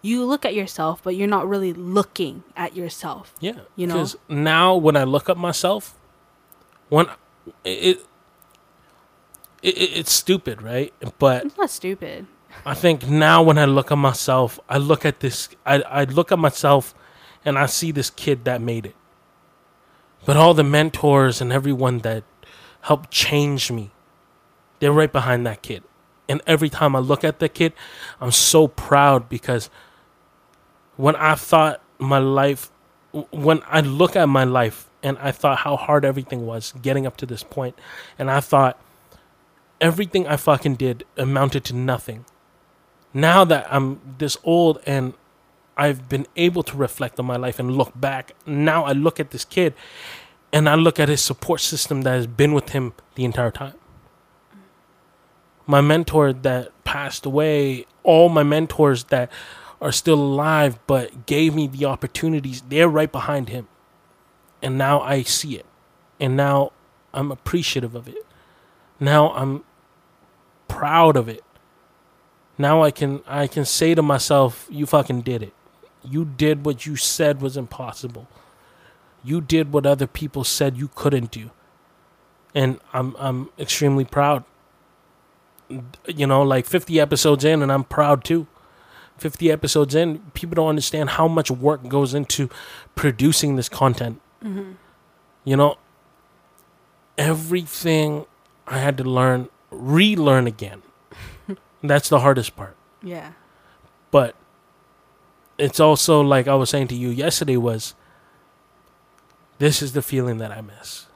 you 0.00 0.24
look 0.24 0.46
at 0.46 0.54
yourself 0.54 1.02
but 1.02 1.14
you're 1.14 1.28
not 1.28 1.46
really 1.46 1.74
looking 1.74 2.42
at 2.56 2.74
yourself 2.74 3.34
yeah. 3.40 3.60
you 3.76 3.86
know? 3.86 3.94
Because 3.94 4.16
now 4.30 4.74
when 4.76 4.96
I 4.96 5.04
look 5.04 5.28
at 5.28 5.36
myself, 5.36 5.98
when 6.88 7.06
it, 7.64 7.68
it, 7.70 8.06
it 9.62 9.70
it's 9.70 10.12
stupid, 10.12 10.60
right? 10.60 10.92
But 11.18 11.44
it's 11.46 11.56
not 11.56 11.70
stupid 11.70 12.26
I 12.64 12.74
think 12.74 13.08
now 13.08 13.42
when 13.42 13.58
I 13.58 13.64
look 13.64 13.90
at 13.90 13.98
myself, 13.98 14.58
I 14.68 14.78
look 14.78 15.04
at 15.04 15.20
this, 15.20 15.48
I, 15.66 15.82
I 15.82 16.04
look 16.04 16.32
at 16.32 16.38
myself 16.38 16.94
and 17.44 17.58
I 17.58 17.66
see 17.66 17.92
this 17.92 18.10
kid 18.10 18.44
that 18.44 18.60
made 18.60 18.86
it. 18.86 18.96
But 20.24 20.36
all 20.36 20.54
the 20.54 20.64
mentors 20.64 21.40
and 21.40 21.52
everyone 21.52 21.98
that 21.98 22.24
helped 22.82 23.10
change 23.10 23.70
me, 23.70 23.90
they're 24.80 24.92
right 24.92 25.12
behind 25.12 25.46
that 25.46 25.62
kid. 25.62 25.82
And 26.28 26.40
every 26.46 26.70
time 26.70 26.96
I 26.96 27.00
look 27.00 27.24
at 27.24 27.38
that 27.40 27.54
kid, 27.54 27.74
I'm 28.20 28.30
so 28.30 28.66
proud 28.66 29.28
because 29.28 29.68
when 30.96 31.16
I 31.16 31.34
thought 31.34 31.82
my 31.98 32.18
life, 32.18 32.70
when 33.30 33.62
I 33.66 33.80
look 33.80 34.16
at 34.16 34.28
my 34.28 34.44
life 34.44 34.88
and 35.02 35.18
I 35.18 35.32
thought 35.32 35.58
how 35.58 35.76
hard 35.76 36.04
everything 36.04 36.46
was 36.46 36.72
getting 36.80 37.06
up 37.06 37.18
to 37.18 37.26
this 37.26 37.42
point, 37.42 37.78
and 38.18 38.30
I 38.30 38.40
thought 38.40 38.80
everything 39.80 40.26
I 40.26 40.36
fucking 40.36 40.76
did 40.76 41.04
amounted 41.18 41.64
to 41.64 41.74
nothing 41.74 42.24
now 43.14 43.44
that 43.44 43.66
I'm 43.72 44.00
this 44.18 44.36
old 44.42 44.80
and 44.84 45.14
I've 45.76 46.08
been 46.08 46.26
able 46.36 46.62
to 46.64 46.76
reflect 46.76 47.18
on 47.18 47.26
my 47.26 47.36
life 47.36 47.58
and 47.58 47.76
look 47.76 47.92
back, 47.98 48.32
now 48.46 48.84
I 48.84 48.92
look 48.92 49.18
at 49.18 49.30
this 49.30 49.44
kid 49.44 49.74
and 50.52 50.68
I 50.68 50.74
look 50.74 51.00
at 51.00 51.08
his 51.08 51.20
support 51.20 51.60
system 51.60 52.02
that 52.02 52.12
has 52.12 52.26
been 52.26 52.52
with 52.52 52.70
him 52.70 52.92
the 53.16 53.24
entire 53.24 53.50
time. 53.50 53.74
My 55.66 55.80
mentor 55.80 56.32
that 56.32 56.84
passed 56.84 57.26
away, 57.26 57.86
all 58.02 58.28
my 58.28 58.42
mentors 58.42 59.04
that 59.04 59.30
are 59.80 59.92
still 59.92 60.20
alive 60.20 60.78
but 60.86 61.26
gave 61.26 61.54
me 61.54 61.66
the 61.66 61.84
opportunities, 61.86 62.62
they're 62.68 62.88
right 62.88 63.10
behind 63.10 63.48
him. 63.48 63.66
And 64.62 64.78
now 64.78 65.00
I 65.00 65.22
see 65.22 65.56
it. 65.56 65.66
And 66.20 66.36
now 66.36 66.72
I'm 67.12 67.32
appreciative 67.32 67.94
of 67.94 68.08
it. 68.08 68.24
Now 69.00 69.32
I'm 69.32 69.64
proud 70.68 71.16
of 71.16 71.28
it 71.28 71.44
now 72.58 72.82
I 72.82 72.90
can 72.90 73.20
I 73.26 73.46
can 73.46 73.64
say 73.64 73.94
to 73.94 74.02
myself, 74.02 74.66
you 74.70 74.86
fucking 74.86 75.22
did 75.22 75.42
it. 75.42 75.52
You 76.04 76.24
did 76.24 76.64
what 76.64 76.86
you 76.86 76.96
said 76.96 77.40
was 77.40 77.56
impossible. 77.56 78.28
You 79.22 79.40
did 79.40 79.72
what 79.72 79.86
other 79.86 80.06
people 80.06 80.44
said 80.44 80.76
you 80.76 80.88
couldn't 80.94 81.30
do. 81.30 81.50
And 82.54 82.78
I'm 82.92 83.16
I'm 83.18 83.50
extremely 83.58 84.04
proud. 84.04 84.44
You 86.06 86.26
know, 86.26 86.42
like 86.42 86.66
50 86.66 87.00
episodes 87.00 87.44
in 87.44 87.62
and 87.62 87.72
I'm 87.72 87.84
proud 87.84 88.22
too. 88.24 88.46
50 89.18 89.50
episodes 89.50 89.94
in, 89.94 90.18
people 90.34 90.56
don't 90.56 90.68
understand 90.68 91.10
how 91.10 91.28
much 91.28 91.50
work 91.50 91.86
goes 91.88 92.14
into 92.14 92.50
producing 92.96 93.56
this 93.56 93.68
content. 93.68 94.20
mm-hmm. 94.42 94.72
You 95.44 95.56
know, 95.56 95.76
everything 97.16 98.26
I 98.66 98.78
had 98.78 98.96
to 98.98 99.04
learn, 99.04 99.48
relearn 99.70 100.46
again. 100.46 100.82
That's 101.82 102.08
the 102.08 102.20
hardest 102.20 102.56
part. 102.56 102.76
yeah 103.02 103.32
But 104.10 104.34
it's 105.58 105.80
also 105.80 106.20
like 106.20 106.48
I 106.48 106.54
was 106.54 106.70
saying 106.70 106.88
to 106.88 106.94
you 106.94 107.10
yesterday 107.10 107.56
was 107.56 107.94
this 109.58 109.82
is 109.82 109.92
the 109.92 110.02
feeling 110.02 110.38
that 110.38 110.50
I 110.50 110.60
miss. 110.60 111.06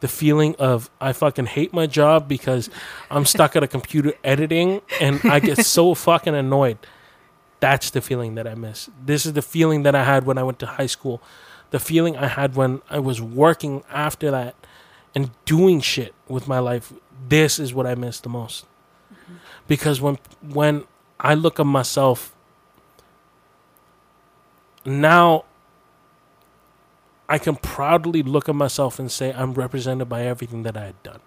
The 0.00 0.08
feeling 0.08 0.54
of 0.58 0.90
I 1.00 1.12
fucking 1.12 1.46
hate 1.46 1.72
my 1.72 1.86
job 1.86 2.28
because 2.28 2.68
I'm 3.10 3.24
stuck 3.24 3.56
at 3.56 3.62
a 3.62 3.68
computer 3.68 4.14
editing 4.24 4.82
and 5.00 5.20
I 5.24 5.40
get 5.40 5.64
so 5.64 5.94
fucking 5.94 6.34
annoyed. 6.34 6.78
That's 7.60 7.90
the 7.90 8.00
feeling 8.00 8.34
that 8.34 8.46
I 8.46 8.54
miss. 8.54 8.90
This 9.02 9.24
is 9.24 9.32
the 9.32 9.42
feeling 9.42 9.82
that 9.84 9.94
I 9.94 10.04
had 10.04 10.26
when 10.26 10.36
I 10.36 10.42
went 10.42 10.58
to 10.60 10.66
high 10.66 10.86
school. 10.86 11.22
The 11.70 11.80
feeling 11.80 12.16
I 12.16 12.26
had 12.26 12.56
when 12.56 12.82
I 12.90 12.98
was 12.98 13.20
working 13.22 13.82
after 13.90 14.30
that 14.30 14.54
and 15.14 15.30
doing 15.44 15.80
shit 15.80 16.14
with 16.28 16.46
my 16.46 16.58
life, 16.58 16.92
this 17.28 17.58
is 17.58 17.72
what 17.72 17.86
I 17.86 17.94
miss 17.94 18.20
the 18.20 18.28
most. 18.28 18.66
Mm-hmm. 19.12 19.34
Because 19.66 20.00
when 20.00 20.18
when 20.42 20.84
I 21.18 21.34
look 21.34 21.58
at 21.58 21.66
myself 21.66 22.33
now 24.84 25.44
I 27.28 27.38
can 27.38 27.56
proudly 27.56 28.22
look 28.22 28.48
at 28.48 28.54
myself 28.54 28.98
and 28.98 29.10
say 29.10 29.32
I'm 29.32 29.54
represented 29.54 30.08
by 30.08 30.22
everything 30.22 30.62
that 30.64 30.76
I 30.76 30.86
had 30.86 31.02
done 31.02 31.20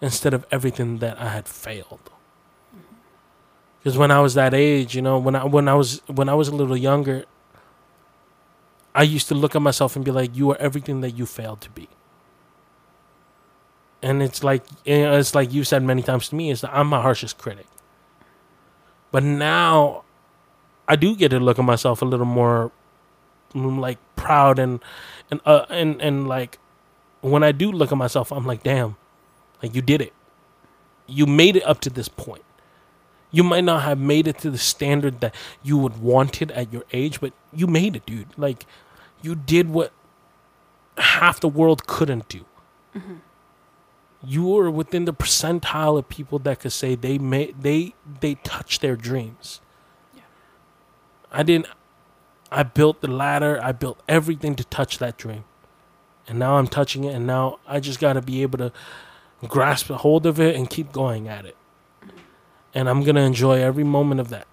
instead 0.00 0.34
of 0.34 0.44
everything 0.50 0.98
that 0.98 1.18
I 1.20 1.28
had 1.28 1.48
failed. 1.48 2.10
Because 3.78 3.98
when 3.98 4.10
I 4.10 4.20
was 4.20 4.34
that 4.34 4.54
age, 4.54 4.96
you 4.96 5.02
know, 5.02 5.18
when 5.18 5.36
I 5.36 5.44
when 5.44 5.68
I 5.68 5.74
was 5.74 6.00
when 6.06 6.28
I 6.28 6.34
was 6.34 6.48
a 6.48 6.54
little 6.54 6.76
younger, 6.76 7.24
I 8.94 9.02
used 9.02 9.28
to 9.28 9.34
look 9.34 9.54
at 9.54 9.62
myself 9.62 9.94
and 9.94 10.04
be 10.04 10.10
like, 10.10 10.34
"You 10.34 10.50
are 10.52 10.56
everything 10.56 11.02
that 11.02 11.10
you 11.12 11.26
failed 11.26 11.60
to 11.62 11.70
be." 11.70 11.88
And 14.02 14.22
it's 14.22 14.42
like 14.42 14.64
eh, 14.86 15.18
it's 15.18 15.34
like 15.34 15.52
you 15.52 15.64
said 15.64 15.82
many 15.82 16.02
times 16.02 16.30
to 16.30 16.34
me, 16.34 16.50
is 16.50 16.62
that 16.62 16.74
I'm 16.74 16.86
my 16.88 17.02
harshest 17.02 17.36
critic. 17.36 17.66
But 19.12 19.22
now, 19.22 20.03
I 20.88 20.96
do 20.96 21.16
get 21.16 21.30
to 21.30 21.40
look 21.40 21.58
at 21.58 21.64
myself 21.64 22.02
a 22.02 22.04
little 22.04 22.26
more, 22.26 22.70
mm, 23.54 23.78
like 23.78 23.98
proud 24.16 24.58
and 24.58 24.80
and 25.30 25.40
uh, 25.46 25.66
and 25.68 26.00
and 26.00 26.28
like 26.28 26.58
when 27.20 27.42
I 27.42 27.52
do 27.52 27.72
look 27.72 27.90
at 27.92 27.98
myself, 27.98 28.32
I'm 28.32 28.46
like, 28.46 28.62
"Damn, 28.62 28.96
like 29.62 29.74
you 29.74 29.82
did 29.82 30.00
it. 30.00 30.12
You 31.06 31.26
made 31.26 31.56
it 31.56 31.64
up 31.64 31.80
to 31.82 31.90
this 31.90 32.08
point." 32.08 32.44
You 33.30 33.42
might 33.42 33.64
not 33.64 33.82
have 33.82 33.98
made 33.98 34.28
it 34.28 34.38
to 34.38 34.50
the 34.50 34.58
standard 34.58 35.20
that 35.20 35.34
you 35.60 35.76
would 35.76 36.00
want 36.00 36.40
it 36.40 36.52
at 36.52 36.72
your 36.72 36.84
age, 36.92 37.20
but 37.20 37.32
you 37.52 37.66
made 37.66 37.96
it, 37.96 38.06
dude. 38.06 38.28
Like 38.36 38.64
you 39.22 39.34
did 39.34 39.70
what 39.70 39.92
half 40.98 41.40
the 41.40 41.48
world 41.48 41.86
couldn't 41.86 42.28
do. 42.28 42.44
Mm-hmm. 42.94 43.14
You 44.22 44.46
were 44.46 44.70
within 44.70 45.04
the 45.04 45.12
percentile 45.12 45.98
of 45.98 46.08
people 46.08 46.38
that 46.40 46.60
could 46.60 46.72
say 46.72 46.94
they 46.94 47.18
made 47.18 47.60
they 47.60 47.94
they 48.20 48.36
touched 48.36 48.80
their 48.80 48.96
dreams. 48.96 49.60
I 51.34 51.42
didn't. 51.42 51.66
I 52.50 52.62
built 52.62 53.00
the 53.00 53.08
ladder. 53.08 53.60
I 53.62 53.72
built 53.72 54.00
everything 54.08 54.54
to 54.56 54.64
touch 54.64 54.98
that 54.98 55.16
dream, 55.18 55.44
and 56.26 56.38
now 56.38 56.56
I'm 56.56 56.68
touching 56.68 57.04
it. 57.04 57.14
And 57.14 57.26
now 57.26 57.58
I 57.66 57.80
just 57.80 58.00
got 58.00 58.14
to 58.14 58.22
be 58.22 58.42
able 58.42 58.58
to 58.58 58.72
grasp 59.48 59.90
a 59.90 59.98
hold 59.98 60.24
of 60.24 60.40
it 60.40 60.56
and 60.56 60.70
keep 60.70 60.92
going 60.92 61.28
at 61.28 61.44
it 61.44 61.56
and 62.74 62.88
I'm 62.88 63.02
gonna 63.04 63.20
enjoy 63.22 63.60
every 63.62 63.84
moment 63.84 64.20
of 64.20 64.28
that. 64.30 64.46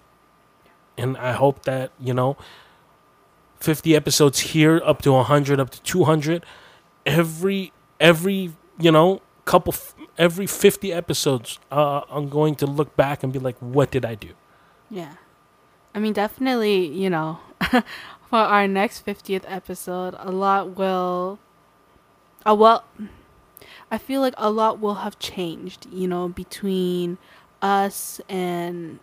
And 0.96 1.16
I 1.16 1.32
hope 1.32 1.64
that 1.64 1.90
you 2.00 2.14
know, 2.14 2.36
50 3.60 3.96
episodes 3.96 4.40
here, 4.40 4.80
up 4.84 5.02
to 5.02 5.12
100, 5.12 5.58
up 5.58 5.70
to 5.70 5.82
200, 5.82 6.46
every 7.04 7.72
every 8.00 8.52
you 8.78 8.92
know 8.92 9.20
couple 9.44 9.74
every 10.16 10.46
50 10.46 10.92
episodes, 10.92 11.58
uh, 11.70 12.02
I'm 12.08 12.28
going 12.28 12.54
to 12.56 12.66
look 12.66 12.96
back 12.96 13.22
and 13.22 13.32
be 13.32 13.38
like, 13.38 13.56
what 13.58 13.90
did 13.90 14.04
I 14.04 14.14
do? 14.14 14.30
Yeah, 14.88 15.14
I 15.94 15.98
mean, 15.98 16.12
definitely, 16.12 16.86
you 16.86 17.10
know, 17.10 17.38
for 18.28 18.38
our 18.38 18.66
next 18.66 19.04
50th 19.04 19.44
episode, 19.46 20.14
a 20.18 20.30
lot 20.30 20.76
will. 20.76 21.38
Uh, 22.44 22.54
well, 22.54 22.84
I 23.90 23.98
feel 23.98 24.20
like 24.20 24.34
a 24.36 24.50
lot 24.50 24.80
will 24.80 24.96
have 24.96 25.18
changed, 25.18 25.86
you 25.92 26.08
know, 26.08 26.28
between 26.28 27.18
us 27.60 28.20
and 28.28 28.98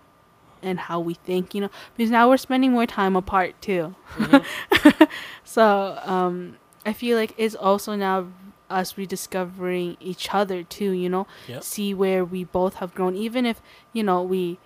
and 0.62 0.80
how 0.80 1.00
we 1.00 1.14
think, 1.14 1.56
you 1.56 1.62
know, 1.62 1.70
because 1.96 2.12
now 2.12 2.28
we're 2.28 2.38
spending 2.38 2.72
more 2.72 2.86
time 2.86 3.16
apart 3.16 3.62
too. 3.62 3.96
Mm-hmm. 4.16 5.04
so 5.44 5.98
um, 6.04 6.58
I 6.86 6.92
feel 6.92 7.18
like 7.18 7.34
it's 7.38 7.56
also 7.56 7.96
now 7.96 8.28
us 8.70 8.98
rediscovering 8.98 9.96
each 10.00 10.34
other 10.34 10.64
too, 10.64 10.92
you 10.92 11.08
know, 11.08 11.28
yep. 11.48 11.64
see 11.64 11.94
where 11.94 12.26
we 12.26 12.44
both 12.44 12.76
have 12.76 12.94
grown, 12.94 13.16
even 13.16 13.46
if 13.46 13.62
you 13.94 14.04
know 14.04 14.22
we 14.22 14.60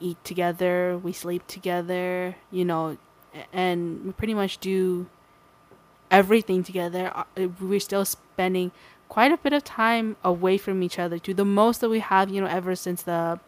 eat 0.00 0.22
together, 0.24 0.98
we 0.98 1.12
sleep 1.12 1.46
together, 1.46 2.36
you 2.50 2.64
know, 2.64 2.96
and 3.52 4.04
we 4.04 4.12
pretty 4.12 4.34
much 4.34 4.58
do 4.58 5.08
everything 6.10 6.64
together. 6.64 7.12
Uh, 7.14 7.48
we're 7.60 7.80
still 7.80 8.04
spending 8.04 8.72
quite 9.08 9.32
a 9.32 9.36
bit 9.36 9.52
of 9.52 9.64
time 9.64 10.16
away 10.24 10.58
from 10.58 10.82
each 10.82 10.98
other 10.98 11.18
to 11.18 11.34
the 11.34 11.44
most 11.44 11.80
that 11.80 11.88
we 11.88 12.00
have, 12.00 12.30
you 12.30 12.40
know, 12.40 12.46
ever 12.46 12.74
since 12.74 13.02
the 13.02 13.38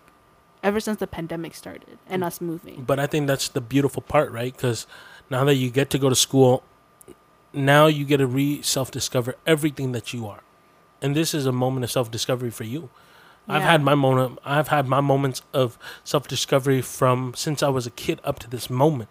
ever 0.62 0.78
since 0.78 1.00
the 1.00 1.08
pandemic 1.08 1.54
started 1.54 1.98
and 2.08 2.22
us 2.22 2.40
moving. 2.40 2.84
But 2.84 3.00
I 3.00 3.08
think 3.08 3.26
that's 3.26 3.48
the 3.48 3.60
beautiful 3.60 4.02
part, 4.02 4.30
right? 4.30 4.56
Cuz 4.56 4.86
now 5.28 5.44
that 5.44 5.54
you 5.54 5.70
get 5.70 5.90
to 5.90 5.98
go 5.98 6.08
to 6.08 6.14
school, 6.14 6.62
now 7.52 7.86
you 7.86 8.04
get 8.04 8.18
to 8.18 8.26
re 8.26 8.62
self 8.62 8.90
discover 8.90 9.34
everything 9.46 9.92
that 9.92 10.12
you 10.12 10.26
are. 10.28 10.42
And 11.00 11.16
this 11.16 11.34
is 11.34 11.46
a 11.46 11.52
moment 11.52 11.84
of 11.84 11.90
self 11.90 12.10
discovery 12.10 12.50
for 12.50 12.64
you. 12.64 12.90
Yeah. 13.48 13.56
I've 13.56 13.62
had 13.62 13.82
my 13.82 13.94
moment 13.94 14.38
I've 14.44 14.68
had 14.68 14.86
my 14.86 15.00
moments 15.00 15.42
of 15.52 15.78
self 16.04 16.28
discovery 16.28 16.80
from 16.80 17.34
since 17.36 17.62
I 17.62 17.68
was 17.68 17.86
a 17.86 17.90
kid 17.90 18.20
up 18.24 18.38
to 18.40 18.50
this 18.50 18.70
moment. 18.70 19.10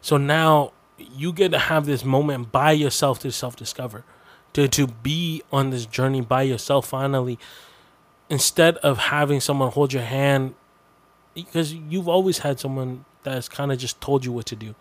So 0.00 0.16
now 0.16 0.72
you 0.98 1.32
get 1.32 1.52
to 1.52 1.58
have 1.58 1.86
this 1.86 2.04
moment 2.04 2.52
by 2.52 2.72
yourself 2.72 3.20
to 3.20 3.32
self 3.32 3.56
discover 3.56 4.04
to 4.52 4.68
to 4.68 4.86
be 4.86 5.42
on 5.52 5.70
this 5.70 5.86
journey 5.86 6.20
by 6.20 6.42
yourself 6.42 6.88
finally 6.88 7.38
instead 8.28 8.76
of 8.78 8.98
having 8.98 9.40
someone 9.40 9.70
hold 9.70 9.92
your 9.92 10.02
hand 10.02 10.54
because 11.34 11.72
you've 11.72 12.08
always 12.08 12.38
had 12.38 12.58
someone 12.58 13.04
that's 13.22 13.48
kind 13.48 13.72
of 13.72 13.78
just 13.78 14.00
told 14.00 14.24
you 14.24 14.32
what 14.32 14.46
to 14.46 14.56
do 14.56 14.74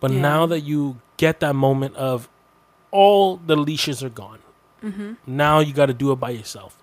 but 0.00 0.10
yeah. 0.10 0.20
now 0.20 0.46
that 0.46 0.60
you 0.60 1.00
get 1.16 1.40
that 1.40 1.54
moment 1.54 1.94
of 1.96 2.28
all 2.90 3.36
the 3.36 3.56
leashes 3.56 4.02
are 4.02 4.08
gone 4.08 4.38
mm-hmm. 4.82 5.14
now 5.26 5.58
you 5.58 5.72
got 5.72 5.86
to 5.86 5.94
do 5.94 6.12
it 6.12 6.16
by 6.16 6.30
yourself 6.30 6.78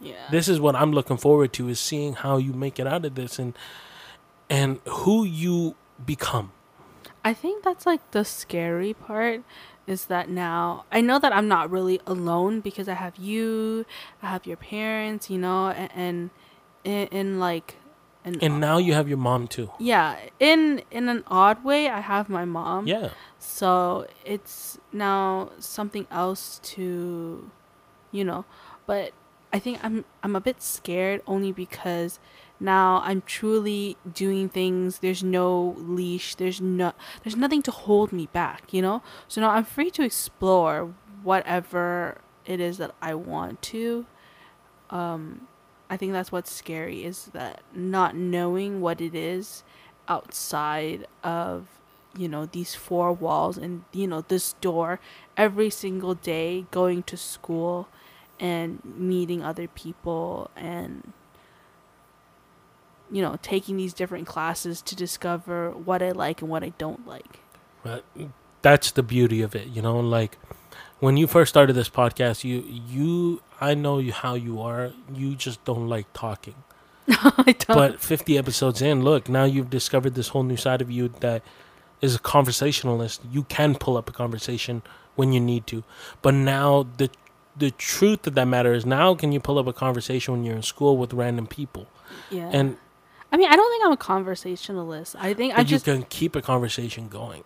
yeah 0.00 0.28
this 0.30 0.48
is 0.48 0.60
what 0.60 0.74
i'm 0.74 0.92
looking 0.92 1.16
forward 1.16 1.52
to 1.52 1.68
is 1.68 1.80
seeing 1.80 2.14
how 2.14 2.36
you 2.36 2.52
make 2.52 2.78
it 2.78 2.86
out 2.86 3.04
of 3.04 3.14
this 3.14 3.38
and 3.38 3.56
and 4.48 4.80
who 4.86 5.24
you 5.24 5.76
become 6.04 6.52
i 7.24 7.32
think 7.32 7.62
that's 7.62 7.86
like 7.86 8.10
the 8.12 8.24
scary 8.24 8.94
part 8.94 9.42
is 9.90 10.06
that 10.06 10.30
now 10.30 10.84
I 10.92 11.00
know 11.00 11.18
that 11.18 11.32
I'm 11.32 11.48
not 11.48 11.70
really 11.70 12.00
alone 12.06 12.60
because 12.60 12.88
I 12.88 12.94
have 12.94 13.16
you, 13.16 13.84
I 14.22 14.28
have 14.28 14.46
your 14.46 14.56
parents, 14.56 15.28
you 15.28 15.36
know, 15.36 15.70
and, 15.70 15.90
and 15.94 16.30
in, 16.84 17.08
in 17.08 17.40
like 17.40 17.76
an 18.24 18.38
and 18.40 18.60
now 18.60 18.78
you 18.78 18.92
have 18.94 19.08
your 19.08 19.18
mom 19.18 19.48
too. 19.48 19.70
Yeah, 19.78 20.16
in 20.38 20.82
in 20.90 21.08
an 21.08 21.24
odd 21.26 21.64
way, 21.64 21.88
I 21.88 22.00
have 22.00 22.28
my 22.28 22.44
mom. 22.44 22.86
Yeah. 22.86 23.10
So 23.38 24.06
it's 24.24 24.78
now 24.92 25.50
something 25.58 26.06
else 26.10 26.60
to, 26.74 27.50
you 28.12 28.24
know, 28.24 28.44
but 28.86 29.12
I 29.52 29.58
think 29.58 29.78
I'm 29.82 30.04
I'm 30.22 30.36
a 30.36 30.40
bit 30.40 30.62
scared 30.62 31.22
only 31.26 31.52
because 31.52 32.18
now 32.60 33.02
I'm 33.04 33.22
truly 33.22 33.96
doing 34.12 34.48
things. 34.48 34.98
There's 34.98 35.24
no 35.24 35.74
leash. 35.78 36.34
There's 36.34 36.60
no 36.60 36.92
there's 37.22 37.36
nothing 37.36 37.62
to 37.62 37.70
hold 37.70 38.12
me 38.12 38.28
back, 38.32 38.72
you 38.72 38.82
know? 38.82 39.02
So 39.28 39.40
now 39.40 39.50
I'm 39.50 39.64
free 39.64 39.90
to 39.92 40.04
explore 40.04 40.94
whatever 41.22 42.18
it 42.46 42.60
is 42.60 42.78
that 42.78 42.94
I 43.02 43.14
want 43.14 43.62
to. 43.62 44.06
Um 44.90 45.48
I 45.88 45.96
think 45.96 46.12
that's 46.12 46.30
what's 46.30 46.52
scary 46.52 47.04
is 47.04 47.26
that 47.32 47.62
not 47.74 48.14
knowing 48.14 48.80
what 48.80 49.00
it 49.00 49.14
is 49.14 49.64
outside 50.08 51.06
of 51.24 51.66
you 52.16 52.28
know 52.28 52.46
these 52.46 52.74
four 52.74 53.12
walls 53.12 53.56
and 53.56 53.84
you 53.92 54.06
know 54.06 54.20
this 54.28 54.54
door 54.60 55.00
every 55.36 55.70
single 55.70 56.14
day 56.14 56.66
going 56.70 57.02
to 57.04 57.16
school 57.16 57.88
and 58.40 58.80
meeting 58.84 59.44
other 59.44 59.68
people 59.68 60.50
and 60.56 61.12
you 63.12 63.20
know, 63.20 63.36
taking 63.42 63.76
these 63.76 63.92
different 63.92 64.26
classes 64.26 64.80
to 64.80 64.94
discover 64.94 65.72
what 65.72 66.00
I 66.00 66.12
like 66.12 66.42
and 66.42 66.50
what 66.50 66.62
I 66.62 66.68
don't 66.78 67.04
like. 67.08 67.40
But 67.82 68.04
that's 68.62 68.92
the 68.92 69.02
beauty 69.02 69.42
of 69.42 69.56
it, 69.56 69.66
you 69.66 69.82
know, 69.82 69.98
like 69.98 70.38
when 71.00 71.16
you 71.16 71.26
first 71.26 71.48
started 71.48 71.72
this 71.72 71.88
podcast, 71.88 72.44
you 72.44 72.60
you 72.60 73.42
I 73.60 73.74
know 73.74 73.98
you 73.98 74.12
how 74.12 74.34
you 74.34 74.60
are. 74.60 74.92
You 75.12 75.34
just 75.34 75.64
don't 75.64 75.88
like 75.88 76.06
talking. 76.12 76.54
I 77.08 77.56
don't. 77.58 77.76
But 77.76 78.00
50 78.00 78.38
episodes 78.38 78.80
in, 78.80 79.02
look, 79.02 79.28
now 79.28 79.44
you've 79.44 79.70
discovered 79.70 80.14
this 80.14 80.28
whole 80.28 80.42
new 80.42 80.56
side 80.56 80.80
of 80.80 80.90
you 80.90 81.08
that 81.20 81.42
is 82.00 82.14
a 82.14 82.18
conversationalist. 82.18 83.22
You 83.30 83.44
can 83.44 83.74
pull 83.74 83.96
up 83.96 84.08
a 84.08 84.12
conversation 84.12 84.82
when 85.16 85.32
you 85.32 85.40
need 85.40 85.66
to. 85.68 85.82
But 86.22 86.34
now 86.34 86.86
the 86.96 87.10
the 87.60 87.70
truth 87.70 88.26
of 88.26 88.34
that 88.34 88.46
matter 88.46 88.72
is 88.72 88.84
now 88.84 89.14
can 89.14 89.30
you 89.30 89.38
pull 89.38 89.58
up 89.58 89.66
a 89.66 89.72
conversation 89.72 90.32
when 90.34 90.44
you're 90.44 90.56
in 90.56 90.62
school 90.62 90.96
with 90.96 91.12
random 91.12 91.46
people? 91.46 91.86
Yeah. 92.30 92.50
And 92.52 92.76
I 93.30 93.36
mean, 93.36 93.48
I 93.48 93.54
don't 93.54 93.70
think 93.70 93.84
I'm 93.84 93.92
a 93.92 93.96
conversationalist. 93.96 95.14
I 95.16 95.34
think 95.34 95.56
I 95.56 95.62
just 95.62 95.84
can 95.84 96.02
keep 96.04 96.34
a 96.34 96.42
conversation 96.42 97.08
going. 97.08 97.44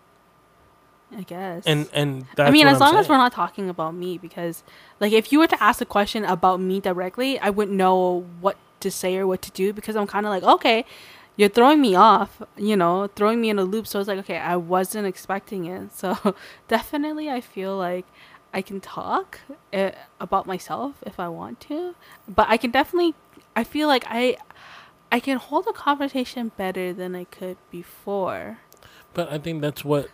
I 1.15 1.21
guess. 1.21 1.63
And 1.65 1.87
and 1.93 2.25
I 2.37 2.49
mean, 2.49 2.67
as 2.67 2.75
I'm 2.75 2.79
long 2.79 2.91
saying. 2.93 2.99
as 3.01 3.09
we're 3.09 3.17
not 3.17 3.33
talking 3.33 3.69
about 3.69 3.93
me, 3.93 4.17
because 4.17 4.63
like 4.99 5.13
if 5.13 5.31
you 5.31 5.39
were 5.39 5.47
to 5.47 5.63
ask 5.63 5.81
a 5.81 5.85
question 5.85 6.25
about 6.25 6.59
me 6.59 6.79
directly, 6.79 7.37
I 7.39 7.51
wouldn't 7.51 7.77
know 7.77 8.25
what 8.41 8.57
to 8.79 8.89
say 8.89 9.17
or 9.17 9.27
what 9.27 9.41
to 9.43 9.51
do 9.51 9.73
because 9.73 9.95
I'm 9.95 10.07
kind 10.07 10.25
of 10.25 10.31
like, 10.31 10.43
okay, 10.43 10.85
you're 11.37 11.49
throwing 11.49 11.81
me 11.81 11.95
off, 11.95 12.41
you 12.57 12.75
know, 12.75 13.07
throwing 13.15 13.41
me 13.41 13.49
in 13.49 13.59
a 13.59 13.63
loop. 13.63 13.87
So 13.87 13.99
it's 13.99 14.07
like, 14.07 14.19
okay, 14.19 14.37
I 14.37 14.55
wasn't 14.55 15.07
expecting 15.07 15.65
it. 15.65 15.89
So 15.95 16.35
definitely, 16.67 17.29
I 17.29 17.41
feel 17.41 17.77
like 17.77 18.05
I 18.55 18.61
can 18.61 18.79
talk 18.79 19.41
uh, 19.73 19.91
about 20.19 20.47
myself 20.47 21.03
if 21.05 21.19
I 21.19 21.27
want 21.27 21.59
to, 21.61 21.93
but 22.27 22.47
I 22.49 22.55
can 22.55 22.71
definitely. 22.71 23.13
I 23.53 23.65
feel 23.65 23.87
like 23.89 24.05
I, 24.07 24.37
I 25.11 25.19
can 25.19 25.37
hold 25.37 25.67
a 25.67 25.73
conversation 25.73 26.51
better 26.55 26.93
than 26.93 27.15
I 27.15 27.25
could 27.25 27.57
before. 27.69 28.59
But 29.13 29.31
I 29.31 29.37
think 29.37 29.61
that's 29.61 29.83
what 29.83 30.09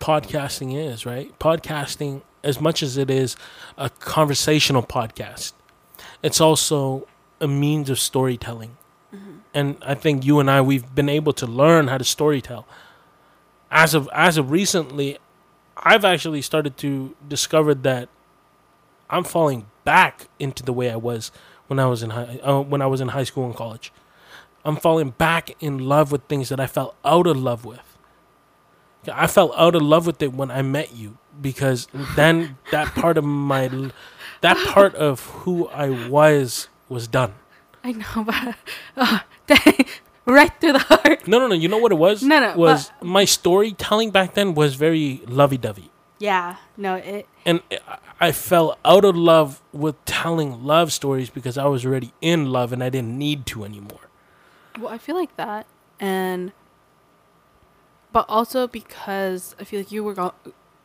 podcasting 0.00 0.76
is, 0.76 1.06
right? 1.06 1.36
Podcasting, 1.38 2.22
as 2.42 2.60
much 2.60 2.82
as 2.82 2.96
it 2.96 3.08
is 3.08 3.36
a 3.78 3.88
conversational 3.88 4.82
podcast, 4.82 5.52
it's 6.22 6.40
also 6.40 7.06
a 7.40 7.48
means 7.48 7.88
of 7.88 7.98
storytelling. 8.00 8.76
And 9.56 9.78
I 9.80 9.94
think 9.94 10.26
you 10.26 10.38
and 10.38 10.50
I, 10.50 10.60
we've 10.60 10.94
been 10.94 11.08
able 11.08 11.32
to 11.32 11.46
learn 11.46 11.88
how 11.88 11.96
to 11.96 12.04
storytell. 12.04 12.64
As 13.70 13.94
of 13.94 14.06
as 14.12 14.36
of 14.36 14.50
recently, 14.50 15.16
I've 15.76 16.04
actually 16.04 16.42
started 16.42 16.76
to 16.78 17.14
discover 17.28 17.74
that 17.74 18.08
I'm 19.10 19.24
falling 19.24 19.66
back 19.84 20.28
into 20.38 20.62
the 20.62 20.72
way 20.72 20.90
I 20.90 20.96
was 20.96 21.30
when 21.68 21.78
I 21.78 21.86
was 21.86 22.02
in 22.02 22.10
high 22.10 22.38
uh, 22.42 22.60
when 22.60 22.82
I 22.82 22.86
was 22.86 23.00
in 23.00 23.08
high 23.08 23.24
school 23.24 23.44
and 23.44 23.54
college. 23.54 23.92
I'm 24.64 24.76
falling 24.76 25.10
back 25.10 25.50
in 25.60 25.78
love 25.78 26.10
with 26.10 26.22
things 26.24 26.48
that 26.48 26.58
I 26.58 26.66
fell 26.66 26.96
out 27.04 27.26
of 27.26 27.36
love 27.36 27.64
with. 27.64 27.96
I 29.12 29.28
fell 29.28 29.54
out 29.54 29.76
of 29.76 29.82
love 29.82 30.06
with 30.06 30.20
it 30.22 30.32
when 30.32 30.50
I 30.50 30.62
met 30.62 30.94
you 30.94 31.18
because 31.40 31.86
then 32.16 32.58
that 32.72 32.88
part 32.94 33.16
of 33.16 33.24
my 33.24 33.68
that 34.40 34.56
part 34.68 34.94
of 34.96 35.20
who 35.20 35.68
I 35.68 36.08
was 36.08 36.68
was 36.88 37.06
done. 37.06 37.34
I 37.84 37.92
know, 37.92 38.24
but 38.96 39.24
dang, 39.46 39.86
right 40.26 40.52
through 40.60 40.72
the 40.72 40.78
heart. 40.80 41.26
No, 41.26 41.38
no, 41.38 41.46
no. 41.48 41.54
You 41.54 41.68
know 41.68 41.78
what 41.78 41.92
it 41.92 41.96
was? 41.98 42.22
No, 42.22 42.40
no, 42.40 42.56
Was 42.56 42.90
my 43.02 43.24
storytelling 43.24 44.10
back 44.10 44.34
then 44.34 44.54
was 44.54 44.74
very 44.74 45.22
lovey-dovey, 45.26 45.90
Yeah, 46.18 46.56
no, 46.76 46.96
it. 46.96 47.26
and 47.44 47.60
I- 47.70 47.98
I 48.18 48.32
fell 48.32 48.78
out 48.84 49.04
of 49.04 49.14
love 49.14 49.60
with 49.72 50.02
telling 50.06 50.64
love 50.64 50.90
stories 50.90 51.28
because 51.28 51.58
I 51.58 51.66
was 51.66 51.84
already 51.84 52.12
in 52.22 52.50
love 52.50 52.72
and 52.72 52.82
I 52.82 52.88
didn't 52.88 53.18
need 53.18 53.44
to 53.46 53.62
anymore. 53.64 54.08
Well, 54.80 54.88
I 54.88 54.96
feel 54.98 55.16
like 55.16 55.36
that, 55.36 55.66
and 56.00 56.52
but 58.12 58.24
also 58.28 58.66
because 58.66 59.54
I 59.60 59.64
feel 59.64 59.80
like 59.80 59.92
you 59.92 60.02
were 60.02 60.14
go- 60.14 60.34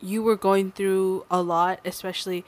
you 0.00 0.22
were 0.22 0.36
going 0.36 0.72
through 0.72 1.24
a 1.30 1.40
lot, 1.40 1.80
especially, 1.84 2.44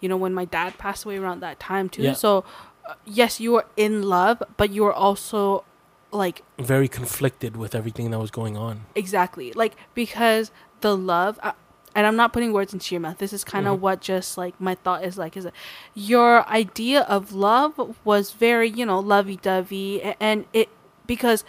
you 0.00 0.08
know, 0.08 0.16
when 0.16 0.34
my 0.34 0.44
dad 0.44 0.78
passed 0.78 1.04
away 1.04 1.16
around 1.18 1.40
that 1.40 1.60
time 1.60 1.88
too. 1.88 2.02
Yeah. 2.02 2.14
So, 2.14 2.42
uh, 2.88 2.94
yes, 3.04 3.38
you 3.40 3.52
were 3.52 3.66
in 3.76 4.02
love, 4.02 4.42
but 4.56 4.70
you 4.70 4.82
were 4.84 4.92
also 4.92 5.64
like 6.14 6.42
Very 6.58 6.88
conflicted 6.88 7.56
with 7.56 7.74
everything 7.74 8.10
that 8.12 8.18
was 8.18 8.30
going 8.30 8.56
on. 8.56 8.82
exactly 8.94 9.52
like 9.52 9.74
because 9.94 10.50
the 10.80 10.96
love. 10.96 11.38
Uh, 11.42 11.52
and 11.96 12.06
I'm 12.08 12.16
not 12.16 12.32
putting 12.32 12.52
words 12.52 12.72
into 12.72 12.92
your 12.94 13.00
mouth. 13.00 13.18
This 13.18 13.32
is 13.32 13.44
kind 13.44 13.68
of 13.68 13.76
Mhm. 13.78 13.80
what 13.80 14.00
just 14.00 14.36
like 14.36 14.60
my 14.60 14.74
thought 14.74 15.04
is 15.04 15.16
like 15.16 15.36
is 15.36 15.44
that 15.44 15.52
your 15.94 16.44
idea 16.48 17.02
of 17.02 17.32
love 17.32 17.94
was 18.04 18.32
very, 18.32 18.68
you 18.68 18.84
know, 18.84 18.98
lovey-dovey 18.98 20.14
and 20.20 20.44
it 20.52 20.68
because 21.06 21.44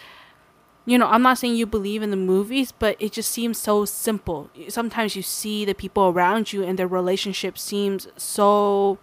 you 0.87 0.99
know, 0.99 1.07
I'm 1.07 1.23
not 1.23 1.39
saying 1.39 1.55
you 1.55 1.65
believe 1.65 2.03
in 2.03 2.11
the 2.11 2.15
movies, 2.15 2.71
but 2.71 2.95
it 2.99 3.11
just 3.13 3.31
seems 3.31 3.57
so 3.57 3.85
simple. 3.85 4.51
Sometimes 4.69 5.15
you 5.15 5.23
see 5.23 5.65
the 5.65 5.73
people 5.73 6.03
around 6.09 6.53
you 6.53 6.61
and 6.63 6.77
their 6.77 6.87
relationship 6.87 7.57
seems 7.57 8.07
so 8.17 8.99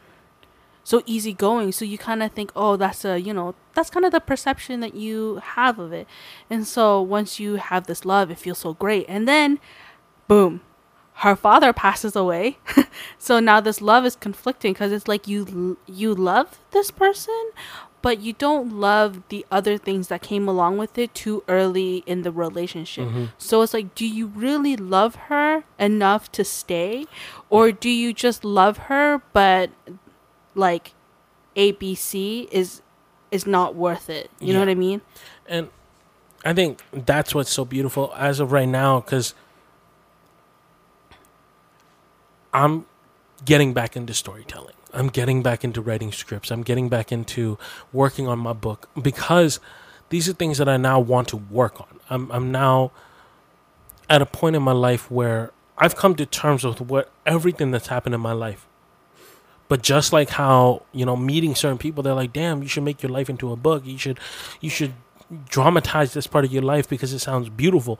so 0.84 1.02
easygoing. 1.06 1.72
So 1.72 1.84
you 1.84 1.98
kind 1.98 2.22
of 2.22 2.32
think, 2.32 2.52
"Oh, 2.56 2.76
that's 2.76 3.04
a, 3.04 3.18
you 3.20 3.32
know, 3.32 3.54
that's 3.74 3.90
kind 3.90 4.04
of 4.06 4.12
the 4.12 4.20
perception 4.20 4.80
that 4.80 4.94
you 4.94 5.40
have 5.56 5.78
of 5.78 5.92
it." 5.92 6.06
And 6.50 6.66
so 6.66 7.00
once 7.00 7.38
you 7.40 7.56
have 7.56 7.86
this 7.86 8.04
love, 8.04 8.30
it 8.30 8.38
feels 8.38 8.58
so 8.58 8.74
great. 8.74 9.06
And 9.08 9.26
then 9.28 9.58
boom, 10.28 10.60
her 11.16 11.36
father 11.36 11.72
passes 11.72 12.16
away. 12.16 12.58
so 13.18 13.38
now 13.40 13.60
this 13.60 13.80
love 13.80 14.04
is 14.04 14.16
conflicting 14.16 14.72
because 14.72 14.92
it's 14.92 15.08
like 15.08 15.28
you 15.28 15.76
you 15.86 16.14
love 16.14 16.58
this 16.72 16.90
person, 16.90 17.50
but 18.00 18.20
you 18.20 18.32
don't 18.32 18.72
love 18.72 19.22
the 19.28 19.46
other 19.50 19.78
things 19.78 20.08
that 20.08 20.22
came 20.22 20.48
along 20.48 20.78
with 20.78 20.98
it 20.98 21.14
too 21.14 21.44
early 21.48 22.02
in 22.06 22.22
the 22.22 22.32
relationship. 22.32 23.06
Mhm. 23.08 23.28
So 23.38 23.62
it's 23.62 23.74
like, 23.74 23.94
do 23.94 24.06
you 24.06 24.26
really 24.26 24.74
love 24.76 25.14
her 25.30 25.62
enough 25.78 26.32
to 26.32 26.44
stay, 26.44 27.06
or 27.50 27.70
do 27.70 27.88
you 27.90 28.12
just 28.12 28.44
love 28.44 28.76
her 28.90 29.22
but 29.32 29.70
like 30.54 30.94
ABC 31.56 32.48
is 32.50 32.82
is 33.30 33.46
not 33.46 33.74
worth 33.74 34.10
it? 34.10 34.30
You 34.40 34.52
know 34.52 34.58
what 34.60 34.68
I 34.68 34.74
mean? 34.74 35.00
And 35.46 35.70
I 36.44 36.52
think 36.52 36.82
that's 36.92 37.34
what's 37.34 37.50
so 37.50 37.64
beautiful 37.64 38.12
as 38.16 38.40
of 38.40 38.52
right 38.52 38.68
now 38.68 39.00
because 39.00 39.34
I'm 42.52 42.86
getting 43.44 43.72
back 43.72 43.96
into 43.96 44.12
storytelling. 44.12 44.74
I'm 44.92 45.08
getting 45.08 45.42
back 45.42 45.64
into 45.64 45.80
writing 45.80 46.12
scripts. 46.12 46.50
I'm 46.50 46.62
getting 46.62 46.88
back 46.88 47.10
into 47.10 47.58
working 47.92 48.28
on 48.28 48.38
my 48.38 48.52
book 48.52 48.90
because 49.00 49.58
these 50.10 50.28
are 50.28 50.34
things 50.34 50.58
that 50.58 50.68
I 50.68 50.76
now 50.76 51.00
want 51.00 51.28
to 51.28 51.38
work 51.38 51.80
on. 51.80 52.00
I'm, 52.10 52.30
I'm 52.30 52.52
now 52.52 52.92
at 54.10 54.20
a 54.20 54.26
point 54.26 54.56
in 54.56 54.62
my 54.62 54.72
life 54.72 55.10
where 55.10 55.52
I've 55.78 55.96
come 55.96 56.14
to 56.16 56.26
terms 56.26 56.64
with 56.64 56.82
what 56.82 57.10
everything 57.24 57.70
that's 57.70 57.86
happened 57.86 58.14
in 58.14 58.20
my 58.20 58.32
life. 58.32 58.66
But 59.72 59.80
just 59.80 60.12
like 60.12 60.28
how 60.28 60.82
you 60.92 61.06
know, 61.06 61.16
meeting 61.16 61.54
certain 61.54 61.78
people, 61.78 62.02
they're 62.02 62.12
like, 62.22 62.34
"Damn, 62.34 62.62
you 62.62 62.68
should 62.68 62.82
make 62.82 63.02
your 63.02 63.08
life 63.18 63.30
into 63.30 63.52
a 63.52 63.56
book. 63.56 63.86
You 63.86 63.96
should, 63.96 64.20
you 64.60 64.68
should 64.68 64.92
dramatize 65.48 66.12
this 66.12 66.26
part 66.26 66.44
of 66.44 66.52
your 66.52 66.60
life 66.74 66.86
because 66.86 67.14
it 67.14 67.20
sounds 67.20 67.48
beautiful." 67.48 67.98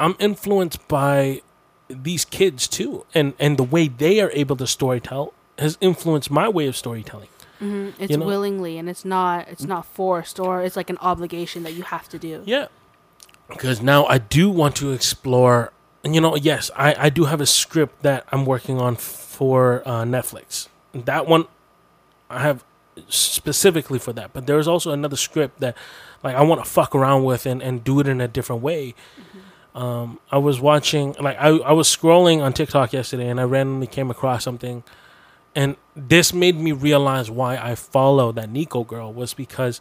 I'm 0.00 0.16
influenced 0.18 0.88
by 0.88 1.42
these 1.88 2.24
kids 2.24 2.66
too, 2.66 3.06
and 3.14 3.34
and 3.38 3.56
the 3.56 3.62
way 3.62 3.86
they 3.86 4.20
are 4.20 4.32
able 4.32 4.56
to 4.56 4.64
storytell 4.64 5.32
has 5.58 5.78
influenced 5.80 6.28
my 6.28 6.48
way 6.48 6.66
of 6.66 6.74
storytelling. 6.74 7.28
hmm 7.60 7.90
It's 8.00 8.10
You 8.10 8.16
know? 8.16 8.26
willingly, 8.26 8.78
and 8.78 8.90
it's 8.90 9.04
not 9.04 9.46
it's 9.46 9.68
not 9.74 9.86
forced, 9.86 10.40
or 10.40 10.64
it's 10.64 10.74
like 10.74 10.90
an 10.90 10.98
obligation 11.00 11.62
that 11.62 11.74
you 11.74 11.84
have 11.84 12.08
to 12.08 12.18
do. 12.18 12.42
Yeah. 12.46 12.66
Because 13.48 13.80
now 13.80 14.06
I 14.06 14.18
do 14.18 14.50
want 14.50 14.74
to 14.82 14.90
explore, 14.90 15.72
you 16.04 16.20
know, 16.20 16.36
yes, 16.36 16.70
I, 16.76 16.94
I 16.98 17.10
do 17.10 17.24
have 17.24 17.40
a 17.40 17.46
script 17.46 18.02
that 18.02 18.26
I'm 18.32 18.46
working 18.46 18.80
on 18.80 18.96
for 18.96 19.82
uh, 19.86 20.04
Netflix. 20.04 20.68
That 20.92 21.26
one 21.26 21.46
I 22.30 22.40
have 22.40 22.64
specifically 23.08 23.98
for 23.98 24.12
that. 24.12 24.32
But 24.32 24.46
there's 24.46 24.68
also 24.68 24.92
another 24.92 25.16
script 25.16 25.60
that, 25.60 25.76
like, 26.22 26.36
I 26.36 26.42
want 26.42 26.64
to 26.64 26.70
fuck 26.70 26.94
around 26.94 27.24
with 27.24 27.46
and, 27.46 27.62
and 27.62 27.82
do 27.82 28.00
it 28.00 28.08
in 28.08 28.20
a 28.20 28.28
different 28.28 28.62
way. 28.62 28.94
Um, 29.74 30.18
I 30.30 30.38
was 30.38 30.60
watching, 30.60 31.14
like, 31.20 31.36
I, 31.38 31.48
I 31.48 31.72
was 31.72 31.88
scrolling 31.88 32.42
on 32.42 32.52
TikTok 32.52 32.92
yesterday 32.92 33.28
and 33.28 33.40
I 33.40 33.44
randomly 33.44 33.86
came 33.86 34.10
across 34.10 34.44
something. 34.44 34.82
And 35.54 35.76
this 35.96 36.32
made 36.32 36.56
me 36.56 36.72
realize 36.72 37.30
why 37.30 37.56
I 37.56 37.74
follow 37.74 38.32
that 38.32 38.50
Nico 38.50 38.84
girl 38.84 39.12
was 39.12 39.34
because 39.34 39.80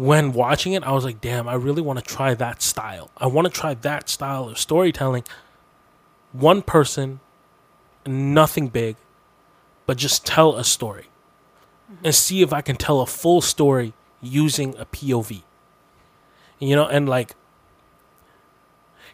when 0.00 0.32
watching 0.32 0.72
it, 0.72 0.82
I 0.82 0.92
was 0.92 1.04
like, 1.04 1.20
damn, 1.20 1.46
I 1.46 1.52
really 1.52 1.82
want 1.82 1.98
to 1.98 2.04
try 2.04 2.32
that 2.32 2.62
style. 2.62 3.10
I 3.18 3.26
want 3.26 3.44
to 3.46 3.52
try 3.52 3.74
that 3.74 4.08
style 4.08 4.48
of 4.48 4.58
storytelling. 4.58 5.24
One 6.32 6.62
person, 6.62 7.20
nothing 8.06 8.68
big, 8.68 8.96
but 9.84 9.98
just 9.98 10.24
tell 10.24 10.56
a 10.56 10.64
story 10.64 11.08
mm-hmm. 11.92 12.06
and 12.06 12.14
see 12.14 12.40
if 12.40 12.50
I 12.50 12.62
can 12.62 12.76
tell 12.76 13.02
a 13.02 13.06
full 13.06 13.42
story 13.42 13.92
using 14.22 14.74
a 14.78 14.86
POV. 14.86 15.42
You 16.58 16.76
know, 16.76 16.86
and 16.86 17.06
like, 17.06 17.34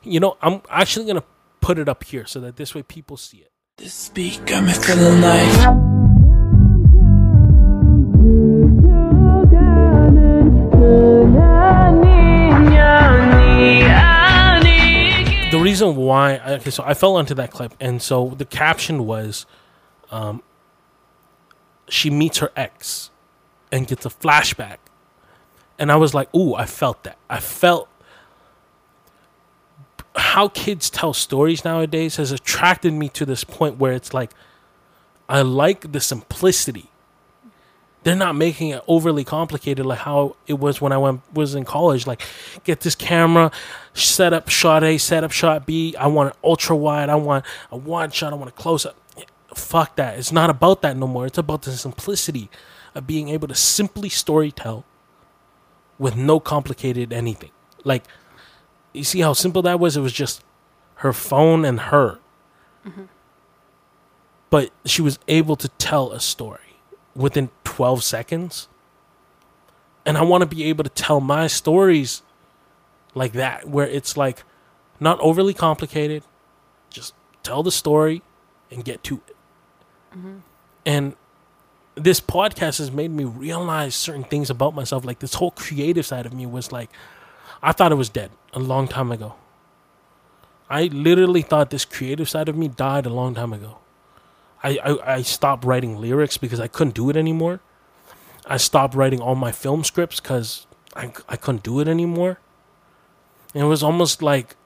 you 0.05 0.21
know, 0.21 0.37
I'm 0.41 0.63
actually 0.71 1.07
going 1.07 1.21
to 1.21 1.27
put 1.61 1.81
it 1.81 1.89
up 1.89 2.05
here 2.05 2.27
so 2.27 2.39
that 2.39 2.55
this 2.55 2.77
way 2.77 2.85
people 2.85 3.17
see 3.17 3.39
it. 3.39 3.51
This 3.77 4.11
beat 4.11 4.47
got 4.47 4.63
me 4.63 4.73
feeling 4.73 5.21
like 5.21 5.96
reason 15.83 15.97
why 15.97 16.39
okay 16.39 16.71
so 16.71 16.83
i 16.87 16.95
fell 16.95 17.17
onto 17.17 17.35
that 17.35 17.51
clip 17.51 17.75
and 17.81 18.01
so 18.01 18.35
the 18.39 18.45
caption 18.45 19.07
was 19.07 19.47
um 20.11 20.43
she 21.89 22.11
meets 22.11 22.39
her 22.39 22.51
ex 22.57 23.11
and 23.71 23.87
gets 23.87 24.05
a 24.07 24.09
flashback. 24.09 24.79
And 25.79 25.93
i 25.93 25.97
was 25.97 26.15
like 26.15 26.35
ooh 26.35 26.55
i 26.55 26.67
felt 26.67 27.05
that. 27.05 27.19
I 27.29 27.41
felt 27.41 27.89
how 30.15 30.49
kids 30.49 30.89
tell 30.89 31.13
stories 31.13 31.65
nowadays 31.65 32.17
has 32.17 32.33
attracted 32.33 32.93
me 32.93 33.09
to 33.11 33.27
this 33.27 33.45
point 33.45 33.77
where 33.77 33.93
it's 33.93 34.15
like 34.15 34.31
i 35.29 35.43
like 35.43 35.93
the 35.93 36.01
simplicity 36.01 36.91
they're 38.07 38.15
not 38.15 38.37
making 38.37 38.69
it 38.69 38.85
overly 38.87 39.25
complicated 39.25 39.85
like 39.85 39.99
how 39.99 40.37
it 40.47 40.61
was 40.61 40.81
when 40.81 40.93
I 40.93 40.97
went 40.97 41.23
was 41.35 41.57
in 41.57 41.65
college. 41.65 42.07
Like, 42.07 42.23
get 42.63 42.83
this 42.83 42.95
camera, 42.95 43.51
set 43.95 44.33
up 44.33 44.49
shot 44.49 44.85
A, 44.85 44.97
set 44.97 45.25
up 45.25 45.33
shot 45.33 45.67
B. 45.67 45.93
I 45.99 46.07
want 46.07 46.31
an 46.31 46.37
ultra 46.45 46.77
wide. 46.77 47.09
I 47.09 47.17
want 47.17 47.45
a 47.73 47.77
wide 47.77 48.15
shot. 48.15 48.33
I 48.33 48.37
want 48.37 48.49
a 48.49 48.53
close 48.53 48.87
up. 48.87 48.95
Fuck 49.53 49.97
that. 49.97 50.21
It's 50.21 50.31
not 50.31 50.51
about 50.51 50.83
that 50.83 50.97
no 50.97 51.09
more. 51.09 51.27
It's 51.27 51.37
about 51.37 51.63
the 51.63 51.73
simplicity 51.73 52.49
of 52.95 53.09
being 53.09 53.29
able 53.29 53.49
to 53.49 53.57
simply 53.57 54.09
story 54.09 54.53
tell 54.53 54.85
with 55.99 56.15
no 56.15 56.39
complicated 56.39 57.13
anything. 57.13 57.51
Like, 57.83 58.05
you 58.93 59.03
see 59.03 59.19
how 59.19 59.33
simple 59.33 59.63
that 59.63 59.81
was? 59.81 59.97
It 59.97 60.01
was 60.01 60.13
just 60.13 60.45
her 60.97 61.13
phone 61.13 61.65
and 61.65 61.81
her. 61.81 62.21
Mm-hmm. 62.87 63.07
but 64.49 64.71
she 64.85 65.03
was 65.03 65.19
able 65.27 65.57
to 65.57 65.69
tell 65.71 66.13
a 66.13 66.21
story 66.21 66.66
within 67.17 67.51
12 67.65 68.05
seconds. 68.05 68.69
And 70.05 70.17
I 70.17 70.23
want 70.23 70.43
to 70.43 70.47
be 70.47 70.65
able 70.65 70.85
to 70.85 70.91
tell 70.91 71.21
my 71.21 71.47
stories 71.47 72.23
like 73.15 73.33
that, 73.33 73.69
where 73.69 73.87
it's 73.87 74.17
like 74.17 74.45
not 75.01 75.19
overly 75.21 75.55
complicated, 75.55 76.23
just 76.91 77.15
tell 77.43 77.63
the 77.63 77.73
story 77.73 78.23
and 78.71 78.85
get 78.85 79.03
to 79.05 79.23
it. 79.27 79.37
Mm-hmm. 80.17 80.37
And 80.85 81.17
this 81.95 82.21
podcast 82.21 82.79
has 82.79 82.93
made 82.93 83.11
me 83.11 83.25
realize 83.25 83.95
certain 83.95 84.25
things 84.25 84.51
about 84.51 84.75
myself. 84.75 85.05
Like 85.05 85.19
this 85.19 85.35
whole 85.35 85.51
creative 85.53 86.07
side 86.07 86.27
of 86.27 86.33
me 86.33 86.47
was 86.47 86.71
like, 86.71 86.91
I 87.63 87.73
thought 87.73 87.91
it 87.91 87.97
was 87.97 88.11
dead 88.11 88.31
a 88.53 88.59
long 88.59 88.87
time 88.87 89.11
ago. 89.11 89.35
I 90.69 90.85
literally 90.85 91.43
thought 91.43 91.71
this 91.71 91.85
creative 91.85 92.29
side 92.29 92.49
of 92.49 92.57
me 92.57 92.69
died 92.69 93.07
a 93.07 93.11
long 93.11 93.35
time 93.35 93.53
ago. 93.53 93.79
I, 94.67 94.79
I, 94.83 95.15
I 95.15 95.23
stopped 95.23 95.65
writing 95.65 95.97
lyrics 95.97 96.39
because 96.39 96.59
I 96.59 96.67
couldn't 96.67 96.95
do 96.95 97.09
it 97.09 97.17
anymore. 97.17 97.61
I 98.47 98.57
stopped 98.57 98.97
writing 98.97 99.21
all 99.21 99.37
my 99.37 99.53
film 99.53 99.85
scripts 99.85 100.19
because 100.19 100.67
I, 100.97 101.13
I 101.29 101.37
couldn't 101.37 101.63
do 101.63 101.79
it 101.79 101.87
anymore. 101.87 102.41
And 103.55 103.63
it 103.63 103.67
was 103.67 103.85
almost 103.85 104.23
like 104.23 104.57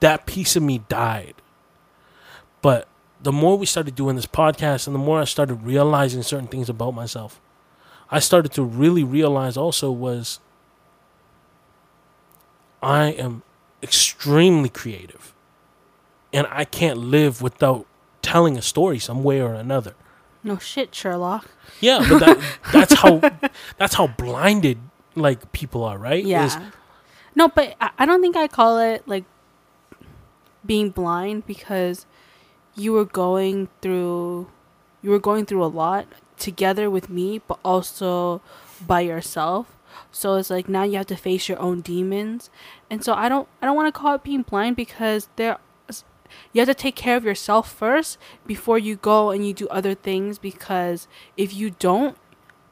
that 0.00 0.24
piece 0.24 0.56
of 0.56 0.62
me 0.62 0.78
died. 0.88 1.34
But 2.62 2.88
the 3.20 3.30
more 3.30 3.58
we 3.58 3.66
started 3.66 3.94
doing 3.94 4.16
this 4.16 4.26
podcast 4.26 4.86
and 4.86 4.94
the 4.94 5.00
more 5.00 5.20
I 5.20 5.24
started 5.24 5.56
realizing 5.56 6.22
certain 6.22 6.48
things 6.48 6.70
about 6.70 6.92
myself, 6.92 7.42
I 8.10 8.20
started 8.20 8.52
to 8.52 8.62
really 8.62 9.04
realize 9.04 9.58
also 9.58 9.90
was 9.90 10.40
I 12.82 13.08
am 13.08 13.42
extremely 13.82 14.70
creative. 14.70 15.34
And 16.32 16.46
I 16.50 16.64
can't 16.64 16.98
live 16.98 17.42
without 17.42 17.86
telling 18.24 18.56
a 18.56 18.62
story 18.62 18.98
some 18.98 19.22
way 19.22 19.40
or 19.40 19.54
another. 19.54 19.94
No 20.42 20.58
shit, 20.58 20.94
Sherlock. 20.94 21.48
Yeah, 21.80 22.04
but 22.08 22.18
that, 22.18 22.38
that's 22.72 22.94
how 22.94 23.20
that's 23.78 23.94
how 23.94 24.08
blinded 24.08 24.78
like 25.14 25.52
people 25.52 25.84
are, 25.84 25.96
right? 25.98 26.24
Yeah. 26.24 26.46
Is- 26.46 26.58
no, 27.36 27.48
but 27.48 27.76
I, 27.80 27.90
I 27.98 28.06
don't 28.06 28.20
think 28.20 28.36
I 28.36 28.48
call 28.48 28.78
it 28.78 29.06
like 29.06 29.24
being 30.64 30.90
blind 30.90 31.46
because 31.46 32.06
you 32.74 32.92
were 32.92 33.04
going 33.04 33.68
through 33.82 34.48
you 35.02 35.10
were 35.10 35.18
going 35.20 35.44
through 35.46 35.64
a 35.64 35.66
lot 35.68 36.06
together 36.38 36.90
with 36.90 37.08
me, 37.10 37.40
but 37.46 37.58
also 37.64 38.40
by 38.86 39.00
yourself. 39.00 39.76
So 40.10 40.34
it's 40.36 40.50
like 40.50 40.68
now 40.68 40.82
you 40.82 40.96
have 40.96 41.06
to 41.06 41.16
face 41.16 41.48
your 41.48 41.58
own 41.60 41.80
demons. 41.80 42.50
And 42.90 43.04
so 43.04 43.14
I 43.14 43.28
don't 43.28 43.48
I 43.62 43.66
don't 43.66 43.76
want 43.76 43.92
to 43.94 43.98
call 43.98 44.14
it 44.14 44.24
being 44.24 44.42
blind 44.42 44.76
because 44.76 45.28
there 45.36 45.58
you 46.52 46.60
have 46.60 46.68
to 46.68 46.74
take 46.74 46.96
care 46.96 47.16
of 47.16 47.24
yourself 47.24 47.72
first 47.72 48.18
before 48.46 48.78
you 48.78 48.96
go 48.96 49.30
and 49.30 49.46
you 49.46 49.52
do 49.52 49.68
other 49.68 49.94
things 49.94 50.38
because 50.38 51.08
if 51.36 51.54
you 51.54 51.70
don't 51.70 52.16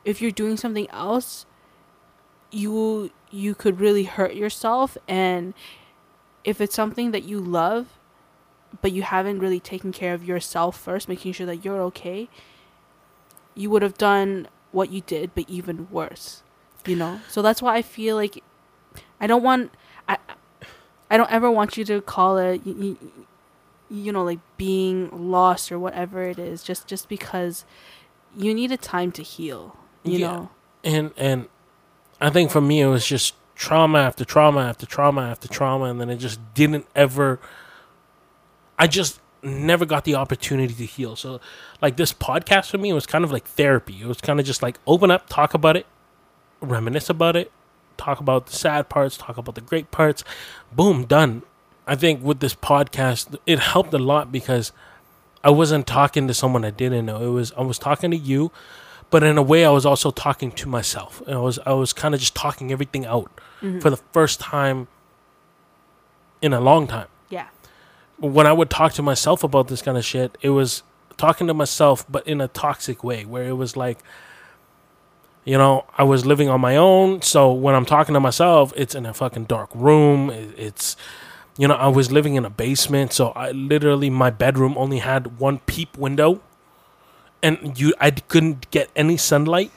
if 0.05 0.21
you're 0.21 0.31
doing 0.31 0.57
something 0.57 0.89
else 0.91 1.47
you 2.53 3.11
you 3.33 3.55
could 3.55 3.81
really 3.81 4.05
hurt 4.05 4.35
yourself. 4.35 4.97
And 5.09 5.55
if 6.45 6.61
it's 6.61 6.75
something 6.75 7.11
that 7.11 7.25
you 7.25 7.41
love 7.41 7.99
but 8.81 8.93
you 8.93 9.03
haven't 9.03 9.39
really 9.39 9.61
taken 9.61 9.93
care 9.93 10.15
of 10.15 10.25
yourself 10.25 10.79
first 10.79 11.09
making 11.09 11.33
sure 11.33 11.47
that 11.47 11.63
you're 11.63 11.81
okay 11.81 12.27
you 13.55 13.69
would 13.69 13.83
have 13.83 13.99
done 13.99 14.49
what 14.71 14.91
you 14.91 15.03
did 15.03 15.31
but 15.35 15.45
even 15.49 15.87
worse 15.91 16.43
you 16.87 16.97
know? 16.97 17.21
So 17.29 17.43
that's 17.43 17.61
why 17.61 17.77
i 17.77 17.83
feel 17.83 18.17
like 18.17 18.43
i 19.21 19.27
don't 19.27 19.43
want 19.43 19.71
i 20.09 20.17
i 21.11 21.19
don't 21.19 21.31
ever 21.31 21.51
want 21.51 21.77
you 21.77 21.85
to 21.85 22.01
call 22.01 22.39
it 22.39 22.67
you, 22.67 22.97
you, 23.93 24.13
know 24.13 24.25
like 24.25 24.41
being 24.57 25.31
lost 25.31 25.71
or 25.71 25.79
whatever 25.79 26.23
it 26.25 26.39
is 26.39 26.63
just 26.63 26.87
just 26.87 27.09
because 27.09 27.65
you 28.37 28.55
need 28.55 28.73
a 28.73 28.77
time 28.77 29.13
to 29.13 29.23
heal 29.23 29.77
you 30.03 30.19
Yeah. 30.19 30.33
know 30.33 30.51
and 30.83 31.13
and 31.17 31.49
I 32.21 32.31
think 32.31 32.51
for 32.51 32.61
me 32.61 32.81
it 32.81 32.87
was 32.87 33.07
just 33.07 33.35
trauma 33.55 33.99
after 33.99 34.25
trauma 34.25 34.61
after 34.63 34.87
trauma 34.87 35.23
after 35.23 35.47
trauma, 35.47 35.85
and 35.85 36.01
then 36.01 36.11
it 36.11 36.17
just 36.17 36.41
didn't 36.55 36.87
ever. 36.97 37.39
I 38.79 38.87
just 38.87 39.21
never 39.43 39.85
got 39.85 40.05
the 40.05 40.15
opportunity 40.15 40.75
to 40.75 40.85
heal. 40.87 41.17
So, 41.17 41.41
like 41.81 41.97
this 41.97 42.13
podcast 42.13 42.71
for 42.71 42.79
me, 42.79 42.91
it 42.91 42.95
was 42.95 43.07
kind 43.07 43.25
of 43.25 43.31
like 43.33 43.45
therapy. 43.45 44.01
It 44.01 44.07
was 44.07 44.21
kind 44.21 44.41
of 44.41 44.47
just 44.47 44.63
like 44.63 44.79
open 44.87 45.11
up, 45.11 45.29
talk 45.29 45.55
about 45.55 45.77
it, 45.77 45.87
reminisce 46.61 47.11
about 47.11 47.37
it, 47.37 47.53
talk 47.97 48.21
about 48.21 48.47
the 48.47 48.53
sad 48.53 48.89
parts, 48.89 49.17
talk 49.17 49.37
about 49.37 49.55
the 49.55 49.61
great 49.61 49.91
parts. 49.91 50.25
Boom, 50.73 51.05
done. 51.05 51.43
I 51.87 51.97
think 51.97 52.23
with 52.23 52.41
this 52.41 52.55
podcast, 52.55 53.37
it 53.47 53.59
helped 53.59 53.93
a 53.93 53.99
lot 53.99 54.31
because 54.31 54.73
I 55.45 55.51
wasn't 55.51 55.87
talking 55.87 56.29
to 56.29 56.35
someone 56.35 56.65
I 56.65 56.71
didn't 56.71 57.07
know. 57.07 57.23
It 57.23 57.31
was 57.31 57.53
I 57.57 57.63
was 57.63 57.79
talking 57.79 58.11
to 58.11 58.17
you, 58.17 58.53
but 59.11 59.23
in 59.23 59.37
a 59.37 59.43
way 59.43 59.65
I 59.65 59.71
was 59.71 59.85
also 59.85 60.11
talking 60.11 60.53
to 60.53 60.69
myself. 60.69 61.21
And 61.27 61.35
I 61.35 61.41
was 61.41 61.59
I 61.67 61.73
was 61.73 61.93
kind 61.93 62.15
of 62.15 62.21
just 62.21 62.35
talking 62.35 62.71
everything 62.71 63.05
out 63.05 63.31
mm-hmm. 63.61 63.81
for 63.81 63.91
the 63.91 63.97
first 63.97 64.41
time 64.41 64.89
in 66.41 66.53
a 66.53 66.61
long 66.61 66.87
time. 66.87 67.09
yeah 67.31 67.49
When 68.19 68.47
I 68.47 68.53
would 68.53 68.71
talk 68.71 68.93
to 68.95 69.03
myself 69.03 69.43
about 69.43 69.69
this 69.69 69.83
kind 69.83 69.99
of 69.99 70.05
shit, 70.05 70.39
it 70.41 70.51
was 70.51 70.83
talking 71.17 71.47
to 71.47 71.55
myself 71.55 72.05
but 72.09 72.27
in 72.27 72.41
a 72.41 72.49
toxic 72.49 73.05
way 73.05 73.25
where 73.25 73.45
it 73.45 73.53
was 73.53 73.77
like 73.77 73.99
you 75.45 75.59
know, 75.59 75.85
I 75.99 76.05
was 76.05 76.25
living 76.25 76.49
on 76.49 76.61
my 76.61 76.77
own, 76.77 77.21
so 77.23 77.53
when 77.53 77.75
I'm 77.75 77.85
talking 77.85 78.15
to 78.15 78.21
myself, 78.21 78.73
it's 78.77 78.95
in 78.95 79.05
a 79.07 79.13
fucking 79.13 79.47
dark 79.47 79.71
room. 79.75 80.31
It's 80.31 80.97
you 81.59 81.69
know, 81.69 81.75
I 81.75 81.89
was 81.89 82.11
living 82.11 82.35
in 82.35 82.45
a 82.45 82.51
basement, 82.51 83.13
so 83.13 83.29
I 83.31 83.51
literally 83.53 84.09
my 84.11 84.31
bedroom 84.31 84.75
only 84.79 84.99
had 84.99 85.39
one 85.39 85.59
peep 85.61 85.99
window 85.99 86.41
and 87.43 87.79
you 87.79 87.93
I 88.01 88.11
couldn't 88.11 88.71
get 88.71 88.89
any 88.97 89.17
sunlight. 89.17 89.71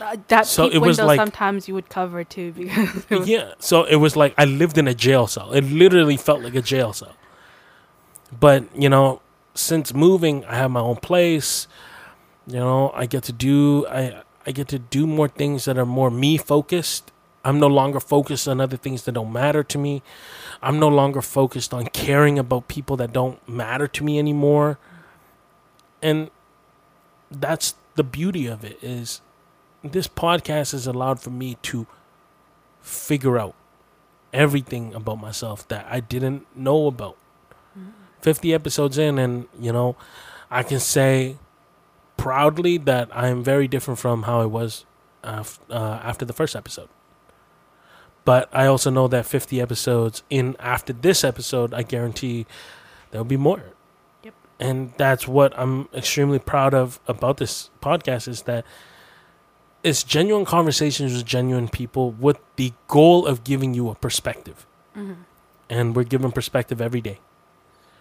Uh, 0.00 0.16
that 0.28 0.46
So 0.46 0.64
peep 0.66 0.74
it 0.74 0.78
was 0.78 0.98
window 0.98 1.06
like- 1.06 1.18
sometimes 1.18 1.66
you 1.68 1.74
would 1.74 1.88
cover 1.88 2.22
too 2.24 2.52
because 2.56 3.08
was- 3.10 3.28
yeah 3.28 3.54
so 3.58 3.82
it 3.84 3.96
was 3.96 4.14
like 4.14 4.32
i 4.38 4.44
lived 4.44 4.78
in 4.78 4.86
a 4.86 4.94
jail 4.94 5.26
cell. 5.26 5.52
It 5.52 5.62
literally 5.64 6.16
felt 6.16 6.40
like 6.42 6.54
a 6.54 6.62
jail 6.62 6.92
cell. 6.92 7.14
But 8.38 8.64
you 8.80 8.88
know 8.88 9.20
since 9.54 9.92
moving 9.94 10.44
i 10.44 10.54
have 10.56 10.70
my 10.70 10.80
own 10.80 10.96
place. 10.96 11.66
You 12.46 12.56
know 12.60 12.90
i 12.94 13.06
get 13.06 13.24
to 13.24 13.32
do 13.32 13.86
i 13.88 14.22
i 14.46 14.52
get 14.52 14.68
to 14.68 14.78
do 14.78 15.06
more 15.06 15.28
things 15.28 15.64
that 15.64 15.76
are 15.78 15.86
more 15.86 16.10
me 16.10 16.36
focused 16.38 17.10
i'm 17.44 17.58
no 17.58 17.66
longer 17.66 18.00
focused 18.00 18.48
on 18.48 18.60
other 18.60 18.76
things 18.76 19.04
that 19.04 19.12
don't 19.12 19.32
matter 19.32 19.62
to 19.62 19.78
me 19.78 20.02
i'm 20.62 20.78
no 20.78 20.88
longer 20.88 21.22
focused 21.22 21.72
on 21.72 21.86
caring 21.86 22.38
about 22.38 22.68
people 22.68 22.96
that 22.96 23.12
don't 23.12 23.46
matter 23.48 23.86
to 23.86 24.04
me 24.04 24.18
anymore 24.18 24.78
and 26.02 26.30
that's 27.30 27.74
the 27.94 28.04
beauty 28.04 28.46
of 28.46 28.64
it 28.64 28.78
is 28.82 29.20
this 29.82 30.08
podcast 30.08 30.72
has 30.72 30.86
allowed 30.86 31.20
for 31.20 31.30
me 31.30 31.56
to 31.62 31.86
figure 32.80 33.38
out 33.38 33.54
everything 34.32 34.94
about 34.94 35.20
myself 35.20 35.66
that 35.68 35.86
I 35.88 36.00
didn't 36.00 36.46
know 36.56 36.86
about. 36.86 37.16
50 38.20 38.52
episodes 38.52 38.98
in, 38.98 39.18
and 39.18 39.46
you 39.60 39.72
know, 39.72 39.96
I 40.50 40.62
can 40.62 40.80
say 40.80 41.36
proudly 42.16 42.76
that 42.78 43.08
I 43.12 43.28
am 43.28 43.44
very 43.44 43.68
different 43.68 44.00
from 44.00 44.24
how 44.24 44.40
I 44.40 44.44
was 44.44 44.84
uh, 45.22 45.44
after 45.70 46.24
the 46.24 46.32
first 46.32 46.56
episode. 46.56 46.88
But 48.28 48.50
I 48.52 48.66
also 48.66 48.90
know 48.90 49.08
that 49.08 49.24
50 49.24 49.58
episodes 49.58 50.22
in 50.28 50.54
after 50.60 50.92
this 50.92 51.24
episode, 51.24 51.72
I 51.72 51.82
guarantee 51.82 52.44
there'll 53.10 53.24
be 53.24 53.38
more. 53.38 53.62
Yep. 54.22 54.34
And 54.60 54.92
that's 54.98 55.26
what 55.26 55.58
I'm 55.58 55.88
extremely 55.94 56.38
proud 56.38 56.74
of 56.74 57.00
about 57.08 57.38
this 57.38 57.70
podcast 57.80 58.28
is 58.28 58.42
that 58.42 58.66
it's 59.82 60.02
genuine 60.02 60.44
conversations 60.44 61.14
with 61.14 61.24
genuine 61.24 61.68
people 61.68 62.10
with 62.10 62.38
the 62.56 62.74
goal 62.86 63.26
of 63.26 63.44
giving 63.44 63.72
you 63.72 63.88
a 63.88 63.94
perspective. 63.94 64.66
Mm-hmm. 64.94 65.22
And 65.70 65.96
we're 65.96 66.04
given 66.04 66.30
perspective 66.30 66.82
every 66.82 67.00
day. 67.00 67.20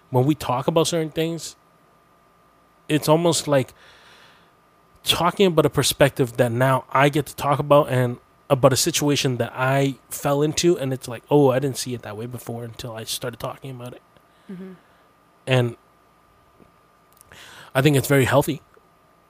When 0.09 0.25
we 0.25 0.35
talk 0.35 0.67
about 0.67 0.87
certain 0.87 1.11
things, 1.11 1.55
it's 2.89 3.07
almost 3.07 3.47
like 3.47 3.73
talking 5.05 5.45
about 5.45 5.65
a 5.65 5.69
perspective 5.69 6.35
that 6.35 6.51
now 6.51 6.83
I 6.91 7.07
get 7.07 7.27
to 7.27 7.35
talk 7.37 7.59
about 7.59 7.89
and 7.89 8.17
about 8.49 8.71
a 8.71 8.77
situation 8.77 9.37
that 9.37 9.51
I 9.53 9.95
fell 10.09 10.41
into 10.41 10.77
and 10.77 10.93
it's 10.93 11.07
like, 11.07 11.23
oh, 11.29 11.51
I 11.51 11.59
didn't 11.59 11.77
see 11.77 11.93
it 11.93 12.01
that 12.03 12.15
way 12.15 12.25
before 12.25 12.63
until 12.63 12.95
I 12.95 13.03
started 13.03 13.39
talking 13.39 13.71
about 13.71 13.93
it. 13.93 14.01
Mm-hmm. 14.49 14.73
And 15.45 15.75
I 17.75 17.81
think 17.81 17.97
it's 17.97 18.07
very 18.07 18.25
healthy. 18.25 18.61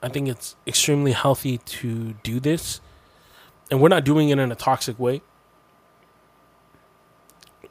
I 0.02 0.08
think 0.08 0.28
it's 0.28 0.54
extremely 0.66 1.12
healthy 1.12 1.58
to 1.58 2.14
do 2.22 2.38
this. 2.38 2.80
And 3.70 3.80
we're 3.80 3.88
not 3.88 4.04
doing 4.04 4.28
it 4.28 4.38
in 4.38 4.52
a 4.52 4.54
toxic 4.54 4.98
way. 4.98 5.22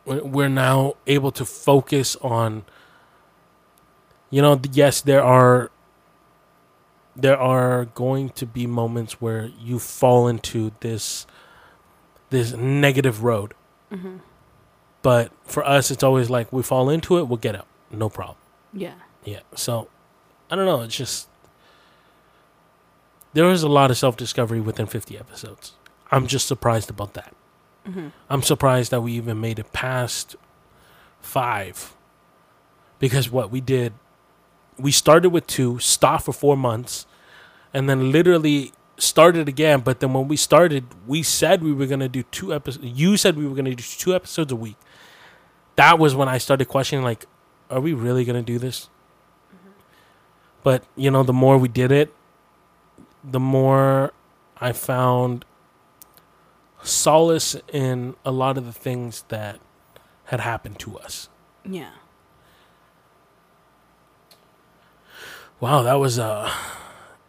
We're 0.06 0.24
we're 0.24 0.50
now 0.50 0.96
able 1.08 1.32
to 1.32 1.46
focus 1.46 2.16
on 2.18 2.66
you 4.30 4.42
know, 4.42 4.60
yes, 4.72 5.02
there 5.02 5.24
are 5.24 5.72
there 7.16 7.38
are 7.38 7.86
going 7.86 8.30
to 8.30 8.46
be 8.46 8.68
moments 8.68 9.20
where 9.20 9.50
you 9.60 9.80
fall 9.80 10.28
into 10.28 10.72
this 10.82 11.26
this 12.30 12.54
negative 12.54 13.24
road. 13.24 13.54
But 15.02 15.32
for 15.44 15.66
us 15.66 15.92
it's 15.92 16.04
always 16.04 16.30
like 16.30 16.52
we 16.52 16.62
fall 16.64 16.90
into 16.90 17.18
it, 17.18 17.28
we'll 17.28 17.38
get 17.38 17.56
up, 17.56 17.68
No 17.92 18.10
problem. 18.10 18.38
yeah 18.74 18.96
Yeah. 19.24 19.40
So 19.56 19.88
I 20.50 20.56
don't 20.56 20.66
know. 20.66 20.82
It's 20.82 20.96
just 20.98 21.28
there 23.34 23.46
was 23.46 23.64
a 23.64 23.68
lot 23.70 23.92
of 23.92 23.98
self 23.98 24.18
discovery 24.18 24.60
within 24.60 24.88
50 24.88 25.18
episodes. 25.18 25.74
I'm 26.12 26.28
just 26.28 26.48
surprised 26.48 26.90
about 26.90 27.14
that. 27.14 27.34
Mm-hmm. 27.88 28.08
I'm 28.30 28.42
surprised 28.42 28.92
that 28.92 29.02
we 29.02 29.14
even 29.14 29.40
made 29.40 29.60
it 29.60 29.72
past 29.74 30.36
five. 31.22 31.94
Because 33.00 33.30
what 33.30 33.52
we 33.52 33.62
did, 33.62 33.94
we 34.78 34.92
started 34.92 35.30
with 35.30 35.46
two, 35.48 35.78
stopped 35.80 36.26
for 36.26 36.34
four 36.34 36.58
months, 36.58 37.06
and 37.74 37.88
then 37.90 38.12
literally 38.12 38.72
started 38.98 39.48
again. 39.48 39.82
But 39.82 40.00
then 40.00 40.14
when 40.14 40.28
we 40.28 40.38
started, 40.38 40.86
we 41.06 41.24
said 41.24 41.64
we 41.64 41.74
were 41.74 41.86
going 41.86 42.00
to 42.00 42.10
do 42.10 42.24
two 42.24 42.54
episodes. 42.54 42.86
You 42.86 43.18
said 43.18 43.38
we 43.38 43.48
were 43.48 43.56
going 43.56 43.66
to 43.66 43.76
do 43.76 43.84
two 43.84 44.16
episodes 44.16 44.52
a 44.52 44.56
week. 44.56 44.78
That 45.76 46.00
was 46.00 46.16
when 46.16 46.28
I 46.28 46.38
started 46.38 46.66
questioning, 46.66 47.04
like, 47.04 47.26
are 47.70 47.80
we 47.80 47.94
really 47.94 48.26
going 48.26 48.44
to 48.44 48.46
do 48.46 48.58
this? 48.58 48.90
But, 50.64 50.84
you 50.96 51.12
know, 51.12 51.24
the 51.24 51.34
more 51.34 51.58
we 51.58 51.68
did 51.68 51.92
it, 51.92 52.14
the 53.24 53.40
more 53.40 54.12
I 54.60 54.72
found 54.72 55.46
solace 56.82 57.56
in 57.72 58.16
a 58.26 58.32
lot 58.32 58.58
of 58.58 58.66
the 58.66 58.72
things 58.74 59.24
that 59.30 59.60
had 60.26 60.40
happened 60.40 60.80
to 60.80 60.98
us. 60.98 61.30
Yeah. 61.64 61.92
Wow, 65.60 65.84
that 65.84 65.96
was 65.96 66.20
uh, 66.20 66.52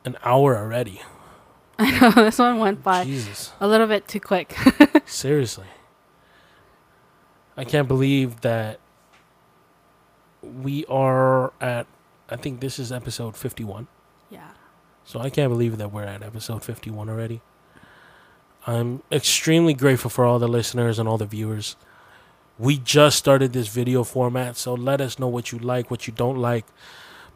an 0.04 0.16
hour 0.22 0.56
already. 0.56 1.00
I 1.80 1.90
know 2.00 2.10
this 2.24 2.38
one 2.38 2.58
went 2.58 2.82
by 2.82 3.04
Jesus, 3.04 3.52
a 3.60 3.68
little 3.68 3.86
bit 3.86 4.08
too 4.08 4.20
quick. 4.20 4.56
seriously. 5.06 5.66
I 7.56 7.64
can't 7.64 7.88
believe 7.88 8.40
that 8.42 8.80
we 10.42 10.84
are 10.86 11.52
at. 11.60 11.86
I 12.28 12.36
think 12.36 12.60
this 12.60 12.78
is 12.78 12.90
episode 12.92 13.36
fifty-one. 13.36 13.86
yeah. 14.30 14.50
So 15.04 15.20
I 15.20 15.30
can't 15.30 15.50
believe 15.50 15.78
that 15.78 15.90
we're 15.90 16.04
at 16.04 16.22
episode 16.22 16.62
51 16.62 17.08
already. 17.08 17.40
I'm 18.66 19.02
extremely 19.10 19.72
grateful 19.72 20.10
for 20.10 20.26
all 20.26 20.38
the 20.38 20.46
listeners 20.48 20.98
and 20.98 21.08
all 21.08 21.16
the 21.16 21.24
viewers. 21.24 21.76
We 22.58 22.76
just 22.76 23.16
started 23.16 23.54
this 23.54 23.68
video 23.68 24.04
format, 24.04 24.58
so 24.58 24.74
let 24.74 25.00
us 25.00 25.18
know 25.18 25.26
what 25.28 25.50
you 25.50 25.58
like, 25.58 25.90
what 25.90 26.06
you 26.06 26.12
don't 26.12 26.36
like. 26.36 26.66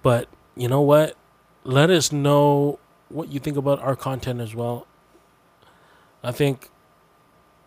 But 0.02 0.28
you 0.54 0.68
know 0.68 0.82
what? 0.82 1.16
Let 1.64 1.88
us 1.88 2.12
know 2.12 2.78
what 3.12 3.28
you 3.30 3.38
think 3.40 3.56
about 3.56 3.80
our 3.80 3.96
content 3.96 4.40
as 4.40 4.54
well. 4.54 4.86
I 6.22 6.32
think 6.32 6.70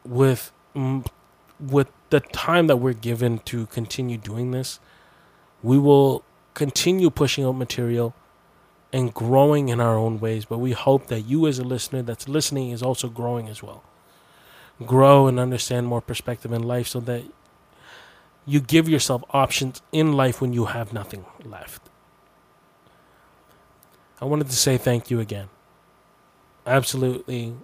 with 0.04 0.52
with 1.60 1.88
the 2.10 2.20
time 2.20 2.68
that 2.68 2.78
we're 2.78 2.94
given 2.94 3.40
to 3.40 3.66
continue 3.68 4.18
doing 4.18 4.52
this, 4.52 4.80
we 5.64 5.78
will 5.78 6.24
continue 6.54 7.10
pushing 7.10 7.46
out 7.46 7.54
material 7.54 8.14
and 8.92 9.14
growing 9.14 9.70
in 9.70 9.80
our 9.80 9.98
own 9.98 10.20
ways. 10.20 10.46
But 10.46 10.60
we 10.60 10.72
hope 10.72 11.08
that 11.08 11.22
you, 11.22 11.48
as 11.48 11.60
a 11.60 11.64
listener 11.64 12.02
that's 12.02 12.28
listening, 12.28 12.72
is 12.72 12.84
also 12.84 13.10
growing 13.10 13.48
as 13.50 13.64
well. 13.64 13.84
Grow 14.86 15.28
and 15.28 15.40
understand 15.40 15.88
more 15.88 16.02
perspective 16.02 16.52
in 16.52 16.64
life 16.64 16.88
so 16.88 17.00
that 17.02 17.24
you 18.46 18.60
give 18.60 18.88
yourself 18.88 19.24
options 19.32 19.82
in 19.92 20.14
life 20.14 20.42
when 20.42 20.54
you 20.54 20.66
have 20.66 20.94
nothing 20.94 21.26
left. 21.44 21.90
I 24.22 24.26
wanted 24.26 24.48
to 24.50 24.56
say 24.56 24.78
thank 24.78 25.10
you 25.12 25.20
again. 25.20 25.50
Absolutely 26.66 27.56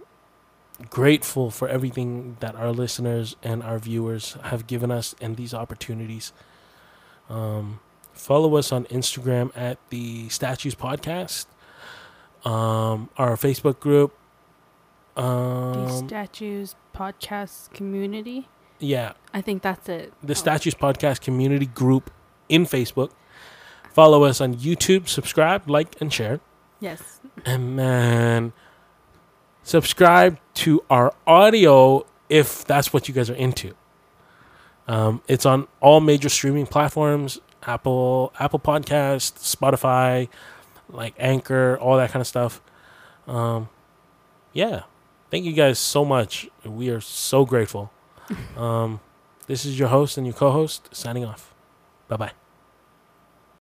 grateful 0.89 1.51
for 1.51 1.67
everything 1.67 2.37
that 2.39 2.55
our 2.55 2.71
listeners 2.71 3.35
and 3.43 3.61
our 3.63 3.79
viewers 3.79 4.35
have 4.43 4.67
given 4.67 4.91
us 4.91 5.15
and 5.21 5.37
these 5.37 5.53
opportunities. 5.53 6.33
Um, 7.29 7.79
follow 8.13 8.55
us 8.57 8.71
on 8.71 8.85
Instagram 8.85 9.51
at 9.55 9.77
the 9.89 10.27
Statues 10.29 10.75
Podcast. 10.75 11.45
Um, 12.43 13.09
our 13.17 13.35
Facebook 13.37 13.79
group. 13.79 14.13
The 15.15 15.21
Um, 15.23 16.07
statues 16.07 16.75
podcast 16.95 17.71
community. 17.73 18.47
yeah, 18.79 19.13
I 19.33 19.41
think 19.41 19.61
that's 19.61 19.87
it. 19.89 20.13
the 20.23 20.31
Oh. 20.31 20.35
Statues 20.35 20.73
Podcast 20.73 21.21
community 21.21 21.65
group 21.67 22.09
in 22.49 22.65
Facebook. 22.65 23.11
Follow 23.93 24.23
us 24.23 24.39
on 24.41 24.55
YouTube, 24.55 25.07
subscribe, 25.07 25.69
like, 25.69 25.99
and 26.01 26.11
share. 26.11 26.39
Yes. 26.79 27.19
And 27.45 27.77
then 27.77 28.53
subscribe 29.63 30.39
to 30.55 30.83
our 30.89 31.13
audio 31.27 32.05
if 32.29 32.65
that's 32.65 32.93
what 32.93 33.07
you 33.07 33.13
guys 33.13 33.29
are 33.29 33.35
into. 33.35 33.73
Um, 34.87 35.21
it's 35.27 35.45
on 35.45 35.67
all 35.79 35.99
major 36.01 36.29
streaming 36.29 36.65
platforms 36.65 37.39
Apple, 37.63 38.33
Apple 38.39 38.59
Podcast, 38.59 39.35
Spotify, 39.55 40.27
like 40.89 41.13
Anchor, 41.17 41.77
all 41.79 41.97
that 41.97 42.11
kind 42.11 42.21
of 42.21 42.27
stuff. 42.27 42.61
Um, 43.27 43.69
yeah. 44.53 44.83
Thank 45.29 45.45
you 45.45 45.53
guys 45.53 45.79
so 45.79 46.03
much. 46.03 46.49
We 46.65 46.89
are 46.89 47.01
so 47.01 47.45
grateful. 47.45 47.91
Um, 48.55 49.01
this 49.47 49.65
is 49.65 49.77
your 49.77 49.89
host 49.89 50.17
and 50.17 50.25
your 50.25 50.33
co 50.33 50.51
host 50.51 50.87
signing 50.95 51.25
off. 51.25 51.53
Bye 52.07 52.15
bye. 52.15 52.40